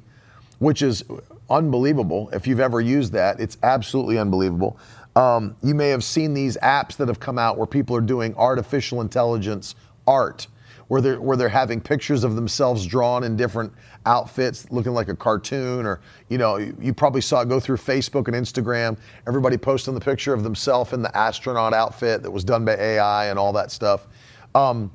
which 0.58 0.82
is 0.82 1.04
unbelievable. 1.50 2.30
If 2.34 2.48
you've 2.48 2.60
ever 2.60 2.82
used 2.82 3.14
that, 3.14 3.40
it's 3.40 3.58
absolutely 3.64 4.18
unbelievable. 4.18 4.80
Um, 5.16 5.56
you 5.62 5.76
may 5.76 5.90
have 5.90 6.04
seen 6.04 6.34
these 6.34 6.58
apps 6.58 6.96
that 6.98 7.08
have 7.08 7.20
come 7.20 7.38
out 7.38 7.58
where 7.58 7.68
people 7.68 7.96
are 7.96 8.02
doing 8.02 8.34
artificial 8.36 9.02
intelligence 9.02 9.76
art, 10.08 10.48
where 10.90 11.02
they're 11.02 11.22
where 11.22 11.38
they're 11.38 11.48
having 11.48 11.80
pictures 11.80 12.24
of 12.24 12.36
themselves 12.36 12.86
drawn 12.86 13.24
in 13.24 13.38
different 13.38 13.72
outfits, 14.06 14.70
looking 14.72 14.92
like 14.92 15.08
a 15.08 15.16
cartoon, 15.16 15.86
or 15.86 16.02
you 16.28 16.38
know, 16.38 16.58
you, 16.58 16.76
you 16.82 16.94
probably 16.94 17.22
saw 17.22 17.42
it 17.42 17.48
go 17.48 17.60
through 17.60 17.78
Facebook 17.78 18.28
and 18.28 18.36
Instagram. 18.36 18.98
Everybody 19.28 19.56
posting 19.56 19.94
the 19.94 20.02
picture 20.02 20.34
of 20.34 20.44
themselves 20.44 20.92
in 20.92 21.02
the 21.02 21.16
astronaut 21.16 21.74
outfit 21.74 22.22
that 22.24 22.32
was 22.32 22.44
done 22.44 22.66
by 22.66 22.74
AI 22.74 23.28
and 23.28 23.40
all 23.40 23.54
that 23.54 23.72
stuff. 23.72 24.08
Um, 24.56 24.92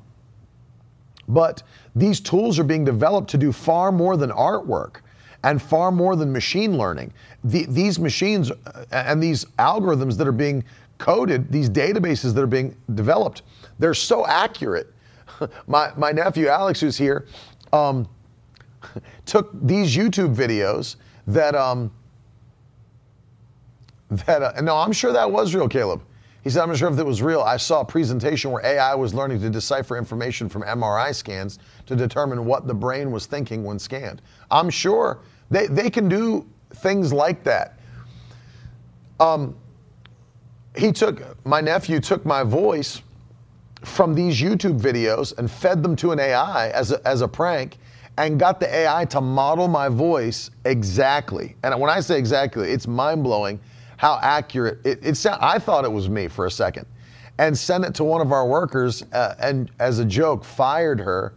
but 1.27 1.63
these 1.95 2.19
tools 2.19 2.59
are 2.59 2.63
being 2.63 2.83
developed 2.83 3.29
to 3.31 3.37
do 3.37 3.51
far 3.51 3.91
more 3.91 4.17
than 4.17 4.29
artwork 4.31 4.97
and 5.43 5.61
far 5.61 5.91
more 5.91 6.15
than 6.15 6.31
machine 6.31 6.77
learning. 6.77 7.13
The, 7.43 7.65
these 7.67 7.99
machines 7.99 8.51
uh, 8.51 8.85
and 8.91 9.23
these 9.23 9.45
algorithms 9.59 10.17
that 10.17 10.27
are 10.27 10.33
being 10.33 10.63
coded, 10.97 11.51
these 11.51 11.69
databases 11.69 12.33
that 12.33 12.41
are 12.41 12.47
being 12.47 12.75
developed, 12.93 13.43
they're 13.79 13.93
so 13.93 14.25
accurate. 14.27 14.91
my, 15.67 15.91
my 15.95 16.11
nephew 16.11 16.47
Alex, 16.47 16.79
who's 16.79 16.97
here, 16.97 17.25
um, 17.73 18.07
took 19.25 19.49
these 19.65 19.95
YouTube 19.95 20.35
videos 20.35 20.95
that, 21.27 21.55
um, 21.55 21.91
that 24.09 24.41
uh, 24.41 24.61
no, 24.61 24.75
I'm 24.77 24.91
sure 24.91 25.11
that 25.13 25.29
was 25.29 25.55
real, 25.55 25.67
Caleb. 25.67 26.01
He 26.43 26.51
said, 26.51 26.61
I'm 26.61 26.69
not 26.69 26.77
sure 26.77 26.91
if 26.91 26.99
it 26.99 27.05
was 27.05 27.23
real. 27.23 27.41
I 27.41 27.57
saw 27.57 27.81
a 27.81 27.85
presentation 27.85 28.51
where 28.51 28.63
AI 28.63 28.93
was 28.93 29.15
learning 29.15 29.41
to 29.41 29.49
decipher 29.49 29.97
information 29.97 30.47
from 30.47 30.61
MRI 30.61 31.13
scans 31.13 31.57
to 31.87 31.95
determine 31.95 32.45
what 32.45 32.67
the 32.67 32.73
brain 32.73 33.09
was 33.11 33.25
thinking 33.25 33.63
when 33.63 33.79
scanned. 33.79 34.21
I'm 34.51 34.69
sure 34.69 35.21
they, 35.49 35.65
they 35.65 35.89
can 35.89 36.07
do 36.07 36.47
things 36.75 37.11
like 37.11 37.43
that. 37.45 37.79
Um, 39.19 39.55
he 40.77 40.91
took, 40.91 41.43
my 41.47 41.61
nephew 41.61 41.99
took 41.99 42.25
my 42.27 42.43
voice 42.43 43.01
from 43.85 44.13
these 44.13 44.39
YouTube 44.41 44.79
videos 44.79 45.37
and 45.37 45.49
fed 45.49 45.83
them 45.83 45.95
to 45.97 46.11
an 46.11 46.19
AI 46.19 46.69
as 46.69 46.91
a, 46.91 47.07
as 47.07 47.21
a 47.21 47.27
prank 47.27 47.77
and 48.17 48.39
got 48.39 48.59
the 48.59 48.73
AI 48.73 49.05
to 49.05 49.21
model 49.21 49.67
my 49.67 49.89
voice 49.89 50.49
exactly. 50.65 51.55
And 51.63 51.79
when 51.79 51.89
I 51.89 51.99
say 51.99 52.17
exactly, 52.17 52.71
it's 52.71 52.87
mind 52.87 53.23
blowing 53.23 53.59
how 53.97 54.19
accurate 54.21 54.85
it, 54.85 55.05
it 55.05 55.25
I 55.41 55.59
thought 55.59 55.85
it 55.85 55.91
was 55.91 56.09
me 56.09 56.27
for 56.27 56.45
a 56.45 56.51
second, 56.51 56.85
and 57.37 57.57
sent 57.57 57.85
it 57.85 57.93
to 57.95 58.03
one 58.03 58.21
of 58.21 58.31
our 58.31 58.45
workers, 58.45 59.03
uh, 59.13 59.35
and 59.39 59.71
as 59.79 59.99
a 59.99 60.05
joke, 60.05 60.43
fired 60.43 60.99
her 60.99 61.33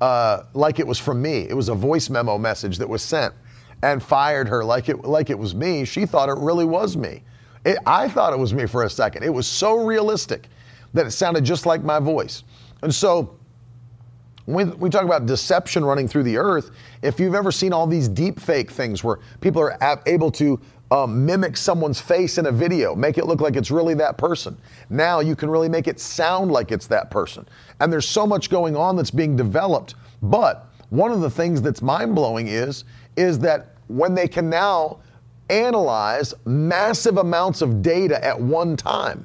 uh, 0.00 0.44
like 0.54 0.78
it 0.78 0.86
was 0.86 0.98
from 0.98 1.22
me. 1.22 1.46
It 1.48 1.54
was 1.54 1.68
a 1.68 1.74
voice 1.74 2.10
memo 2.10 2.38
message 2.38 2.78
that 2.78 2.88
was 2.88 3.02
sent, 3.02 3.34
and 3.82 4.02
fired 4.02 4.48
her 4.48 4.64
like 4.64 4.88
it 4.88 5.04
like 5.04 5.30
it 5.30 5.38
was 5.38 5.54
me. 5.54 5.84
She 5.84 6.06
thought 6.06 6.28
it 6.28 6.38
really 6.38 6.64
was 6.64 6.96
me. 6.96 7.22
It, 7.64 7.78
I 7.86 8.08
thought 8.08 8.32
it 8.32 8.38
was 8.38 8.52
me 8.52 8.66
for 8.66 8.84
a 8.84 8.90
second. 8.90 9.22
It 9.22 9.32
was 9.32 9.46
so 9.46 9.84
realistic 9.84 10.48
that 10.94 11.06
it 11.06 11.10
sounded 11.12 11.44
just 11.44 11.66
like 11.66 11.82
my 11.82 11.98
voice, 11.98 12.44
and 12.82 12.94
so. 12.94 13.36
When 14.44 14.76
we 14.80 14.90
talk 14.90 15.04
about 15.04 15.24
deception 15.24 15.84
running 15.84 16.08
through 16.08 16.24
the 16.24 16.36
earth, 16.36 16.72
if 17.00 17.20
you've 17.20 17.36
ever 17.36 17.52
seen 17.52 17.72
all 17.72 17.86
these 17.86 18.08
deep 18.08 18.40
fake 18.40 18.72
things 18.72 19.04
where 19.04 19.20
people 19.40 19.62
are 19.62 19.78
able 20.04 20.32
to 20.32 20.60
um, 20.92 21.24
mimic 21.24 21.56
someone's 21.56 22.00
face 22.00 22.36
in 22.36 22.46
a 22.46 22.52
video, 22.52 22.94
make 22.94 23.16
it 23.16 23.26
look 23.26 23.40
like 23.40 23.56
it's 23.56 23.70
really 23.70 23.94
that 23.94 24.18
person. 24.18 24.58
Now 24.90 25.20
you 25.20 25.34
can 25.34 25.48
really 25.48 25.68
make 25.68 25.88
it 25.88 25.98
sound 25.98 26.52
like 26.52 26.70
it's 26.70 26.86
that 26.88 27.10
person. 27.10 27.48
And 27.80 27.90
there's 27.90 28.06
so 28.06 28.26
much 28.26 28.50
going 28.50 28.76
on 28.76 28.94
that's 28.94 29.10
being 29.10 29.34
developed. 29.34 29.94
But 30.20 30.68
one 30.90 31.10
of 31.10 31.22
the 31.22 31.30
things 31.30 31.62
that's 31.62 31.80
mind 31.80 32.14
blowing 32.14 32.48
is, 32.48 32.84
is 33.16 33.38
that 33.38 33.76
when 33.88 34.14
they 34.14 34.28
can 34.28 34.50
now 34.50 34.98
analyze 35.48 36.34
massive 36.44 37.16
amounts 37.16 37.62
of 37.62 37.80
data 37.80 38.22
at 38.22 38.38
one 38.38 38.76
time, 38.76 39.24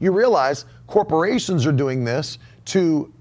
you 0.00 0.10
realize 0.10 0.64
corporations 0.86 1.66
are 1.66 1.72
doing 1.72 2.04
this 2.04 2.38
to 2.66 3.12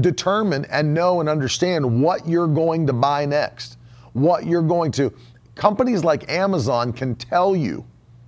determine 0.00 0.64
and 0.66 0.94
know 0.94 1.20
and 1.20 1.28
understand 1.28 2.02
what 2.02 2.26
you're 2.26 2.46
going 2.46 2.86
to 2.86 2.92
buy 2.92 3.26
next, 3.26 3.76
what 4.12 4.46
you're 4.46 4.62
going 4.62 4.90
to 4.92 5.12
Companies 5.60 6.02
like 6.02 6.30
Amazon 6.30 6.90
can 6.90 7.14
tell 7.14 7.54
you, 7.54 7.84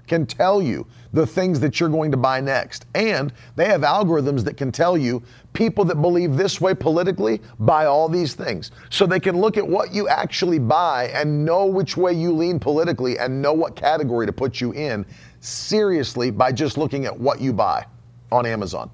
can 0.06 0.26
tell 0.26 0.60
you 0.60 0.86
the 1.14 1.26
things 1.26 1.58
that 1.60 1.80
you're 1.80 1.88
going 1.88 2.10
to 2.10 2.16
buy 2.18 2.42
next. 2.42 2.84
And 2.94 3.32
they 3.56 3.64
have 3.64 3.80
algorithms 3.80 4.44
that 4.44 4.58
can 4.58 4.70
tell 4.70 4.98
you 4.98 5.22
people 5.54 5.82
that 5.86 5.94
believe 6.02 6.36
this 6.36 6.60
way 6.60 6.74
politically 6.74 7.40
buy 7.60 7.86
all 7.86 8.06
these 8.06 8.34
things. 8.34 8.70
So 8.90 9.06
they 9.06 9.18
can 9.18 9.40
look 9.40 9.56
at 9.56 9.66
what 9.66 9.94
you 9.94 10.08
actually 10.08 10.58
buy 10.58 11.06
and 11.14 11.42
know 11.42 11.64
which 11.64 11.96
way 11.96 12.12
you 12.12 12.34
lean 12.34 12.58
politically 12.58 13.18
and 13.18 13.40
know 13.40 13.54
what 13.54 13.76
category 13.76 14.26
to 14.26 14.32
put 14.32 14.60
you 14.60 14.72
in 14.72 15.06
seriously 15.40 16.30
by 16.30 16.52
just 16.52 16.76
looking 16.76 17.06
at 17.06 17.18
what 17.18 17.40
you 17.40 17.54
buy 17.54 17.86
on 18.32 18.46
Amazon. 18.46 18.90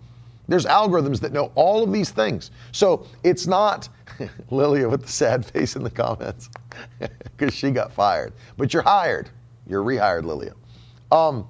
There's 0.48 0.64
algorithms 0.64 1.20
that 1.20 1.32
know 1.32 1.52
all 1.54 1.82
of 1.84 1.92
these 1.92 2.10
things. 2.10 2.50
So 2.72 3.06
it's 3.22 3.46
not 3.46 3.88
Lilia 4.50 4.88
with 4.88 5.02
the 5.02 5.12
sad 5.12 5.44
face 5.44 5.76
in 5.76 5.82
the 5.82 5.90
comments 5.90 6.48
because 7.36 7.54
she 7.54 7.70
got 7.70 7.92
fired. 7.92 8.32
But 8.56 8.72
you're 8.72 8.82
hired. 8.82 9.28
You're 9.66 9.84
rehired, 9.84 10.24
Lilia. 10.24 10.54
Um, 11.12 11.46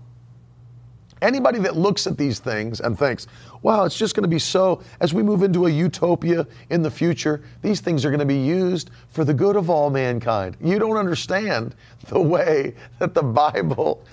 anybody 1.23 1.61
that 1.61 1.77
looks 1.77 2.07
at 2.09 2.19
these 2.19 2.41
things 2.41 2.81
and 2.81 2.99
thinks, 2.99 3.29
wow, 3.63 3.85
it's 3.85 3.97
just 3.97 4.15
going 4.15 4.23
to 4.23 4.29
be 4.29 4.39
so, 4.39 4.83
as 5.01 5.15
we 5.15 5.23
move 5.23 5.43
into 5.45 5.67
a 5.67 5.71
utopia 5.71 6.47
in 6.71 6.83
the 6.83 6.91
future, 6.91 7.43
these 7.63 7.81
things 7.81 8.05
are 8.05 8.11
going 8.11 8.21
to 8.21 8.27
be 8.27 8.39
used 8.39 8.91
for 9.09 9.25
the 9.25 9.35
good 9.35 9.57
of 9.57 9.71
all 9.71 9.91
mankind. 9.91 10.57
You 10.61 10.79
don't 10.81 10.97
understand 10.97 11.75
the 12.09 12.21
way 12.21 12.75
that 12.99 13.15
the 13.15 13.23
Bible 13.23 14.05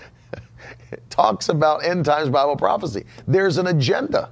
talks 1.10 1.48
about 1.48 1.84
end 1.84 2.04
times 2.04 2.30
Bible 2.30 2.56
prophecy. 2.56 3.04
There's 3.26 3.58
an 3.58 3.68
agenda 3.68 4.30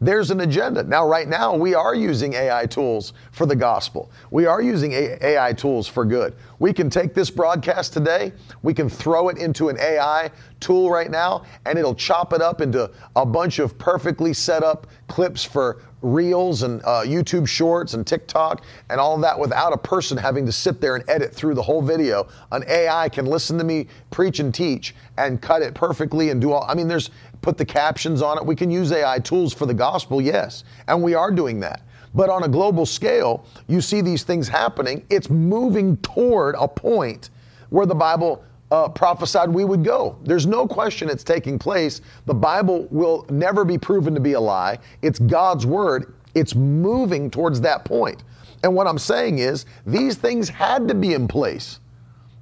there's 0.00 0.30
an 0.30 0.40
agenda. 0.40 0.82
Now, 0.82 1.06
right 1.06 1.28
now, 1.28 1.54
we 1.54 1.74
are 1.74 1.94
using 1.94 2.32
AI 2.32 2.64
tools 2.66 3.12
for 3.32 3.44
the 3.44 3.54
gospel. 3.54 4.10
We 4.30 4.46
are 4.46 4.62
using 4.62 4.92
AI 4.92 5.52
tools 5.52 5.86
for 5.86 6.06
good. 6.06 6.34
We 6.60 6.74
can 6.74 6.90
take 6.90 7.14
this 7.14 7.30
broadcast 7.30 7.94
today, 7.94 8.34
we 8.62 8.74
can 8.74 8.90
throw 8.90 9.30
it 9.30 9.38
into 9.38 9.70
an 9.70 9.78
AI 9.80 10.30
tool 10.60 10.90
right 10.90 11.10
now, 11.10 11.46
and 11.64 11.78
it'll 11.78 11.94
chop 11.94 12.34
it 12.34 12.42
up 12.42 12.60
into 12.60 12.90
a 13.16 13.24
bunch 13.24 13.60
of 13.60 13.78
perfectly 13.78 14.34
set 14.34 14.62
up 14.62 14.86
clips 15.08 15.42
for 15.42 15.82
reels 16.02 16.62
and 16.62 16.82
uh, 16.82 17.02
YouTube 17.02 17.48
shorts 17.48 17.94
and 17.94 18.06
TikTok 18.06 18.62
and 18.90 19.00
all 19.00 19.16
that 19.16 19.38
without 19.38 19.72
a 19.72 19.78
person 19.78 20.18
having 20.18 20.44
to 20.44 20.52
sit 20.52 20.82
there 20.82 20.96
and 20.96 21.04
edit 21.08 21.32
through 21.34 21.54
the 21.54 21.62
whole 21.62 21.80
video. 21.80 22.28
An 22.52 22.62
AI 22.68 23.08
can 23.08 23.24
listen 23.24 23.56
to 23.56 23.64
me 23.64 23.86
preach 24.10 24.38
and 24.38 24.54
teach 24.54 24.94
and 25.16 25.40
cut 25.40 25.62
it 25.62 25.72
perfectly 25.72 26.28
and 26.28 26.42
do 26.42 26.52
all. 26.52 26.66
I 26.68 26.74
mean, 26.74 26.88
there's 26.88 27.08
put 27.40 27.56
the 27.56 27.64
captions 27.64 28.20
on 28.20 28.36
it. 28.36 28.44
We 28.44 28.54
can 28.54 28.70
use 28.70 28.92
AI 28.92 29.18
tools 29.20 29.54
for 29.54 29.64
the 29.64 29.72
gospel, 29.72 30.20
yes, 30.20 30.64
and 30.88 31.02
we 31.02 31.14
are 31.14 31.30
doing 31.30 31.58
that. 31.60 31.80
But 32.14 32.28
on 32.28 32.42
a 32.42 32.48
global 32.48 32.86
scale, 32.86 33.44
you 33.68 33.80
see 33.80 34.00
these 34.00 34.24
things 34.24 34.48
happening. 34.48 35.06
It's 35.10 35.30
moving 35.30 35.96
toward 35.98 36.49
a 36.58 36.68
point 36.68 37.30
where 37.70 37.86
the 37.86 37.94
Bible 37.94 38.44
uh, 38.70 38.88
prophesied 38.88 39.48
we 39.48 39.64
would 39.64 39.84
go. 39.84 40.16
There's 40.22 40.46
no 40.46 40.66
question 40.66 41.08
it's 41.08 41.24
taking 41.24 41.58
place. 41.58 42.00
The 42.26 42.34
Bible 42.34 42.86
will 42.90 43.26
never 43.30 43.64
be 43.64 43.78
proven 43.78 44.14
to 44.14 44.20
be 44.20 44.34
a 44.34 44.40
lie. 44.40 44.78
It's 45.02 45.18
God's 45.18 45.66
word. 45.66 46.14
It's 46.34 46.54
moving 46.54 47.30
towards 47.30 47.60
that 47.62 47.84
point. 47.84 48.22
And 48.62 48.74
what 48.74 48.86
I'm 48.86 48.98
saying 48.98 49.38
is, 49.38 49.66
these 49.86 50.16
things 50.16 50.48
had 50.48 50.86
to 50.88 50.94
be 50.94 51.14
in 51.14 51.26
place. 51.26 51.80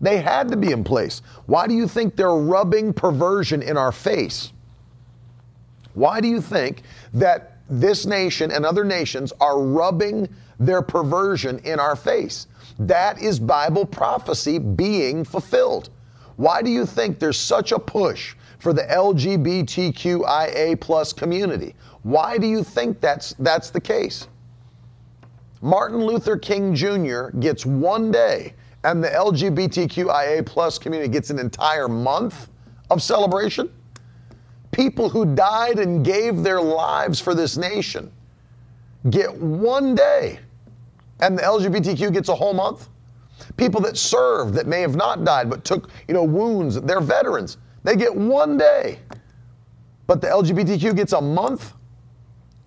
They 0.01 0.21
had 0.21 0.49
to 0.49 0.57
be 0.57 0.73
in 0.73 0.85
place. 0.85 1.23
Why 1.47 1.67
do 1.67 1.75
you 1.75 1.89
think 1.89 2.17
they're 2.17 2.31
rubbing 2.31 2.93
perversion 2.93 3.63
in 3.63 3.77
our 3.77 3.93
face? 3.93 4.53
Why 5.95 6.21
do 6.21 6.29
you 6.29 6.41
think 6.41 6.83
that 7.15 7.59
this 7.69 8.07
nation 8.07 8.53
and 8.53 8.65
other 8.65 8.85
nations 8.85 9.33
are 9.41 9.61
rubbing 9.61 10.29
their 10.61 10.83
perversion 10.83 11.59
in 11.61 11.81
our 11.81 11.97
face? 11.97 12.47
That 12.79 13.21
is 13.21 13.39
Bible 13.39 13.85
prophecy 13.85 14.59
being 14.59 15.25
fulfilled. 15.25 15.91
Why 16.37 16.63
do 16.63 16.71
you 16.71 16.87
think 16.87 17.19
there's 17.19 17.39
such 17.39 17.73
a 17.73 17.79
push 17.79 18.35
for 18.59 18.73
the 18.73 18.83
LGBTQIA 18.83 20.81
plus 20.81 21.13
community? 21.13 21.75
Why 22.03 22.39
do 22.39 22.47
you 22.47 22.63
think 22.63 23.01
that's 23.01 23.35
that's 23.41 23.71
the 23.71 23.81
case? 23.81 24.29
Martin 25.61 26.05
Luther 26.05 26.37
King 26.37 26.75
Jr. 26.75 27.31
gets 27.41 27.67
one 27.67 28.13
day, 28.13 28.55
and 28.85 29.03
the 29.03 29.09
LGBTQIA 29.09 30.47
plus 30.47 30.79
community 30.79 31.11
gets 31.11 31.31
an 31.31 31.41
entire 31.41 31.89
month 31.89 32.49
of 32.91 33.03
celebration? 33.03 33.69
people 34.79 35.09
who 35.09 35.35
died 35.35 35.79
and 35.79 36.05
gave 36.05 36.43
their 36.43 36.61
lives 36.61 37.21
for 37.21 37.35
this 37.35 37.57
nation 37.57 38.13
get 39.11 39.35
one 39.35 39.95
day, 39.95 40.39
and 41.21 41.39
the 41.39 41.43
LGBTQ 41.43 42.13
gets 42.13 42.29
a 42.29 42.35
whole 42.35 42.55
month. 42.55 42.89
People 43.57 43.81
that 43.83 43.97
served 43.97 44.55
that 44.55 44.67
may 44.67 44.81
have 44.81 44.97
not 44.97 45.25
died 45.25 45.49
but 45.49 45.65
took, 45.65 45.91
you 46.09 46.15
know, 46.15 46.25
wounds, 46.25 46.81
they're 46.81 47.01
veterans. 47.01 47.57
They 47.85 47.97
get 47.97 48.15
one 48.15 48.59
day. 48.59 48.99
But 50.07 50.21
the 50.21 50.29
LGBTQ 50.29 50.97
gets 50.97 51.13
a 51.13 51.21
month? 51.21 51.75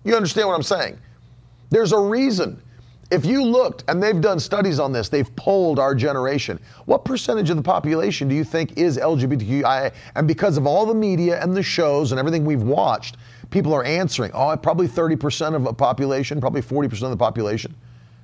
You 0.04 0.16
understand 0.16 0.48
what 0.48 0.54
I'm 0.54 0.62
saying? 0.62 0.98
There's 1.70 1.92
a 1.92 1.98
reason 1.98 2.60
If 3.12 3.26
you 3.26 3.44
looked, 3.44 3.84
and 3.88 4.02
they've 4.02 4.22
done 4.22 4.40
studies 4.40 4.78
on 4.80 4.90
this, 4.90 5.10
they've 5.10 5.36
polled 5.36 5.78
our 5.78 5.94
generation. 5.94 6.58
What 6.86 7.04
percentage 7.04 7.50
of 7.50 7.58
the 7.58 7.62
population 7.62 8.26
do 8.26 8.34
you 8.34 8.42
think 8.42 8.78
is 8.78 8.96
LGBTQIA? 8.96 9.92
And 10.14 10.26
because 10.26 10.56
of 10.56 10.66
all 10.66 10.86
the 10.86 10.94
media 10.94 11.38
and 11.42 11.54
the 11.54 11.62
shows 11.62 12.12
and 12.12 12.18
everything 12.18 12.46
we've 12.46 12.62
watched, 12.62 13.18
people 13.50 13.74
are 13.74 13.84
answering, 13.84 14.30
oh, 14.32 14.56
probably 14.56 14.88
30% 14.88 15.54
of 15.54 15.66
a 15.66 15.74
population, 15.74 16.40
probably 16.40 16.62
40% 16.62 17.02
of 17.02 17.10
the 17.10 17.16
population. 17.18 17.74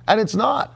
And 0.09 0.19
it's 0.19 0.35
not. 0.35 0.75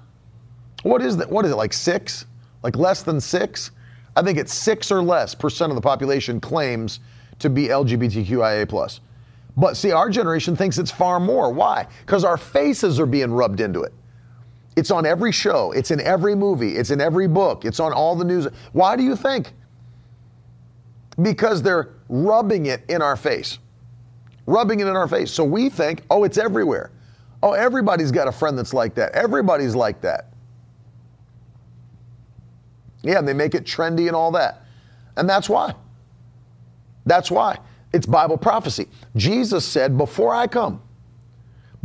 What 0.83 1.01
is 1.01 1.17
that? 1.17 1.29
What 1.29 1.43
is 1.43 1.51
it, 1.51 1.55
like 1.55 1.73
six? 1.73 2.25
Like 2.61 2.77
less 2.77 3.03
than 3.03 3.19
six? 3.19 3.71
I 4.15 4.21
think 4.21 4.37
it's 4.37 4.53
six 4.53 4.91
or 4.91 5.01
less 5.01 5.33
percent 5.35 5.71
of 5.71 5.75
the 5.75 5.81
population 5.81 6.39
claims 6.39 6.99
to 7.39 7.49
be 7.49 7.67
LGBTQIA 7.67 8.69
plus. 8.69 9.01
But 9.57 9.75
see, 9.75 9.91
our 9.91 10.09
generation 10.09 10.55
thinks 10.55 10.77
it's 10.77 10.91
far 10.91 11.19
more. 11.19 11.51
Why? 11.51 11.87
Because 12.05 12.23
our 12.23 12.37
faces 12.37 12.99
are 12.99 13.05
being 13.05 13.31
rubbed 13.31 13.59
into 13.59 13.81
it. 13.81 13.93
It's 14.75 14.91
on 14.91 15.05
every 15.05 15.31
show, 15.31 15.71
it's 15.71 15.91
in 15.91 15.99
every 16.01 16.35
movie, 16.35 16.75
it's 16.75 16.89
in 16.89 16.99
every 16.99 17.27
book, 17.27 17.63
it's 17.63 17.79
on 17.79 17.93
all 17.93 18.15
the 18.15 18.25
news. 18.25 18.47
Why 18.71 18.95
do 18.95 19.03
you 19.03 19.15
think? 19.15 19.53
Because 21.21 21.61
they're 21.61 21.89
rubbing 22.09 22.65
it 22.65 22.83
in 22.89 23.01
our 23.01 23.15
face. 23.15 23.59
Rubbing 24.47 24.79
it 24.79 24.87
in 24.87 24.95
our 24.95 25.07
face. 25.07 25.31
So 25.31 25.43
we 25.43 25.69
think, 25.69 26.01
oh, 26.09 26.23
it's 26.23 26.39
everywhere. 26.39 26.91
Oh, 27.43 27.51
everybody's 27.51 28.09
got 28.09 28.29
a 28.29 28.31
friend 28.31 28.57
that's 28.57 28.73
like 28.73 28.95
that. 28.95 29.11
Everybody's 29.11 29.75
like 29.75 29.99
that. 29.99 30.29
Yeah, 33.01 33.19
and 33.19 33.27
they 33.27 33.33
make 33.33 33.53
it 33.53 33.65
trendy 33.65 34.07
and 34.07 34.15
all 34.15 34.31
that. 34.31 34.63
And 35.17 35.27
that's 35.29 35.49
why. 35.49 35.75
That's 37.05 37.29
why. 37.29 37.59
It's 37.91 38.05
Bible 38.05 38.37
prophecy. 38.37 38.87
Jesus 39.17 39.65
said, 39.65 39.97
Before 39.97 40.33
I 40.33 40.47
come, 40.47 40.81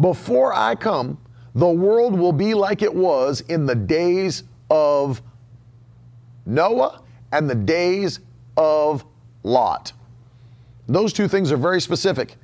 before 0.00 0.54
I 0.54 0.76
come, 0.76 1.18
the 1.56 1.68
world 1.68 2.16
will 2.16 2.32
be 2.32 2.54
like 2.54 2.82
it 2.82 2.94
was 2.94 3.40
in 3.40 3.66
the 3.66 3.74
days 3.74 4.44
of 4.70 5.20
Noah 6.46 7.02
and 7.32 7.50
the 7.50 7.56
days 7.56 8.20
of 8.56 9.04
Lot. 9.42 9.92
Those 10.86 11.12
two 11.12 11.26
things 11.26 11.50
are 11.50 11.56
very 11.56 11.80
specific. 11.80 12.36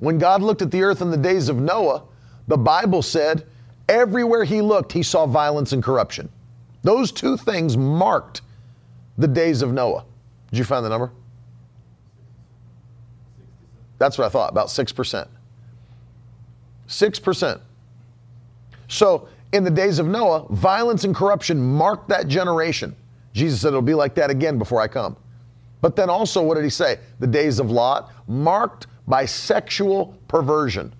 When 0.00 0.18
God 0.18 0.42
looked 0.42 0.62
at 0.62 0.72
the 0.72 0.82
earth 0.82 1.00
in 1.00 1.12
the 1.12 1.16
days 1.16 1.48
of 1.48 1.60
Noah, 1.60 2.02
the 2.48 2.56
Bible 2.56 3.02
said 3.02 3.46
everywhere 3.88 4.44
he 4.44 4.60
looked, 4.60 4.92
he 4.92 5.02
saw 5.02 5.26
violence 5.26 5.72
and 5.72 5.82
corruption. 5.82 6.28
Those 6.82 7.12
two 7.12 7.36
things 7.36 7.76
marked 7.76 8.42
the 9.18 9.28
days 9.28 9.62
of 9.62 9.72
Noah. 9.72 10.04
Did 10.50 10.58
you 10.58 10.64
find 10.64 10.84
the 10.84 10.88
number? 10.88 11.12
That's 13.98 14.16
what 14.16 14.24
I 14.24 14.28
thought, 14.30 14.50
about 14.50 14.68
6%. 14.68 15.28
6%. 16.88 17.60
So, 18.88 19.28
in 19.52 19.62
the 19.64 19.70
days 19.70 19.98
of 19.98 20.06
Noah, 20.06 20.46
violence 20.50 21.04
and 21.04 21.14
corruption 21.14 21.60
marked 21.60 22.08
that 22.08 22.28
generation. 22.28 22.96
Jesus 23.32 23.60
said 23.60 23.68
it'll 23.68 23.82
be 23.82 23.94
like 23.94 24.14
that 24.14 24.30
again 24.30 24.58
before 24.58 24.80
I 24.80 24.88
come. 24.88 25.16
But 25.80 25.96
then 25.96 26.10
also, 26.10 26.42
what 26.42 26.54
did 26.54 26.64
he 26.64 26.70
say? 26.70 26.98
The 27.20 27.26
days 27.26 27.58
of 27.58 27.70
Lot, 27.70 28.12
marked 28.26 28.86
by 29.06 29.24
sexual 29.24 30.18
perversion. 30.28 30.94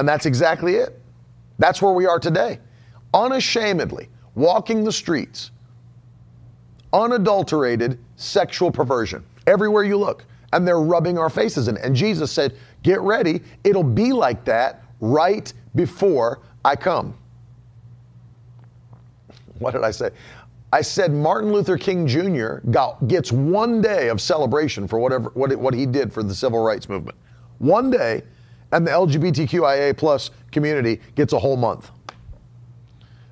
And 0.00 0.08
that's 0.08 0.24
exactly 0.24 0.76
it. 0.76 0.98
That's 1.58 1.82
where 1.82 1.92
we 1.92 2.06
are 2.06 2.18
today. 2.18 2.58
Unashamedly 3.12 4.08
walking 4.34 4.82
the 4.82 4.90
streets, 4.90 5.50
unadulterated 6.94 7.98
sexual 8.16 8.70
perversion 8.70 9.22
everywhere 9.46 9.84
you 9.84 9.98
look. 9.98 10.24
And 10.54 10.66
they're 10.66 10.80
rubbing 10.80 11.18
our 11.18 11.28
faces 11.28 11.68
in. 11.68 11.76
It. 11.76 11.84
And 11.84 11.94
Jesus 11.94 12.32
said, 12.32 12.56
Get 12.82 13.02
ready, 13.02 13.42
it'll 13.62 13.82
be 13.82 14.14
like 14.14 14.42
that 14.46 14.82
right 15.00 15.52
before 15.74 16.40
I 16.64 16.76
come. 16.76 17.14
What 19.58 19.72
did 19.72 19.84
I 19.84 19.90
say? 19.90 20.08
I 20.72 20.80
said 20.80 21.12
Martin 21.12 21.52
Luther 21.52 21.76
King 21.76 22.06
Jr. 22.06 22.66
Got, 22.70 23.06
gets 23.06 23.32
one 23.32 23.82
day 23.82 24.08
of 24.08 24.18
celebration 24.18 24.88
for 24.88 24.98
whatever 24.98 25.28
what, 25.34 25.54
what 25.56 25.74
he 25.74 25.84
did 25.84 26.10
for 26.10 26.22
the 26.22 26.34
civil 26.34 26.60
rights 26.60 26.88
movement. 26.88 27.18
One 27.58 27.90
day, 27.90 28.22
and 28.72 28.86
the 28.86 28.90
LGBTQIA 28.90 29.96
plus 29.96 30.30
community 30.52 31.00
gets 31.14 31.32
a 31.32 31.38
whole 31.38 31.56
month. 31.56 31.90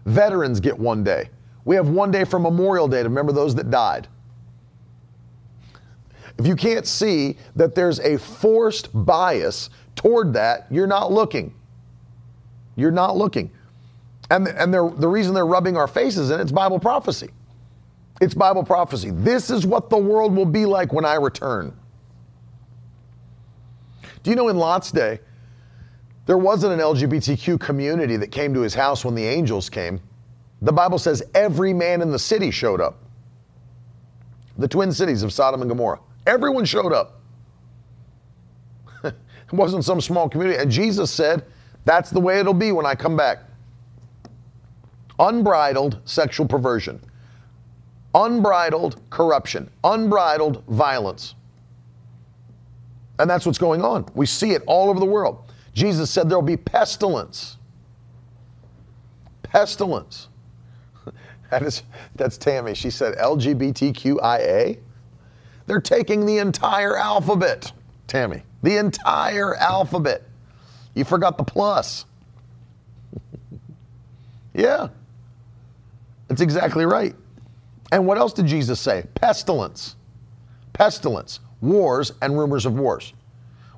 Veterans 0.04 0.60
get 0.60 0.78
one 0.78 1.04
day. 1.04 1.30
We 1.64 1.76
have 1.76 1.88
one 1.88 2.10
day 2.10 2.24
for 2.24 2.38
Memorial 2.38 2.88
Day 2.88 3.02
to 3.02 3.08
remember 3.08 3.32
those 3.32 3.54
that 3.56 3.70
died. 3.70 4.08
If 6.38 6.46
you 6.46 6.56
can't 6.56 6.86
see 6.86 7.36
that 7.56 7.74
there's 7.74 7.98
a 8.00 8.16
forced 8.16 8.88
bias 8.94 9.70
toward 9.96 10.32
that, 10.34 10.66
you're 10.70 10.86
not 10.86 11.12
looking. 11.12 11.54
You're 12.76 12.92
not 12.92 13.16
looking. 13.16 13.50
And, 14.30 14.46
and 14.46 14.72
the 14.72 14.82
reason 14.82 15.34
they're 15.34 15.46
rubbing 15.46 15.76
our 15.76 15.88
faces 15.88 16.30
in 16.30 16.40
it's 16.40 16.52
Bible 16.52 16.78
prophecy. 16.78 17.30
It's 18.20 18.34
Bible 18.34 18.62
prophecy. 18.62 19.10
This 19.10 19.50
is 19.50 19.66
what 19.66 19.90
the 19.90 19.98
world 19.98 20.34
will 20.34 20.46
be 20.46 20.64
like 20.64 20.92
when 20.92 21.04
I 21.04 21.14
return. 21.14 21.76
Do 24.22 24.30
you 24.30 24.36
know 24.36 24.48
in 24.48 24.56
Lot's 24.56 24.90
day, 24.90 25.20
there 26.28 26.36
wasn't 26.36 26.74
an 26.74 26.78
LGBTQ 26.78 27.58
community 27.58 28.18
that 28.18 28.30
came 28.30 28.52
to 28.52 28.60
his 28.60 28.74
house 28.74 29.02
when 29.02 29.14
the 29.14 29.24
angels 29.24 29.70
came. 29.70 29.98
The 30.60 30.70
Bible 30.70 30.98
says 30.98 31.22
every 31.34 31.72
man 31.72 32.02
in 32.02 32.10
the 32.10 32.18
city 32.18 32.50
showed 32.50 32.82
up. 32.82 32.98
The 34.58 34.68
twin 34.68 34.92
cities 34.92 35.22
of 35.22 35.32
Sodom 35.32 35.62
and 35.62 35.70
Gomorrah. 35.70 36.00
Everyone 36.26 36.66
showed 36.66 36.92
up. 36.92 37.22
it 39.04 39.14
wasn't 39.52 39.86
some 39.86 40.02
small 40.02 40.28
community. 40.28 40.60
And 40.60 40.70
Jesus 40.70 41.10
said, 41.10 41.46
that's 41.86 42.10
the 42.10 42.20
way 42.20 42.40
it'll 42.40 42.52
be 42.52 42.72
when 42.72 42.84
I 42.84 42.94
come 42.94 43.16
back. 43.16 43.38
Unbridled 45.18 45.98
sexual 46.04 46.46
perversion, 46.46 47.00
unbridled 48.14 49.00
corruption, 49.08 49.70
unbridled 49.82 50.62
violence. 50.66 51.36
And 53.18 53.30
that's 53.30 53.46
what's 53.46 53.56
going 53.56 53.82
on. 53.82 54.06
We 54.14 54.26
see 54.26 54.50
it 54.50 54.62
all 54.66 54.90
over 54.90 55.00
the 55.00 55.06
world. 55.06 55.47
Jesus 55.78 56.10
said 56.10 56.28
there'll 56.28 56.42
be 56.42 56.56
pestilence. 56.56 57.56
Pestilence. 59.44 60.28
That 61.50 61.62
is, 61.62 61.82
that's 62.14 62.36
Tammy. 62.36 62.74
She 62.74 62.90
said 62.90 63.16
LGBTQIA. 63.16 64.78
They're 65.66 65.80
taking 65.80 66.26
the 66.26 66.36
entire 66.36 66.94
alphabet, 66.94 67.72
Tammy. 68.06 68.42
The 68.62 68.76
entire 68.76 69.54
alphabet. 69.54 70.24
You 70.94 71.04
forgot 71.04 71.38
the 71.38 71.44
plus. 71.44 72.04
yeah. 74.54 74.88
That's 76.26 76.42
exactly 76.42 76.84
right. 76.84 77.16
And 77.92 78.06
what 78.06 78.18
else 78.18 78.34
did 78.34 78.44
Jesus 78.44 78.78
say? 78.78 79.04
Pestilence. 79.14 79.96
Pestilence. 80.74 81.40
Wars 81.62 82.12
and 82.20 82.38
rumors 82.38 82.66
of 82.66 82.78
wars. 82.78 83.14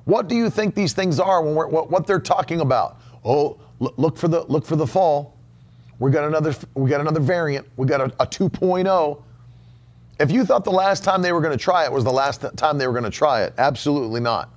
What 0.05 0.27
do 0.27 0.35
you 0.35 0.49
think 0.49 0.75
these 0.75 0.93
things 0.93 1.19
are 1.19 1.43
when 1.43 1.55
we're, 1.55 1.67
what, 1.67 1.91
what 1.91 2.07
they're 2.07 2.19
talking 2.19 2.61
about? 2.61 2.99
Oh, 3.23 3.59
look 3.79 4.17
for 4.17 4.27
the 4.27 4.41
look 4.43 4.65
for 4.65 4.75
the 4.75 4.87
fall. 4.87 5.37
We 5.99 6.11
got 6.11 6.25
another 6.25 6.55
we 6.73 6.89
got 6.89 7.01
another 7.01 7.19
variant. 7.19 7.67
We 7.77 7.87
got 7.87 8.01
a, 8.01 8.05
a 8.19 8.27
2.0. 8.27 9.23
If 10.19 10.31
you 10.31 10.45
thought 10.45 10.63
the 10.63 10.71
last 10.71 11.03
time 11.03 11.21
they 11.21 11.31
were 11.31 11.41
going 11.41 11.57
to 11.57 11.63
try 11.63 11.85
it 11.85 11.91
was 11.91 12.03
the 12.03 12.11
last 12.11 12.45
time 12.55 12.77
they 12.77 12.87
were 12.87 12.93
going 12.93 13.05
to 13.05 13.09
try 13.09 13.43
it, 13.43 13.53
absolutely 13.57 14.19
not. 14.19 14.49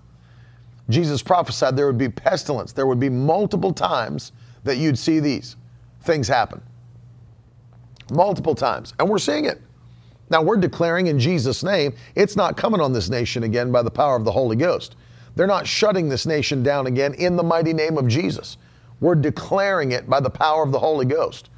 Jesus 0.91 1.23
prophesied 1.23 1.77
there 1.77 1.87
would 1.87 1.99
be 1.99 2.09
pestilence. 2.09 2.73
There 2.73 2.87
would 2.87 3.01
be 3.01 3.09
multiple 3.09 3.73
times 3.73 4.33
that 4.65 4.77
you'd 4.77 4.99
see 4.99 5.21
these 5.21 5.57
things 6.03 6.29
happen. 6.29 6.61
Multiple 8.13 8.55
times. 8.55 8.93
And 8.99 9.09
we're 9.09 9.19
seeing 9.19 9.47
it. 9.47 9.63
Now 10.31 10.43
we're 10.43 10.57
declaring 10.57 11.07
in 11.07 11.19
Jesus' 11.19 11.63
name, 11.63 11.95
it's 12.15 12.37
not 12.37 12.57
coming 12.57 12.81
on 12.81 12.93
this 12.93 13.09
nation 13.09 13.45
again 13.45 13.73
by 13.73 13.83
the 13.83 13.91
power 13.91 14.17
of 14.17 14.25
the 14.25 14.33
Holy 14.33 14.57
Ghost. 14.57 14.97
They're 15.37 15.47
not 15.47 15.67
shutting 15.67 16.09
this 16.09 16.27
nation 16.27 16.63
down 16.63 16.87
again 16.87 17.15
in 17.15 17.37
the 17.37 17.43
mighty 17.43 17.73
name 17.73 17.99
of 17.99 18.07
Jesus. 18.09 18.57
We're 19.01 19.17
declaring 19.17 19.93
it 19.93 20.09
by 20.09 20.21
the 20.21 20.31
power 20.31 20.63
of 20.63 20.73
the 20.73 20.79
Holy 20.79 21.07
Ghost. 21.07 21.51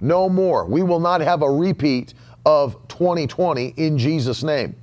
No 0.00 0.28
more. 0.28 0.64
We 0.64 0.82
will 0.82 1.00
not 1.00 1.20
have 1.20 1.42
a 1.42 1.50
repeat 1.50 2.14
of 2.44 2.76
2020 2.88 3.74
in 3.76 3.98
Jesus' 3.98 4.42
name. 4.42 4.74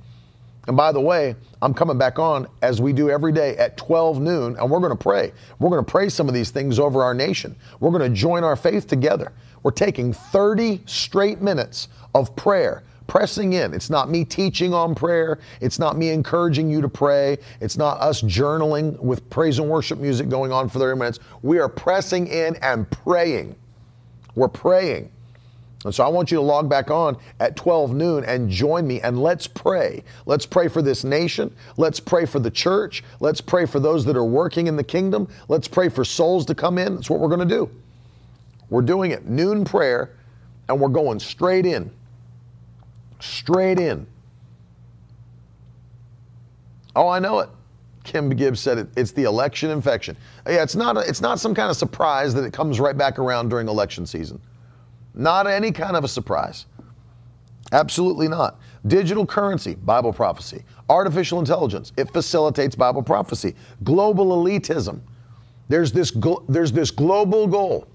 And 0.66 0.76
by 0.76 0.92
the 0.92 1.00
way, 1.00 1.34
I'm 1.62 1.74
coming 1.74 1.98
back 1.98 2.18
on 2.18 2.46
as 2.62 2.80
we 2.80 2.92
do 2.92 3.10
every 3.10 3.32
day 3.32 3.56
at 3.56 3.76
12 3.76 4.20
noon, 4.20 4.56
and 4.56 4.70
we're 4.70 4.78
going 4.78 4.96
to 4.96 5.02
pray. 5.02 5.32
We're 5.58 5.70
going 5.70 5.84
to 5.84 5.90
pray 5.90 6.08
some 6.08 6.28
of 6.28 6.34
these 6.34 6.50
things 6.50 6.78
over 6.78 7.02
our 7.02 7.14
nation. 7.14 7.56
We're 7.80 7.90
going 7.90 8.08
to 8.08 8.16
join 8.16 8.44
our 8.44 8.56
faith 8.56 8.86
together. 8.86 9.32
We're 9.62 9.72
taking 9.72 10.12
30 10.12 10.82
straight 10.86 11.40
minutes 11.40 11.88
of 12.14 12.34
prayer, 12.36 12.84
pressing 13.10 13.54
in. 13.54 13.74
It's 13.74 13.90
not 13.90 14.08
me 14.08 14.24
teaching 14.24 14.72
on 14.72 14.94
prayer. 14.94 15.40
It's 15.60 15.80
not 15.80 15.98
me 15.98 16.10
encouraging 16.10 16.70
you 16.70 16.80
to 16.80 16.88
pray. 16.88 17.38
It's 17.60 17.76
not 17.76 17.98
us 17.98 18.22
journaling 18.22 18.96
with 19.00 19.28
praise 19.30 19.58
and 19.58 19.68
worship 19.68 19.98
music 19.98 20.28
going 20.28 20.52
on 20.52 20.68
for 20.68 20.78
30 20.78 20.96
minutes. 20.96 21.18
We 21.42 21.58
are 21.58 21.68
pressing 21.68 22.28
in 22.28 22.54
and 22.62 22.88
praying. 22.88 23.56
We're 24.36 24.46
praying. 24.46 25.10
And 25.84 25.92
so 25.92 26.04
I 26.04 26.08
want 26.08 26.30
you 26.30 26.36
to 26.36 26.42
log 26.42 26.68
back 26.68 26.92
on 26.92 27.16
at 27.40 27.56
12 27.56 27.94
noon 27.94 28.24
and 28.26 28.48
join 28.48 28.86
me 28.86 29.00
and 29.00 29.20
let's 29.20 29.48
pray. 29.48 30.04
Let's 30.26 30.46
pray 30.46 30.68
for 30.68 30.80
this 30.80 31.02
nation. 31.02 31.52
Let's 31.76 31.98
pray 31.98 32.26
for 32.26 32.38
the 32.38 32.50
church. 32.50 33.02
Let's 33.18 33.40
pray 33.40 33.66
for 33.66 33.80
those 33.80 34.04
that 34.04 34.16
are 34.16 34.24
working 34.24 34.68
in 34.68 34.76
the 34.76 34.84
kingdom. 34.84 35.26
Let's 35.48 35.66
pray 35.66 35.88
for 35.88 36.04
souls 36.04 36.46
to 36.46 36.54
come 36.54 36.78
in. 36.78 36.94
That's 36.94 37.10
what 37.10 37.18
we're 37.18 37.26
going 37.26 37.48
to 37.48 37.56
do. 37.56 37.68
We're 38.68 38.82
doing 38.82 39.10
it 39.10 39.26
noon 39.26 39.64
prayer 39.64 40.10
and 40.68 40.78
we're 40.78 40.88
going 40.90 41.18
straight 41.18 41.66
in. 41.66 41.90
Straight 43.20 43.78
in. 43.78 44.06
Oh, 46.96 47.08
I 47.08 47.18
know 47.18 47.38
it. 47.40 47.48
Kim 48.02 48.30
Gibbs 48.30 48.60
said 48.60 48.78
it, 48.78 48.88
it's 48.96 49.12
the 49.12 49.24
election 49.24 49.70
infection. 49.70 50.16
Yeah, 50.46 50.62
it's 50.62 50.74
not, 50.74 50.96
a, 50.96 51.00
it's 51.00 51.20
not 51.20 51.38
some 51.38 51.54
kind 51.54 51.70
of 51.70 51.76
surprise 51.76 52.34
that 52.34 52.44
it 52.44 52.52
comes 52.52 52.80
right 52.80 52.96
back 52.96 53.18
around 53.18 53.50
during 53.50 53.68
election 53.68 54.06
season. 54.06 54.40
Not 55.14 55.46
any 55.46 55.70
kind 55.70 55.96
of 55.96 56.04
a 56.04 56.08
surprise. 56.08 56.66
Absolutely 57.72 58.26
not. 58.26 58.58
Digital 58.86 59.26
currency, 59.26 59.74
Bible 59.74 60.12
prophecy. 60.12 60.64
Artificial 60.88 61.38
intelligence, 61.38 61.92
it 61.96 62.10
facilitates 62.10 62.74
Bible 62.74 63.02
prophecy. 63.02 63.54
Global 63.84 64.42
elitism, 64.42 65.00
there's 65.68 65.92
this, 65.92 66.12
there's 66.48 66.72
this 66.72 66.90
global 66.90 67.46
goal 67.46 67.86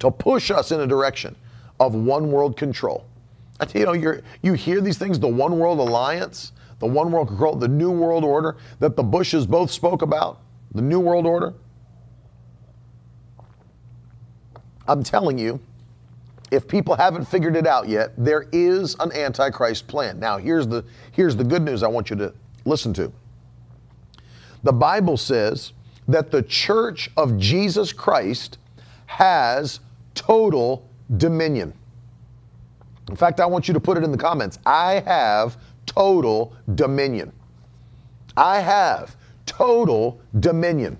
to 0.00 0.10
push 0.10 0.50
us 0.50 0.72
in 0.72 0.80
a 0.80 0.86
direction 0.86 1.34
of 1.80 1.94
one 1.94 2.30
world 2.30 2.56
control. 2.56 3.06
You 3.74 3.86
know, 3.86 3.92
you 3.92 4.22
you 4.42 4.52
hear 4.52 4.80
these 4.80 4.98
things, 4.98 5.18
the 5.18 5.28
one 5.28 5.58
world 5.58 5.78
alliance, 5.78 6.52
the 6.78 6.86
one 6.86 7.10
world 7.10 7.28
control, 7.28 7.56
the 7.56 7.68
new 7.68 7.90
world 7.90 8.24
order 8.24 8.56
that 8.80 8.96
the 8.96 9.02
Bushes 9.02 9.46
both 9.46 9.70
spoke 9.70 10.02
about, 10.02 10.40
the 10.74 10.82
new 10.82 11.00
world 11.00 11.26
order. 11.26 11.54
I'm 14.88 15.02
telling 15.02 15.38
you, 15.38 15.60
if 16.50 16.68
people 16.68 16.94
haven't 16.96 17.24
figured 17.24 17.56
it 17.56 17.66
out 17.66 17.88
yet, 17.88 18.12
there 18.16 18.46
is 18.52 18.94
an 19.00 19.12
antichrist 19.12 19.88
plan. 19.88 20.20
Now, 20.20 20.38
here's 20.38 20.66
the 20.66 20.84
here's 21.12 21.34
the 21.34 21.44
good 21.44 21.62
news 21.62 21.82
I 21.82 21.88
want 21.88 22.10
you 22.10 22.16
to 22.16 22.34
listen 22.64 22.92
to. 22.94 23.12
The 24.62 24.72
Bible 24.72 25.16
says 25.16 25.72
that 26.08 26.30
the 26.30 26.42
church 26.42 27.10
of 27.16 27.38
Jesus 27.38 27.92
Christ 27.92 28.58
has 29.06 29.80
total 30.14 30.88
dominion. 31.16 31.72
In 33.08 33.16
fact, 33.16 33.40
I 33.40 33.46
want 33.46 33.68
you 33.68 33.74
to 33.74 33.80
put 33.80 33.96
it 33.96 34.04
in 34.04 34.10
the 34.10 34.18
comments. 34.18 34.58
I 34.66 35.00
have 35.00 35.58
total 35.86 36.54
dominion. 36.74 37.32
I 38.36 38.60
have 38.60 39.16
total 39.46 40.20
dominion 40.40 40.98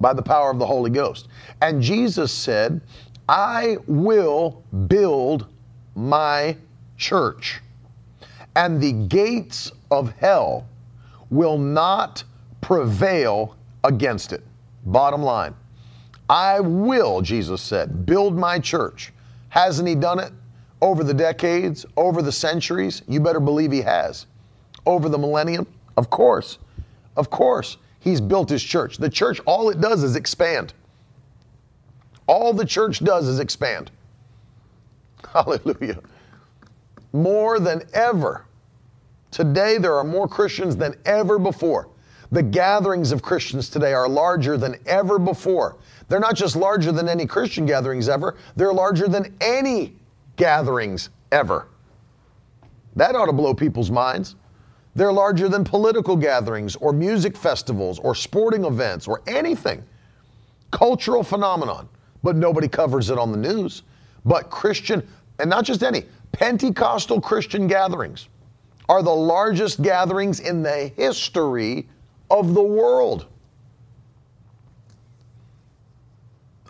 by 0.00 0.12
the 0.12 0.22
power 0.22 0.50
of 0.50 0.58
the 0.58 0.66
Holy 0.66 0.90
Ghost. 0.90 1.28
And 1.60 1.82
Jesus 1.82 2.32
said, 2.32 2.80
I 3.28 3.78
will 3.86 4.62
build 4.86 5.46
my 5.94 6.56
church, 6.96 7.60
and 8.54 8.80
the 8.80 8.92
gates 8.92 9.72
of 9.90 10.12
hell 10.18 10.66
will 11.30 11.58
not 11.58 12.22
prevail 12.60 13.56
against 13.82 14.32
it. 14.32 14.44
Bottom 14.84 15.22
line, 15.22 15.54
I 16.28 16.60
will, 16.60 17.20
Jesus 17.20 17.60
said, 17.60 18.06
build 18.06 18.36
my 18.36 18.58
church. 18.58 19.12
Hasn't 19.48 19.88
he 19.88 19.94
done 19.94 20.18
it 20.18 20.32
over 20.80 21.04
the 21.04 21.14
decades, 21.14 21.86
over 21.96 22.22
the 22.22 22.32
centuries? 22.32 23.02
You 23.08 23.20
better 23.20 23.40
believe 23.40 23.72
he 23.72 23.82
has. 23.82 24.26
Over 24.84 25.08
the 25.08 25.18
millennium? 25.18 25.66
Of 25.96 26.10
course. 26.10 26.58
Of 27.16 27.30
course. 27.30 27.78
He's 28.00 28.20
built 28.20 28.48
his 28.48 28.62
church. 28.62 28.98
The 28.98 29.08
church, 29.08 29.40
all 29.46 29.70
it 29.70 29.80
does 29.80 30.02
is 30.02 30.16
expand. 30.16 30.74
All 32.26 32.52
the 32.52 32.64
church 32.64 33.02
does 33.02 33.28
is 33.28 33.40
expand. 33.40 33.90
Hallelujah. 35.32 36.00
More 37.12 37.58
than 37.58 37.82
ever. 37.94 38.44
Today, 39.30 39.78
there 39.78 39.94
are 39.96 40.04
more 40.04 40.28
Christians 40.28 40.76
than 40.76 40.94
ever 41.04 41.38
before. 41.38 41.88
The 42.32 42.42
gatherings 42.42 43.12
of 43.12 43.22
Christians 43.22 43.70
today 43.70 43.92
are 43.92 44.08
larger 44.08 44.56
than 44.56 44.76
ever 44.86 45.18
before. 45.18 45.76
They're 46.08 46.20
not 46.20 46.36
just 46.36 46.56
larger 46.56 46.92
than 46.92 47.08
any 47.08 47.26
Christian 47.26 47.66
gatherings 47.66 48.08
ever, 48.08 48.36
they're 48.54 48.72
larger 48.72 49.08
than 49.08 49.34
any 49.40 49.96
gatherings 50.36 51.10
ever. 51.32 51.66
That 52.94 53.14
ought 53.14 53.26
to 53.26 53.32
blow 53.32 53.54
people's 53.54 53.90
minds. 53.90 54.36
They're 54.94 55.12
larger 55.12 55.48
than 55.48 55.64
political 55.64 56.16
gatherings 56.16 56.76
or 56.76 56.92
music 56.92 57.36
festivals 57.36 57.98
or 57.98 58.14
sporting 58.14 58.64
events 58.64 59.06
or 59.06 59.22
anything. 59.26 59.84
Cultural 60.70 61.22
phenomenon 61.22 61.88
but 62.26 62.34
nobody 62.34 62.66
covers 62.66 63.08
it 63.10 63.18
on 63.18 63.30
the 63.30 63.38
news. 63.38 63.84
But 64.24 64.50
Christian, 64.50 65.06
and 65.38 65.48
not 65.48 65.64
just 65.64 65.84
any, 65.84 66.06
Pentecostal 66.32 67.20
Christian 67.20 67.68
gatherings 67.68 68.28
are 68.88 69.00
the 69.00 69.14
largest 69.14 69.80
gatherings 69.80 70.40
in 70.40 70.60
the 70.60 70.90
history 70.96 71.88
of 72.28 72.52
the 72.54 72.62
world. 72.62 73.26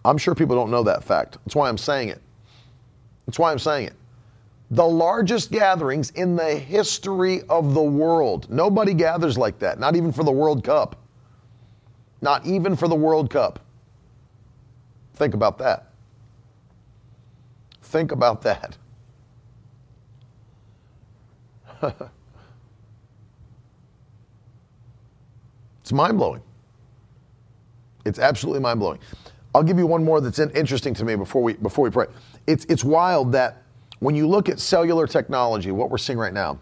I'm 0.06 0.18
sure 0.18 0.34
people 0.34 0.54
don't 0.54 0.70
know 0.70 0.84
that 0.84 1.02
fact. 1.02 1.38
That's 1.44 1.56
why 1.56 1.68
I'm 1.68 1.78
saying 1.78 2.10
it. 2.10 2.22
That's 3.26 3.38
why 3.38 3.50
I'm 3.50 3.58
saying 3.58 3.88
it. 3.88 3.94
The 4.70 4.86
largest 4.86 5.50
gatherings 5.50 6.10
in 6.10 6.36
the 6.36 6.56
history 6.56 7.42
of 7.48 7.74
the 7.74 7.82
world. 7.82 8.48
Nobody 8.50 8.94
gathers 8.94 9.36
like 9.36 9.58
that, 9.58 9.80
not 9.80 9.96
even 9.96 10.12
for 10.12 10.22
the 10.22 10.32
World 10.32 10.62
Cup. 10.64 10.96
Not 12.20 12.46
even 12.46 12.76
for 12.76 12.88
the 12.88 12.94
World 12.94 13.30
Cup. 13.30 13.58
Think 15.14 15.34
about 15.34 15.58
that. 15.58 15.88
Think 17.82 18.12
about 18.12 18.42
that. 18.42 18.76
it's 25.80 25.92
mind 25.92 26.18
blowing. 26.18 26.42
It's 28.04 28.18
absolutely 28.18 28.60
mind 28.60 28.80
blowing. 28.80 28.98
I'll 29.56 29.62
give 29.62 29.78
you 29.78 29.86
one 29.86 30.04
more 30.04 30.20
that's 30.20 30.38
interesting 30.38 30.92
to 30.92 31.04
me 31.06 31.16
before 31.16 31.42
we 31.42 31.54
before 31.54 31.82
we 31.82 31.90
pray. 31.90 32.08
It's 32.46 32.66
it's 32.66 32.84
wild 32.84 33.32
that 33.32 33.62
when 34.00 34.14
you 34.14 34.28
look 34.28 34.50
at 34.50 34.60
cellular 34.60 35.06
technology, 35.06 35.70
what 35.70 35.88
we're 35.88 35.96
seeing 35.96 36.18
right 36.18 36.34
now. 36.34 36.58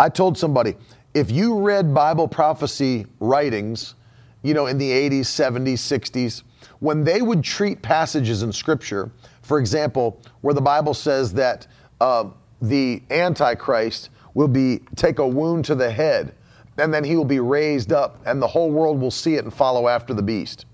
I 0.00 0.08
told 0.08 0.36
somebody 0.36 0.74
if 1.14 1.30
you 1.30 1.60
read 1.60 1.94
Bible 1.94 2.26
prophecy 2.26 3.06
writings, 3.20 3.94
you 4.42 4.54
know, 4.54 4.66
in 4.66 4.76
the 4.76 4.90
80s, 4.90 5.20
70s, 5.20 5.74
60s, 5.74 6.42
when 6.80 7.04
they 7.04 7.22
would 7.22 7.44
treat 7.44 7.80
passages 7.80 8.42
in 8.42 8.52
Scripture, 8.52 9.12
for 9.42 9.60
example, 9.60 10.20
where 10.40 10.54
the 10.54 10.60
Bible 10.60 10.94
says 10.94 11.32
that 11.34 11.68
uh, 12.00 12.24
the 12.60 13.00
Antichrist 13.08 14.10
will 14.34 14.48
be 14.48 14.80
take 14.96 15.20
a 15.20 15.28
wound 15.28 15.64
to 15.66 15.76
the 15.76 15.92
head, 15.92 16.34
and 16.76 16.92
then 16.92 17.04
he 17.04 17.14
will 17.14 17.24
be 17.24 17.38
raised 17.38 17.92
up, 17.92 18.18
and 18.26 18.42
the 18.42 18.48
whole 18.48 18.72
world 18.72 19.00
will 19.00 19.12
see 19.12 19.36
it 19.36 19.44
and 19.44 19.54
follow 19.54 19.86
after 19.86 20.12
the 20.12 20.22
beast. 20.22 20.64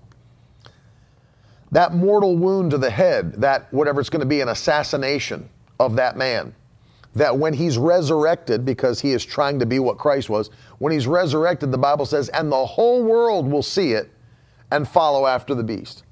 That 1.71 1.93
mortal 1.93 2.37
wound 2.37 2.71
to 2.71 2.77
the 2.77 2.89
head, 2.89 3.33
that 3.41 3.71
whatever 3.73 3.99
it's 3.99 4.09
going 4.09 4.21
to 4.21 4.25
be, 4.25 4.41
an 4.41 4.49
assassination 4.49 5.49
of 5.79 5.95
that 5.95 6.17
man, 6.17 6.55
that 7.15 7.37
when 7.37 7.53
he's 7.53 7.77
resurrected, 7.77 8.65
because 8.65 8.99
he 9.01 9.13
is 9.13 9.25
trying 9.25 9.59
to 9.59 9.65
be 9.65 9.79
what 9.79 9.97
Christ 9.97 10.29
was, 10.29 10.49
when 10.79 10.91
he's 10.91 11.07
resurrected, 11.07 11.71
the 11.71 11.77
Bible 11.77 12.05
says, 12.05 12.29
and 12.29 12.51
the 12.51 12.65
whole 12.65 13.03
world 13.03 13.49
will 13.49 13.63
see 13.63 13.93
it 13.93 14.11
and 14.71 14.87
follow 14.87 15.25
after 15.25 15.55
the 15.55 15.63
beast. 15.63 16.03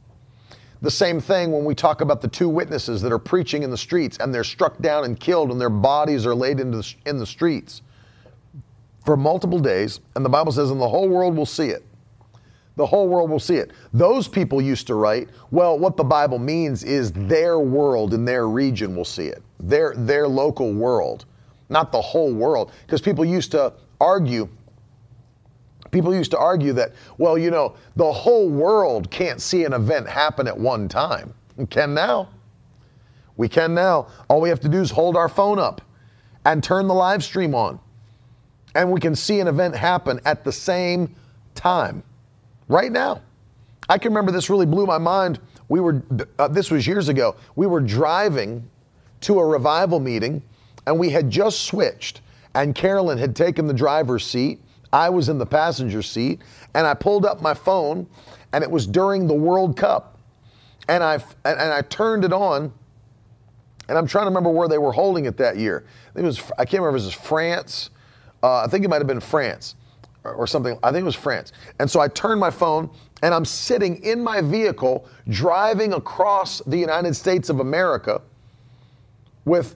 The 0.82 0.92
same 0.92 1.22
thing 1.22 1.52
when 1.52 1.64
we 1.64 1.76
talk 1.76 2.02
about 2.02 2.22
the 2.22 2.28
two 2.28 2.50
witnesses 2.50 3.02
that 3.02 3.12
are 3.12 3.20
preaching 3.20 3.64
in 3.64 3.72
the 3.72 3.78
streets 3.78 4.18
and 4.20 4.34
they're 4.34 4.44
struck 4.44 4.80
down 4.80 5.06
and 5.06 5.18
killed 5.18 5.52
and 5.52 5.60
their 5.60 5.70
bodies 5.70 6.26
are 6.26 6.36
laid 6.36 6.58
the, 6.58 6.94
in 7.06 7.18
the 7.18 7.26
streets 7.26 7.82
for 9.06 9.16
multiple 9.16 9.60
days. 9.60 10.02
And 10.16 10.26
the 10.26 10.30
Bible 10.30 10.52
says, 10.52 10.72
and 10.72 10.82
the 10.82 10.90
whole 10.90 11.08
world 11.08 11.38
will 11.38 11.46
see 11.46 11.70
it. 11.70 11.86
The 12.76 12.86
whole 12.86 13.08
world 13.08 13.30
will 13.30 13.40
see 13.40 13.56
it. 13.56 13.72
Those 13.94 14.28
people 14.28 14.62
used 14.62 14.88
to 14.88 14.96
write, 14.96 15.30
well, 15.52 15.78
what 15.78 15.96
the 15.96 16.04
Bible 16.04 16.40
means 16.40 16.84
is 16.84 17.12
their 17.12 17.60
world 17.60 18.14
in 18.14 18.26
their 18.26 18.48
region 18.48 18.96
will 18.96 19.06
see 19.06 19.28
it, 19.28 19.44
their, 19.60 19.94
their 19.96 20.28
local 20.28 20.74
world, 20.74 21.26
not 21.70 21.92
the 21.92 22.02
whole 22.02 22.34
world. 22.34 22.72
Because 22.86 23.02
people 23.02 23.26
used 23.26 23.52
to 23.52 23.74
argue 24.02 24.50
People 25.92 26.16
used 26.16 26.32
to 26.32 26.40
argue 26.40 26.74
that, 26.74 26.94
well, 27.20 27.38
you 27.38 27.52
know, 27.52 27.76
the 27.96 28.12
whole 28.12 28.50
world 28.50 29.12
can't 29.12 29.40
see 29.40 29.64
an 29.64 29.74
event 29.74 30.10
happen 30.10 30.48
at 30.48 30.58
one 30.58 30.90
time. 30.90 31.36
We 31.56 31.68
can 31.68 31.94
now. 31.94 32.30
We 33.38 33.48
can 33.48 33.76
now. 33.76 34.08
All 34.28 34.42
we 34.42 34.50
have 34.50 34.60
to 34.62 34.70
do 34.70 34.82
is 34.82 34.90
hold 34.90 35.16
our 35.16 35.30
phone 35.30 35.60
up 35.60 35.82
and 36.46 36.64
turn 36.64 36.88
the 36.88 36.96
live 36.96 37.24
stream 37.24 37.54
on. 37.54 37.80
And 38.74 38.92
we 38.92 39.00
can 39.00 39.16
see 39.16 39.40
an 39.40 39.48
event 39.48 39.76
happen 39.76 40.20
at 40.26 40.44
the 40.44 40.52
same 40.52 41.16
time 41.54 42.02
right 42.68 42.92
now. 42.92 43.22
I 43.90 43.98
can 43.98 44.12
remember 44.12 44.32
this 44.32 44.50
really 44.50 44.66
blew 44.66 44.86
my 44.86 44.98
mind. 44.98 45.40
We 45.70 45.80
were, 45.82 46.04
uh, 46.40 46.48
this 46.48 46.72
was 46.72 46.88
years 46.88 47.10
ago. 47.10 47.36
We 47.56 47.68
were 47.68 47.82
driving 47.82 48.70
to 49.22 49.40
a 49.40 49.46
revival 49.46 50.00
meeting 50.00 50.42
and 50.86 51.00
we 51.00 51.10
had 51.10 51.30
just 51.30 51.62
switched, 51.62 52.22
and 52.54 52.76
Carolyn 52.76 53.18
had 53.18 53.36
taken 53.36 53.68
the 53.68 53.74
driver's 53.74 54.26
seat 54.26 54.60
I 54.94 55.10
was 55.10 55.28
in 55.28 55.40
the 55.40 55.46
passenger 55.46 56.04
seat 56.04 56.42
and 56.76 56.86
I 56.86 56.94
pulled 56.94 57.26
up 57.26 57.42
my 57.42 57.56
phone 57.56 58.06
and 58.54 58.64
it 58.64 58.70
was 58.70 58.86
during 58.86 59.28
the 59.28 59.34
World 59.34 59.76
Cup. 59.76 60.20
and 60.88 61.04
I 61.04 61.16
and 61.46 61.60
I 61.60 61.82
turned 61.82 62.24
it 62.26 62.34
on, 62.34 62.72
and 63.90 63.98
I'm 63.98 64.06
trying 64.06 64.26
to 64.26 64.30
remember 64.30 64.52
where 64.52 64.68
they 64.68 64.78
were 64.78 64.92
holding 64.92 65.26
it 65.26 65.38
that 65.38 65.58
year. 65.58 65.86
I 66.10 66.14
think 66.14 66.24
it 66.24 66.28
was 66.28 66.52
I 66.60 66.66
can't 66.66 66.84
remember 66.84 66.98
if 66.98 67.04
it 67.04 67.08
was 67.08 67.14
France. 67.16 67.90
Uh, 68.44 68.58
I 68.58 68.68
think 68.68 68.86
it 68.86 68.90
might 68.90 68.98
have 69.00 69.08
been 69.08 69.20
France 69.20 69.76
or, 70.24 70.48
something. 70.48 70.78
I 70.84 70.92
think 70.92 71.02
it 71.02 71.06
was 71.06 71.16
France. 71.16 71.52
And 71.80 71.90
so 71.90 72.00
I 72.00 72.08
turned 72.08 72.40
my 72.40 72.50
phone, 72.52 72.90
and 73.22 73.34
I'm 73.34 73.46
sitting 73.46 74.04
in 74.04 74.24
my 74.24 74.42
vehicle 74.42 75.08
driving 75.30 75.94
across 75.94 76.60
the 76.62 76.78
United 76.78 77.16
States 77.16 77.50
of 77.50 77.60
America 77.60 78.22
with, 79.46 79.76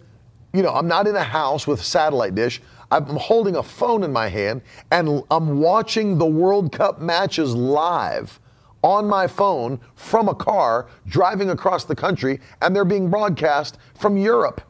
you 0.54 0.62
know, 0.62 0.74
I'm 0.74 0.88
not 0.88 1.08
in 1.08 1.16
a 1.16 1.24
house 1.24 1.68
with 1.68 1.84
satellite 1.84 2.36
dish. 2.36 2.62
I'm 2.90 3.06
holding 3.06 3.58
a 3.58 3.64
phone 3.64 4.04
in 4.04 4.14
my 4.14 4.30
hand, 4.30 4.62
and 4.92 5.24
I'm 5.30 5.60
watching 5.60 6.18
the 6.18 6.26
World 6.26 6.72
Cup 6.72 7.02
matches 7.02 7.54
live 7.54 8.40
on 8.82 9.08
my 9.08 9.28
phone 9.28 9.80
from 9.96 10.30
a 10.30 10.36
car 10.36 10.88
driving 11.08 11.50
across 11.50 11.84
the 11.84 11.96
country, 11.96 12.40
and 12.62 12.74
they're 12.76 12.86
being 12.86 13.10
broadcast 13.10 13.78
from 13.96 14.16
Europe. 14.16 14.62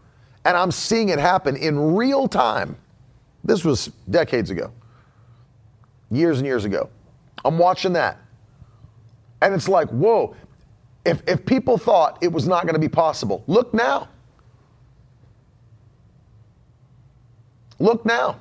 And 0.46 0.58
I'm 0.58 0.72
seeing 0.72 1.10
it 1.10 1.20
happen 1.20 1.56
in 1.56 1.96
real 1.96 2.28
time. 2.28 2.78
This 3.44 3.64
was 3.64 3.92
decades 4.10 4.50
ago, 4.50 4.72
years 6.12 6.38
and 6.38 6.48
years 6.48 6.66
ago. 6.66 6.90
I'm 7.46 7.58
watching 7.58 7.94
that. 7.94 8.20
And 9.42 9.54
it's 9.54 9.68
like, 9.68 9.90
whoa, 9.90 10.36
if, 11.06 11.22
if 11.28 11.46
people 11.46 11.78
thought 11.78 12.18
it 12.22 12.32
was 12.32 12.48
not 12.48 12.64
going 12.64 12.74
to 12.74 12.80
be 12.80 12.90
possible, 12.90 13.44
look 13.48 13.74
now. 13.74 14.10
Look 17.80 18.06
now. 18.06 18.40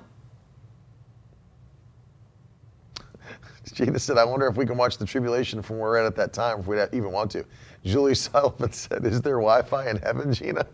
Gina 3.72 3.98
said, 3.98 4.16
I 4.16 4.24
wonder 4.24 4.46
if 4.46 4.56
we 4.56 4.64
can 4.64 4.76
watch 4.76 4.96
the 4.98 5.04
tribulation 5.04 5.60
from 5.62 5.78
where 5.78 5.90
we're 5.90 5.98
at 5.98 6.06
at 6.06 6.16
that 6.16 6.32
time, 6.32 6.60
if 6.60 6.66
we 6.66 6.80
even 6.92 7.12
want 7.12 7.30
to. 7.32 7.44
Julie 7.84 8.14
Sullivan 8.16 8.72
said, 8.72 9.04
Is 9.04 9.20
there 9.20 9.36
Wi 9.36 9.62
Fi 9.62 9.90
in 9.90 9.98
heaven, 9.98 10.32
Gina? 10.32 10.66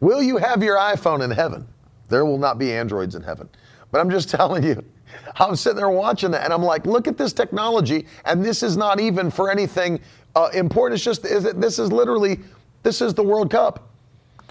Will 0.00 0.22
you 0.22 0.36
have 0.36 0.62
your 0.62 0.76
iPhone 0.76 1.24
in 1.24 1.30
heaven? 1.30 1.66
There 2.08 2.24
will 2.24 2.38
not 2.38 2.58
be 2.58 2.72
Androids 2.72 3.14
in 3.14 3.22
heaven. 3.22 3.48
But 3.90 4.00
I'm 4.00 4.10
just 4.10 4.30
telling 4.36 4.62
you, 4.62 4.84
I'm 5.36 5.56
sitting 5.56 5.76
there 5.76 5.90
watching 5.90 6.30
that 6.32 6.44
and 6.44 6.52
I'm 6.52 6.62
like, 6.62 6.86
look 6.86 7.08
at 7.08 7.16
this 7.16 7.32
technology. 7.32 8.06
And 8.24 8.44
this 8.44 8.62
is 8.62 8.76
not 8.76 9.00
even 9.00 9.30
for 9.30 9.50
anything 9.50 10.00
uh, 10.34 10.50
important. 10.54 10.98
It's 10.98 11.04
just, 11.04 11.24
is 11.24 11.44
it, 11.44 11.60
this 11.60 11.78
is 11.78 11.92
literally, 11.92 12.40
this 12.82 13.00
is 13.00 13.14
the 13.14 13.22
World 13.22 13.50
Cup. 13.50 13.88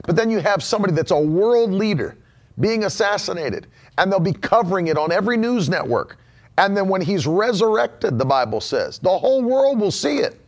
But 0.06 0.16
then 0.16 0.30
you 0.30 0.40
have 0.40 0.62
somebody 0.64 0.94
that's 0.94 1.12
a 1.12 1.20
world 1.20 1.72
leader 1.72 2.18
being 2.60 2.84
assassinated 2.84 3.68
and 3.98 4.12
they'll 4.12 4.20
be 4.20 4.34
covering 4.34 4.88
it 4.88 4.98
on 4.98 5.12
every 5.12 5.38
news 5.38 5.70
network. 5.70 6.18
And 6.58 6.76
then 6.76 6.88
when 6.88 7.02
he's 7.02 7.28
resurrected, 7.28 8.18
the 8.18 8.26
Bible 8.26 8.62
says, 8.62 9.00
the 9.00 9.18
whole 9.18 9.42
world 9.42 9.80
will 9.80 9.92
see 9.92 10.18
it. 10.18 10.40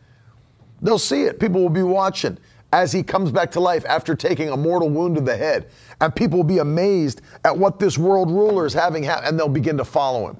They'll 0.80 0.98
see 0.98 1.22
it. 1.22 1.40
People 1.40 1.62
will 1.62 1.68
be 1.68 1.82
watching 1.82 2.38
as 2.72 2.92
he 2.92 3.02
comes 3.02 3.30
back 3.30 3.50
to 3.52 3.60
life 3.60 3.84
after 3.86 4.14
taking 4.14 4.50
a 4.50 4.56
mortal 4.56 4.90
wound 4.90 5.16
to 5.16 5.22
the 5.22 5.36
head. 5.36 5.68
And 6.00 6.14
people 6.14 6.38
will 6.38 6.44
be 6.44 6.58
amazed 6.58 7.22
at 7.44 7.56
what 7.56 7.78
this 7.78 7.96
world 7.96 8.30
ruler 8.30 8.66
is 8.66 8.74
having 8.74 9.02
happen, 9.02 9.26
and 9.26 9.38
they'll 9.38 9.48
begin 9.48 9.76
to 9.78 9.84
follow 9.84 10.28
him. 10.28 10.36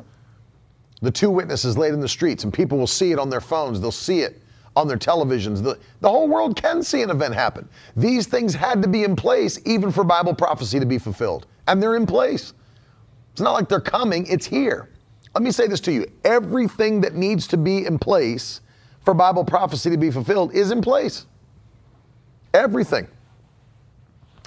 The 1.00 1.10
two 1.10 1.30
witnesses 1.30 1.78
laid 1.78 1.94
in 1.94 2.00
the 2.00 2.08
streets, 2.08 2.44
and 2.44 2.52
people 2.52 2.76
will 2.76 2.86
see 2.86 3.12
it 3.12 3.18
on 3.18 3.30
their 3.30 3.40
phones. 3.40 3.80
They'll 3.80 3.92
see 3.92 4.20
it 4.20 4.42
on 4.76 4.88
their 4.88 4.96
televisions. 4.96 5.62
The, 5.62 5.78
the 6.00 6.08
whole 6.08 6.28
world 6.28 6.60
can 6.60 6.82
see 6.82 7.02
an 7.02 7.10
event 7.10 7.34
happen. 7.34 7.68
These 7.96 8.26
things 8.26 8.54
had 8.54 8.82
to 8.82 8.88
be 8.88 9.04
in 9.04 9.16
place 9.16 9.60
even 9.64 9.90
for 9.90 10.04
Bible 10.04 10.34
prophecy 10.34 10.78
to 10.80 10.86
be 10.86 10.98
fulfilled. 10.98 11.46
And 11.66 11.82
they're 11.82 11.96
in 11.96 12.06
place. 12.06 12.52
It's 13.32 13.40
not 13.40 13.52
like 13.52 13.68
they're 13.68 13.80
coming, 13.80 14.26
it's 14.26 14.46
here. 14.46 14.90
Let 15.34 15.44
me 15.44 15.52
say 15.52 15.68
this 15.68 15.80
to 15.80 15.92
you 15.92 16.10
everything 16.24 17.00
that 17.02 17.14
needs 17.14 17.46
to 17.48 17.56
be 17.56 17.86
in 17.86 17.98
place 17.98 18.60
for 19.04 19.14
Bible 19.14 19.44
prophecy 19.44 19.90
to 19.90 19.96
be 19.96 20.10
fulfilled 20.10 20.52
is 20.52 20.72
in 20.72 20.80
place. 20.80 21.26
Everything. 22.54 23.06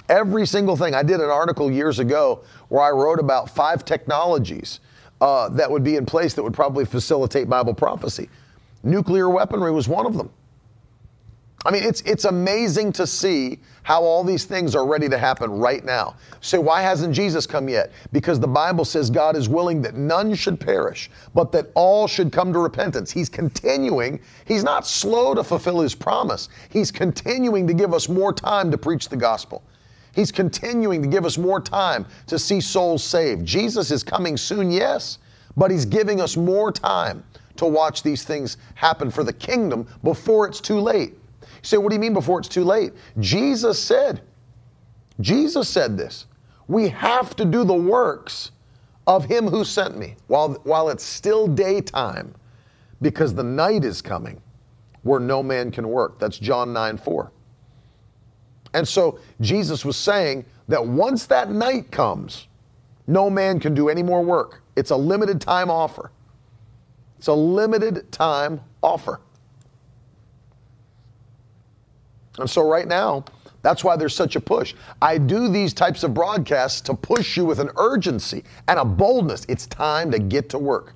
Every 0.08 0.46
single 0.46 0.76
thing. 0.76 0.94
I 0.94 1.02
did 1.02 1.20
an 1.20 1.30
article 1.30 1.70
years 1.70 1.98
ago 1.98 2.44
where 2.68 2.82
I 2.82 2.90
wrote 2.90 3.18
about 3.18 3.48
five 3.48 3.84
technologies 3.84 4.80
uh, 5.20 5.48
that 5.50 5.70
would 5.70 5.84
be 5.84 5.96
in 5.96 6.04
place 6.04 6.34
that 6.34 6.42
would 6.42 6.54
probably 6.54 6.84
facilitate 6.84 7.48
Bible 7.48 7.74
prophecy. 7.74 8.28
Nuclear 8.82 9.30
weaponry 9.30 9.70
was 9.70 9.88
one 9.88 10.06
of 10.06 10.16
them. 10.16 10.30
I 11.64 11.70
mean, 11.70 11.84
it's, 11.84 12.00
it's 12.02 12.24
amazing 12.24 12.92
to 12.94 13.06
see 13.06 13.60
how 13.84 14.02
all 14.02 14.24
these 14.24 14.44
things 14.44 14.74
are 14.74 14.86
ready 14.86 15.08
to 15.08 15.16
happen 15.16 15.50
right 15.50 15.84
now. 15.84 16.16
So, 16.40 16.60
why 16.60 16.82
hasn't 16.82 17.14
Jesus 17.14 17.46
come 17.46 17.68
yet? 17.68 17.92
Because 18.10 18.40
the 18.40 18.48
Bible 18.48 18.84
says 18.84 19.10
God 19.10 19.36
is 19.36 19.48
willing 19.48 19.80
that 19.82 19.94
none 19.94 20.34
should 20.34 20.58
perish, 20.58 21.10
but 21.34 21.52
that 21.52 21.70
all 21.74 22.08
should 22.08 22.32
come 22.32 22.52
to 22.52 22.58
repentance. 22.58 23.12
He's 23.12 23.28
continuing, 23.28 24.20
He's 24.44 24.64
not 24.64 24.86
slow 24.86 25.34
to 25.34 25.44
fulfill 25.44 25.80
His 25.80 25.94
promise. 25.94 26.48
He's 26.70 26.90
continuing 26.90 27.66
to 27.68 27.74
give 27.74 27.94
us 27.94 28.08
more 28.08 28.32
time 28.32 28.70
to 28.72 28.78
preach 28.78 29.08
the 29.08 29.16
gospel. 29.16 29.62
He's 30.14 30.32
continuing 30.32 31.00
to 31.02 31.08
give 31.08 31.24
us 31.24 31.38
more 31.38 31.60
time 31.60 32.06
to 32.26 32.38
see 32.38 32.60
souls 32.60 33.04
saved. 33.04 33.46
Jesus 33.46 33.90
is 33.90 34.02
coming 34.02 34.36
soon, 34.36 34.70
yes, 34.70 35.18
but 35.56 35.70
He's 35.70 35.86
giving 35.86 36.20
us 36.20 36.36
more 36.36 36.72
time 36.72 37.22
to 37.56 37.66
watch 37.66 38.02
these 38.02 38.24
things 38.24 38.56
happen 38.74 39.10
for 39.10 39.22
the 39.22 39.32
kingdom 39.32 39.86
before 40.02 40.46
it's 40.46 40.60
too 40.60 40.80
late. 40.80 41.14
You 41.62 41.68
say, 41.68 41.76
what 41.76 41.90
do 41.90 41.94
you 41.94 42.00
mean 42.00 42.14
before 42.14 42.38
it's 42.40 42.48
too 42.48 42.64
late? 42.64 42.92
Jesus 43.20 43.82
said, 43.82 44.22
Jesus 45.20 45.68
said 45.68 45.96
this. 45.96 46.26
We 46.66 46.88
have 46.88 47.36
to 47.36 47.44
do 47.44 47.64
the 47.64 47.74
works 47.74 48.50
of 49.06 49.24
him 49.24 49.46
who 49.46 49.64
sent 49.64 49.96
me 49.96 50.16
while, 50.26 50.54
while 50.64 50.88
it's 50.88 51.04
still 51.04 51.46
daytime 51.46 52.34
because 53.00 53.34
the 53.34 53.42
night 53.42 53.84
is 53.84 54.00
coming 54.00 54.40
where 55.02 55.20
no 55.20 55.42
man 55.42 55.70
can 55.70 55.88
work. 55.88 56.18
That's 56.18 56.38
John 56.38 56.72
9 56.72 56.96
4. 56.96 57.32
And 58.74 58.86
so 58.86 59.18
Jesus 59.40 59.84
was 59.84 59.96
saying 59.96 60.44
that 60.68 60.84
once 60.84 61.26
that 61.26 61.50
night 61.50 61.90
comes, 61.90 62.48
no 63.06 63.28
man 63.28 63.60
can 63.60 63.74
do 63.74 63.88
any 63.88 64.02
more 64.02 64.22
work. 64.22 64.62
It's 64.76 64.90
a 64.90 64.96
limited 64.96 65.40
time 65.40 65.70
offer. 65.70 66.10
It's 67.18 67.26
a 67.26 67.34
limited 67.34 68.10
time 68.10 68.60
offer. 68.82 69.20
And 72.38 72.48
so, 72.48 72.68
right 72.68 72.86
now, 72.86 73.24
that's 73.62 73.84
why 73.84 73.96
there's 73.96 74.14
such 74.14 74.36
a 74.36 74.40
push. 74.40 74.74
I 75.00 75.18
do 75.18 75.48
these 75.48 75.72
types 75.72 76.02
of 76.02 76.14
broadcasts 76.14 76.80
to 76.82 76.94
push 76.94 77.36
you 77.36 77.44
with 77.44 77.60
an 77.60 77.70
urgency 77.76 78.44
and 78.68 78.78
a 78.78 78.84
boldness. 78.84 79.46
It's 79.48 79.66
time 79.66 80.10
to 80.10 80.18
get 80.18 80.48
to 80.50 80.58
work. 80.58 80.94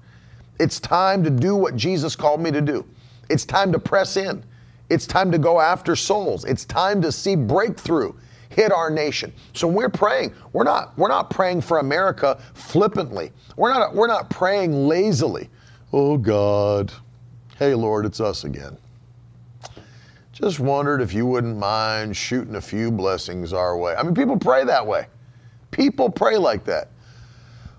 It's 0.59 0.81
time 0.81 1.23
to 1.25 1.31
do 1.31 1.55
what 1.55 1.77
Jesus 1.77 2.17
called 2.17 2.41
me 2.41 2.51
to 2.51 2.61
do. 2.61 2.85
It's 3.29 3.45
time 3.45 3.73
to 3.73 3.79
press 3.79 4.17
in. 4.17 4.45
It's 4.89 5.07
time 5.07 5.31
to 5.33 5.39
go 5.39 5.61
after 5.61 5.97
souls. 5.97 6.45
It's 6.45 6.65
time 6.65 7.03
to 7.03 7.13
see 7.13 7.37
breakthrough 7.37 8.13
hit 8.49 8.73
our 8.73 8.91
nation. 8.91 9.33
So 9.53 9.69
we're 9.69 9.89
praying, 9.89 10.35
we're 10.53 10.65
not 10.65 10.97
we're 10.97 11.09
not 11.09 11.31
praying 11.31 11.61
for 11.61 11.79
America 11.79 12.41
flippantly. 12.55 13.33
We're 13.57 13.73
not 13.73 13.95
we're 13.95 14.07
not 14.07 14.31
praying 14.31 14.89
lazily. 14.89 15.51
Oh 15.93 16.17
God. 16.17 16.93
Hey 17.59 17.75
Lord, 17.75 18.07
it's 18.07 18.21
us 18.21 18.45
again. 18.45 18.77
Just 20.37 20.61
wondered 20.61 21.01
if 21.01 21.15
you 21.15 21.25
wouldn't 21.25 21.57
mind 21.57 22.15
shooting 22.15 22.57
a 22.57 22.61
few 22.61 22.91
blessings 22.93 23.55
our 23.55 23.79
way. 23.79 23.95
I 23.97 24.03
mean, 24.03 24.15
people 24.15 24.37
pray 24.37 24.65
that 24.65 24.87
way. 24.87 25.07
People 25.71 26.11
pray 26.11 26.37
like 26.37 26.63
that. 26.65 26.91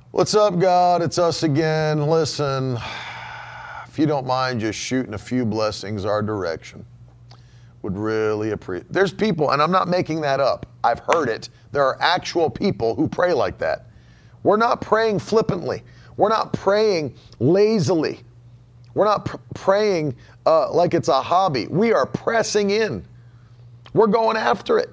What's 0.10 0.34
up, 0.34 0.58
God? 0.58 1.04
It's 1.04 1.20
us 1.20 1.44
again. 1.44 2.08
Listen, 2.08 2.80
if 3.86 4.00
you 4.00 4.08
don't 4.08 4.26
mind 4.26 4.60
just 4.60 4.80
shooting 4.80 5.14
a 5.14 5.20
few 5.20 5.46
blessings 5.46 6.04
our 6.04 6.24
direction, 6.24 6.84
would 7.84 7.96
really 7.96 8.50
appreciate. 8.50 8.92
There's 8.92 9.14
people, 9.14 9.52
and 9.52 9.62
I'm 9.62 9.72
not 9.72 9.88
making 9.88 10.22
that 10.22 10.40
up. 10.40 10.66
I've 10.84 11.02
heard 11.14 11.30
it. 11.30 11.50
There 11.72 11.84
are 11.84 12.02
actual 12.02 12.50
people 12.50 12.96
who 12.96 13.08
pray 13.08 13.34
like 13.34 13.60
that. 13.60 13.86
We're 14.42 14.58
not 14.58 14.82
praying 14.82 15.20
flippantly. 15.20 15.84
We're 16.16 16.30
not 16.30 16.54
praying 16.54 17.14
lazily. 17.38 18.22
We're 18.98 19.06
not 19.06 19.26
pr- 19.26 19.38
praying 19.54 20.16
uh, 20.48 20.74
like 20.74 20.96
it's 20.96 21.08
a 21.08 21.22
hobby. 21.22 21.68
We 21.68 21.94
are 21.94 22.08
pressing 22.08 22.72
in. 22.72 23.06
We're 23.94 24.08
going 24.08 24.38
after 24.38 24.80
it. 24.80 24.90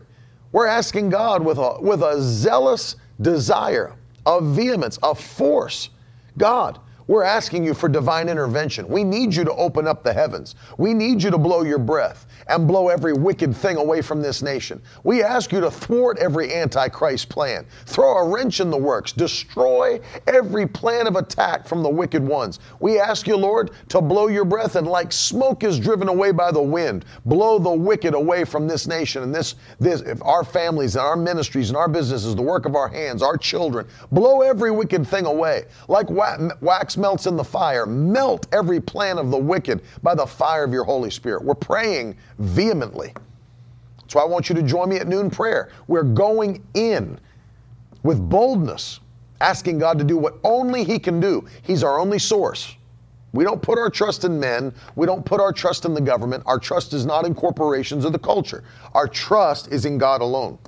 We're 0.53 0.67
asking 0.67 1.09
God 1.09 1.43
with 1.43 1.57
a, 1.57 1.81
with 1.81 2.03
a 2.03 2.21
zealous 2.21 2.97
desire, 3.23 3.97
a 4.27 4.43
vehemence, 4.43 4.99
a 5.03 5.15
force. 5.15 5.89
God, 6.37 6.81
we're 7.07 7.25
asking 7.25 7.65
you 7.65 7.75
for 7.75 7.89
divine 7.89 8.29
intervention. 8.29 8.89
We 8.89 9.05
need 9.05 9.35
you 9.35 9.45
to 9.45 9.53
open 9.55 9.87
up 9.87 10.03
the 10.03 10.13
heavens. 10.13 10.55
We 10.79 10.95
need 10.95 11.23
you 11.23 11.31
to 11.31 11.39
blow 11.39 11.63
your 11.63 11.79
breath 11.79 12.27
and 12.49 12.67
blow 12.67 12.89
every 12.89 13.13
wicked 13.13 13.55
thing 13.55 13.77
away 13.77 14.03
from 14.03 14.23
this 14.23 14.43
nation. 14.43 14.83
We 15.03 15.23
ask 15.23 15.53
you 15.53 15.61
to 15.61 15.71
thwart 15.71 16.19
every 16.19 16.55
Antichrist 16.55 17.29
plan, 17.29 17.67
throw 17.87 18.19
a 18.19 18.29
wrench 18.29 18.61
in 18.61 18.71
the 18.71 18.77
works, 18.77 19.13
destroy 19.13 20.01
every 20.27 20.67
plan 20.67 21.07
of 21.07 21.17
attack 21.17 21.67
from 21.67 21.83
the 21.83 21.89
wicked 21.89 22.23
ones. 22.27 22.59
We 22.81 22.99
ask 22.99 23.27
you, 23.27 23.37
Lord, 23.37 23.71
to 23.89 24.01
blow 24.01 24.29
your 24.29 24.45
breath 24.45 24.77
and 24.77 24.87
like 24.87 25.13
smoke 25.13 25.65
is 25.65 25.79
driven 25.79 26.09
away 26.09 26.33
by 26.33 26.51
the 26.51 26.63
wind, 26.63 27.05
blow 27.27 27.59
the 27.59 27.71
wicked 27.71 28.15
away 28.15 28.45
from 28.45 28.67
this 28.67 28.87
nation 28.87 29.23
and 29.23 29.35
this, 29.35 29.57
this 29.79 30.03
our 30.23 30.45
families 30.45 30.97
and 30.97 31.05
our 31.05 31.17
ministries 31.17 31.69
and 31.69 31.77
our 31.77 31.89
businesses, 31.89 32.35
the 32.35 32.43
work 32.43 32.67
of 32.67 32.77
our 32.77 32.89
hands, 32.89 33.23
our 33.23 33.37
children, 33.37 33.87
blow 34.11 34.43
every 34.43 34.71
wicked 34.71 35.07
thing 35.07 35.27
away. 35.27 35.65
Like 35.89 36.09
wax 36.11 36.94
melts 36.97 37.27
in 37.27 37.37
the 37.37 37.45
fire. 37.45 37.87
Melt 37.87 38.47
every 38.53 38.81
plan 38.81 39.19
of 39.19 39.31
the 39.31 39.39
wicked 39.39 39.83
by 40.03 40.15
the 40.15 40.27
fire 40.27 40.65
of 40.65 40.73
your 40.73 40.85
Holy 40.85 41.11
Spirit. 41.11 41.45
We're 41.45 41.55
praying 41.55 42.17
vehemently. 42.39 43.13
So 44.09 44.21
I 44.21 44.25
want 44.25 44.49
you 44.49 44.55
to 44.55 44.63
join 44.63 44.89
me 44.89 44.97
at 44.97 45.09
noon 45.09 45.31
prayer. 45.31 45.71
We're 45.89 46.03
going 46.03 46.65
in 46.75 47.19
with 48.03 48.21
boldness, 48.29 49.01
asking 49.41 49.79
God 49.79 49.99
to 49.99 50.05
do 50.05 50.17
what 50.17 50.39
only 50.45 50.85
He 50.85 50.99
can 50.99 51.21
do. 51.21 51.47
He's 51.63 51.83
our 51.83 51.99
only 51.99 52.19
source. 52.19 52.77
We 53.33 53.43
don't 53.43 53.61
put 53.61 53.79
our 53.79 53.91
trust 53.91 54.25
in 54.25 54.39
men. 54.39 54.73
We 54.95 55.07
don't 55.07 55.25
put 55.25 55.41
our 55.41 55.53
trust 55.53 55.85
in 55.85 55.93
the 55.93 56.01
government. 56.01 56.45
Our 56.47 56.61
trust 56.61 56.93
is 56.93 57.05
not 57.05 57.27
in 57.27 57.35
corporations 57.35 58.05
or 58.05 58.11
the 58.11 58.19
culture. 58.19 58.63
Our 58.93 59.09
trust 59.09 59.73
is 59.73 59.87
in 59.87 59.99
God 59.99 60.21
alone. 60.21 60.59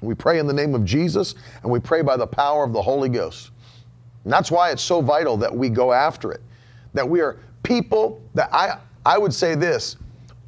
We 0.00 0.14
pray 0.14 0.38
in 0.38 0.46
the 0.46 0.54
name 0.54 0.74
of 0.74 0.84
Jesus 0.84 1.34
and 1.62 1.70
we 1.70 1.78
pray 1.78 2.00
by 2.00 2.16
the 2.16 2.26
power 2.26 2.64
of 2.64 2.72
the 2.72 2.80
Holy 2.80 3.10
Ghost. 3.10 3.50
And 4.24 4.32
that's 4.32 4.50
why 4.50 4.70
it's 4.70 4.82
so 4.82 5.00
vital 5.00 5.36
that 5.38 5.54
we 5.54 5.68
go 5.68 5.92
after 5.92 6.32
it. 6.32 6.40
That 6.94 7.08
we 7.08 7.20
are 7.20 7.38
people 7.62 8.22
that 8.34 8.52
I 8.52 8.78
I 9.06 9.16
would 9.16 9.32
say 9.32 9.54
this, 9.54 9.96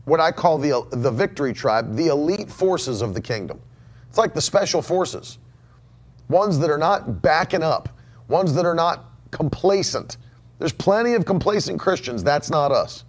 what 0.04 0.20
I 0.20 0.30
call 0.30 0.58
the 0.58 0.86
the 0.90 1.10
victory 1.10 1.52
tribe, 1.52 1.96
the 1.96 2.08
elite 2.08 2.50
forces 2.50 3.02
of 3.02 3.14
the 3.14 3.20
kingdom. 3.20 3.60
It's 4.08 4.18
like 4.18 4.34
the 4.34 4.40
special 4.40 4.82
forces. 4.82 5.38
Ones 6.28 6.58
that 6.58 6.70
are 6.70 6.78
not 6.78 7.22
backing 7.22 7.62
up, 7.62 7.88
ones 8.28 8.54
that 8.54 8.66
are 8.66 8.74
not 8.74 9.06
complacent, 9.30 10.18
there's 10.58 10.72
plenty 10.72 11.14
of 11.14 11.24
complacent 11.24 11.80
Christians. 11.80 12.22
That's 12.22 12.50
not 12.50 12.70
us. 12.70 13.04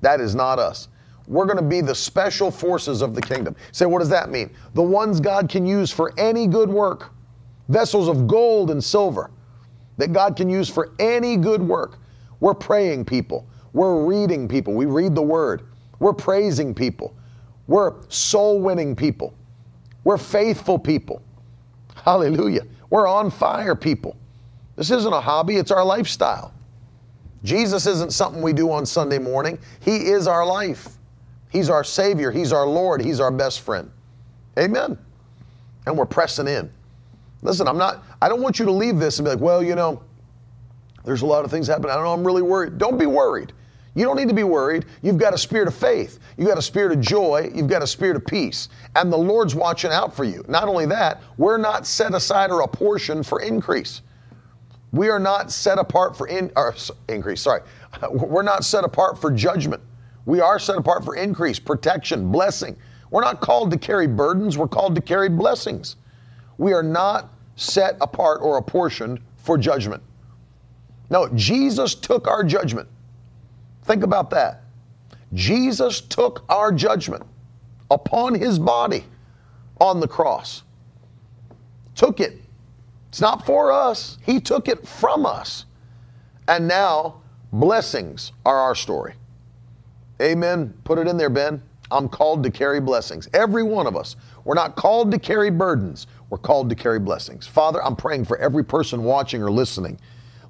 That 0.00 0.20
is 0.20 0.34
not 0.34 0.58
us. 0.58 0.88
We're 1.28 1.44
going 1.44 1.58
to 1.58 1.62
be 1.62 1.80
the 1.80 1.94
special 1.94 2.50
forces 2.50 3.02
of 3.02 3.14
the 3.14 3.22
kingdom. 3.22 3.54
Say, 3.70 3.86
what 3.86 4.00
does 4.00 4.08
that 4.08 4.30
mean? 4.30 4.50
The 4.74 4.82
ones 4.82 5.20
God 5.20 5.48
can 5.48 5.64
use 5.64 5.92
for 5.92 6.12
any 6.18 6.48
good 6.48 6.68
work, 6.68 7.12
vessels 7.68 8.08
of 8.08 8.26
gold 8.26 8.70
and 8.70 8.82
silver 8.82 9.30
that 9.98 10.12
God 10.12 10.36
can 10.36 10.48
use 10.48 10.68
for 10.68 10.92
any 10.98 11.36
good 11.36 11.62
work. 11.62 11.98
We're 12.40 12.54
praying 12.54 13.04
people. 13.04 13.46
We're 13.72 14.04
reading 14.04 14.48
people. 14.48 14.74
We 14.74 14.86
read 14.86 15.14
the 15.14 15.22
word. 15.22 15.62
We're 15.98 16.12
praising 16.12 16.74
people. 16.74 17.14
We're 17.66 17.94
soul 18.08 18.60
winning 18.60 18.96
people. 18.96 19.34
We're 20.04 20.18
faithful 20.18 20.78
people. 20.78 21.22
Hallelujah. 21.94 22.66
We're 22.90 23.06
on 23.06 23.30
fire 23.30 23.76
people. 23.76 24.16
This 24.76 24.90
isn't 24.90 25.12
a 25.12 25.20
hobby, 25.20 25.56
it's 25.56 25.70
our 25.70 25.84
lifestyle. 25.84 26.52
Jesus 27.44 27.86
isn't 27.86 28.12
something 28.12 28.42
we 28.42 28.52
do 28.52 28.70
on 28.70 28.86
Sunday 28.86 29.18
morning. 29.18 29.58
He 29.80 29.96
is 30.08 30.26
our 30.26 30.46
life. 30.46 30.88
He's 31.50 31.68
our 31.68 31.84
Savior. 31.84 32.30
He's 32.30 32.52
our 32.52 32.66
Lord. 32.66 33.02
He's 33.02 33.20
our 33.20 33.30
best 33.30 33.60
friend. 33.60 33.90
Amen. 34.58 34.96
And 35.86 35.98
we're 35.98 36.06
pressing 36.06 36.46
in. 36.46 36.70
Listen, 37.42 37.66
I'm 37.68 37.78
not, 37.78 38.04
I 38.20 38.28
don't 38.28 38.40
want 38.40 38.58
you 38.58 38.64
to 38.64 38.72
leave 38.72 38.98
this 38.98 39.18
and 39.18 39.26
be 39.26 39.30
like, 39.30 39.40
well, 39.40 39.62
you 39.62 39.74
know, 39.74 40.02
there's 41.04 41.22
a 41.22 41.26
lot 41.26 41.44
of 41.44 41.50
things 41.50 41.66
happening. 41.66 41.90
I 41.90 41.94
don't 41.94 42.04
know, 42.04 42.12
I'm 42.12 42.24
really 42.24 42.42
worried. 42.42 42.78
Don't 42.78 42.98
be 42.98 43.06
worried. 43.06 43.52
You 43.94 44.06
don't 44.06 44.16
need 44.16 44.28
to 44.28 44.34
be 44.34 44.44
worried. 44.44 44.86
You've 45.02 45.18
got 45.18 45.34
a 45.34 45.38
spirit 45.38 45.68
of 45.68 45.74
faith. 45.74 46.18
You've 46.38 46.48
got 46.48 46.56
a 46.56 46.62
spirit 46.62 46.92
of 46.92 47.00
joy. 47.00 47.50
You've 47.54 47.68
got 47.68 47.82
a 47.82 47.86
spirit 47.86 48.16
of 48.16 48.24
peace. 48.24 48.68
And 48.96 49.12
the 49.12 49.18
Lord's 49.18 49.54
watching 49.54 49.90
out 49.90 50.14
for 50.14 50.24
you. 50.24 50.44
Not 50.48 50.66
only 50.66 50.86
that, 50.86 51.20
we're 51.36 51.58
not 51.58 51.86
set 51.86 52.14
aside 52.14 52.50
or 52.50 52.62
a 52.62 52.68
portion 52.68 53.22
for 53.22 53.42
increase. 53.42 54.00
We 54.92 55.08
are 55.08 55.18
not 55.18 55.50
set 55.50 55.78
apart 55.78 56.16
for 56.16 56.28
in, 56.28 56.50
increase, 57.08 57.40
sorry. 57.40 57.62
We're 58.10 58.42
not 58.42 58.62
set 58.62 58.84
apart 58.84 59.18
for 59.18 59.30
judgment. 59.30 59.82
We 60.26 60.40
are 60.40 60.58
set 60.58 60.76
apart 60.76 61.02
for 61.02 61.16
increase, 61.16 61.58
protection, 61.58 62.30
blessing. 62.30 62.76
We're 63.10 63.22
not 63.22 63.40
called 63.40 63.70
to 63.70 63.78
carry 63.78 64.06
burdens, 64.06 64.56
we're 64.58 64.68
called 64.68 64.94
to 64.94 65.00
carry 65.00 65.30
blessings. 65.30 65.96
We 66.58 66.72
are 66.72 66.82
not 66.82 67.32
set 67.56 67.96
apart 68.00 68.40
or 68.42 68.58
apportioned 68.58 69.20
for 69.36 69.58
judgment. 69.58 70.02
No, 71.10 71.28
Jesus 71.34 71.94
took 71.94 72.26
our 72.26 72.42
judgment. 72.44 72.88
Think 73.84 74.02
about 74.02 74.30
that. 74.30 74.62
Jesus 75.34 76.00
took 76.00 76.44
our 76.48 76.72
judgment 76.72 77.24
upon 77.90 78.34
his 78.34 78.58
body 78.58 79.04
on 79.80 80.00
the 80.00 80.08
cross. 80.08 80.62
Took 81.94 82.20
it 82.20 82.42
it's 83.12 83.20
not 83.20 83.44
for 83.44 83.70
us. 83.70 84.16
He 84.22 84.40
took 84.40 84.68
it 84.68 84.88
from 84.88 85.26
us. 85.26 85.66
And 86.48 86.66
now 86.66 87.20
blessings 87.52 88.32
are 88.46 88.56
our 88.56 88.74
story. 88.74 89.12
Amen. 90.22 90.72
Put 90.84 90.96
it 90.96 91.06
in 91.06 91.18
there, 91.18 91.28
Ben. 91.28 91.62
I'm 91.90 92.08
called 92.08 92.42
to 92.44 92.50
carry 92.50 92.80
blessings. 92.80 93.28
Every 93.34 93.62
one 93.62 93.86
of 93.86 93.96
us. 93.96 94.16
We're 94.44 94.54
not 94.54 94.76
called 94.76 95.10
to 95.10 95.18
carry 95.18 95.50
burdens. 95.50 96.06
We're 96.32 96.38
called 96.38 96.70
to 96.70 96.74
carry 96.74 96.98
blessings. 96.98 97.46
Father, 97.46 97.84
I'm 97.84 97.94
praying 97.94 98.24
for 98.24 98.38
every 98.38 98.64
person 98.64 99.04
watching 99.04 99.42
or 99.42 99.50
listening. 99.50 100.00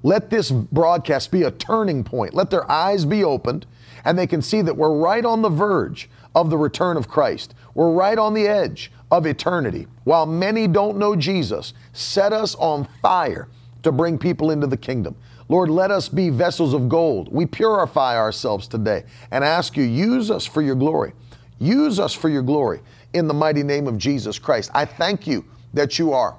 Let 0.01 0.29
this 0.29 0.49
broadcast 0.49 1.29
be 1.29 1.43
a 1.43 1.51
turning 1.51 2.05
point. 2.05 2.33
Let 2.33 2.49
their 2.49 2.71
eyes 2.71 3.03
be 3.03 3.25
opened 3.25 3.65
and 4.05 4.17
they 4.17 4.25
can 4.25 4.41
see 4.41 4.61
that 4.61 4.77
we're 4.77 4.97
right 4.97 5.25
on 5.25 5.41
the 5.41 5.49
verge 5.49 6.09
of 6.35 6.49
the 6.49 6.57
return 6.57 6.95
of 6.95 7.09
Christ. 7.09 7.53
We're 7.73 7.91
right 7.91 8.17
on 8.17 8.33
the 8.33 8.47
edge 8.47 8.93
of 9.11 9.25
eternity. 9.25 9.87
While 10.05 10.25
many 10.25 10.69
don't 10.69 10.97
know 10.97 11.17
Jesus, 11.17 11.73
set 11.91 12.31
us 12.31 12.55
on 12.55 12.87
fire 13.01 13.49
to 13.81 13.91
bring 13.91 14.17
people 14.17 14.51
into 14.51 14.67
the 14.67 14.77
kingdom. 14.77 15.17
Lord, 15.49 15.69
let 15.69 15.91
us 15.91 16.07
be 16.07 16.29
vessels 16.29 16.73
of 16.73 16.87
gold. 16.87 17.27
We 17.29 17.45
purify 17.45 18.15
ourselves 18.15 18.69
today 18.69 19.03
and 19.31 19.43
ask 19.43 19.75
you, 19.75 19.83
use 19.83 20.31
us 20.31 20.45
for 20.45 20.61
your 20.61 20.75
glory. 20.75 21.11
Use 21.59 21.99
us 21.99 22.13
for 22.13 22.29
your 22.29 22.41
glory 22.41 22.79
in 23.11 23.27
the 23.27 23.33
mighty 23.33 23.63
name 23.63 23.85
of 23.85 23.97
Jesus 23.97 24.39
Christ. 24.39 24.71
I 24.73 24.85
thank 24.85 25.27
you 25.27 25.43
that 25.73 25.97
you 25.99 26.13
are. 26.13 26.37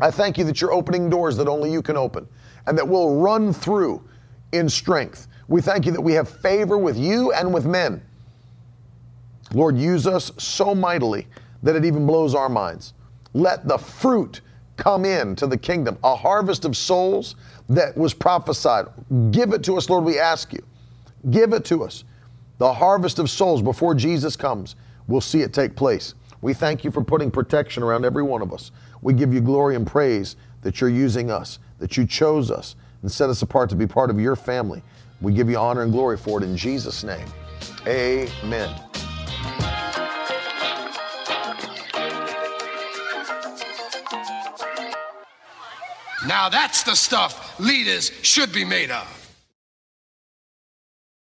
I 0.00 0.10
thank 0.10 0.38
you 0.38 0.44
that 0.44 0.60
you're 0.60 0.72
opening 0.72 1.10
doors 1.10 1.36
that 1.36 1.48
only 1.48 1.70
you 1.70 1.82
can 1.82 1.96
open 1.96 2.26
and 2.66 2.76
that 2.78 2.86
we'll 2.86 3.16
run 3.16 3.52
through 3.52 4.02
in 4.52 4.68
strength. 4.68 5.28
We 5.48 5.60
thank 5.60 5.86
you 5.86 5.92
that 5.92 6.00
we 6.00 6.12
have 6.14 6.28
favor 6.28 6.78
with 6.78 6.96
you 6.96 7.32
and 7.32 7.52
with 7.52 7.66
men. 7.66 8.02
Lord, 9.52 9.76
use 9.76 10.06
us 10.06 10.32
so 10.38 10.74
mightily 10.74 11.26
that 11.62 11.76
it 11.76 11.84
even 11.84 12.06
blows 12.06 12.34
our 12.34 12.48
minds. 12.48 12.94
Let 13.34 13.68
the 13.68 13.78
fruit 13.78 14.40
come 14.76 15.04
in 15.04 15.36
to 15.36 15.46
the 15.46 15.56
kingdom, 15.56 15.98
a 16.02 16.16
harvest 16.16 16.64
of 16.64 16.76
souls 16.76 17.36
that 17.68 17.96
was 17.96 18.14
prophesied. 18.14 18.86
Give 19.30 19.52
it 19.52 19.62
to 19.64 19.76
us, 19.76 19.88
Lord, 19.88 20.04
we 20.04 20.18
ask 20.18 20.52
you. 20.52 20.64
Give 21.30 21.52
it 21.52 21.64
to 21.66 21.84
us. 21.84 22.04
The 22.58 22.72
harvest 22.72 23.18
of 23.18 23.30
souls 23.30 23.62
before 23.62 23.94
Jesus 23.94 24.36
comes, 24.36 24.76
we'll 25.06 25.20
see 25.20 25.42
it 25.42 25.52
take 25.52 25.76
place. 25.76 26.14
We 26.42 26.52
thank 26.52 26.84
you 26.84 26.90
for 26.90 27.02
putting 27.02 27.30
protection 27.30 27.82
around 27.82 28.04
every 28.04 28.24
one 28.24 28.42
of 28.42 28.52
us. 28.52 28.72
We 29.00 29.14
give 29.14 29.32
you 29.32 29.40
glory 29.40 29.76
and 29.76 29.86
praise 29.86 30.36
that 30.62 30.80
you're 30.80 30.90
using 30.90 31.30
us, 31.30 31.60
that 31.78 31.96
you 31.96 32.04
chose 32.04 32.50
us 32.50 32.74
and 33.00 33.10
set 33.10 33.30
us 33.30 33.42
apart 33.42 33.70
to 33.70 33.76
be 33.76 33.86
part 33.86 34.10
of 34.10 34.20
your 34.20 34.36
family. 34.36 34.82
We 35.20 35.32
give 35.32 35.48
you 35.48 35.56
honor 35.56 35.82
and 35.82 35.92
glory 35.92 36.16
for 36.16 36.42
it 36.42 36.44
in 36.44 36.56
Jesus' 36.56 37.04
name. 37.04 37.26
Amen. 37.86 38.74
Now 46.26 46.48
that's 46.48 46.82
the 46.82 46.94
stuff 46.94 47.58
leaders 47.60 48.10
should 48.22 48.52
be 48.52 48.64
made 48.64 48.90
of. 48.90 49.21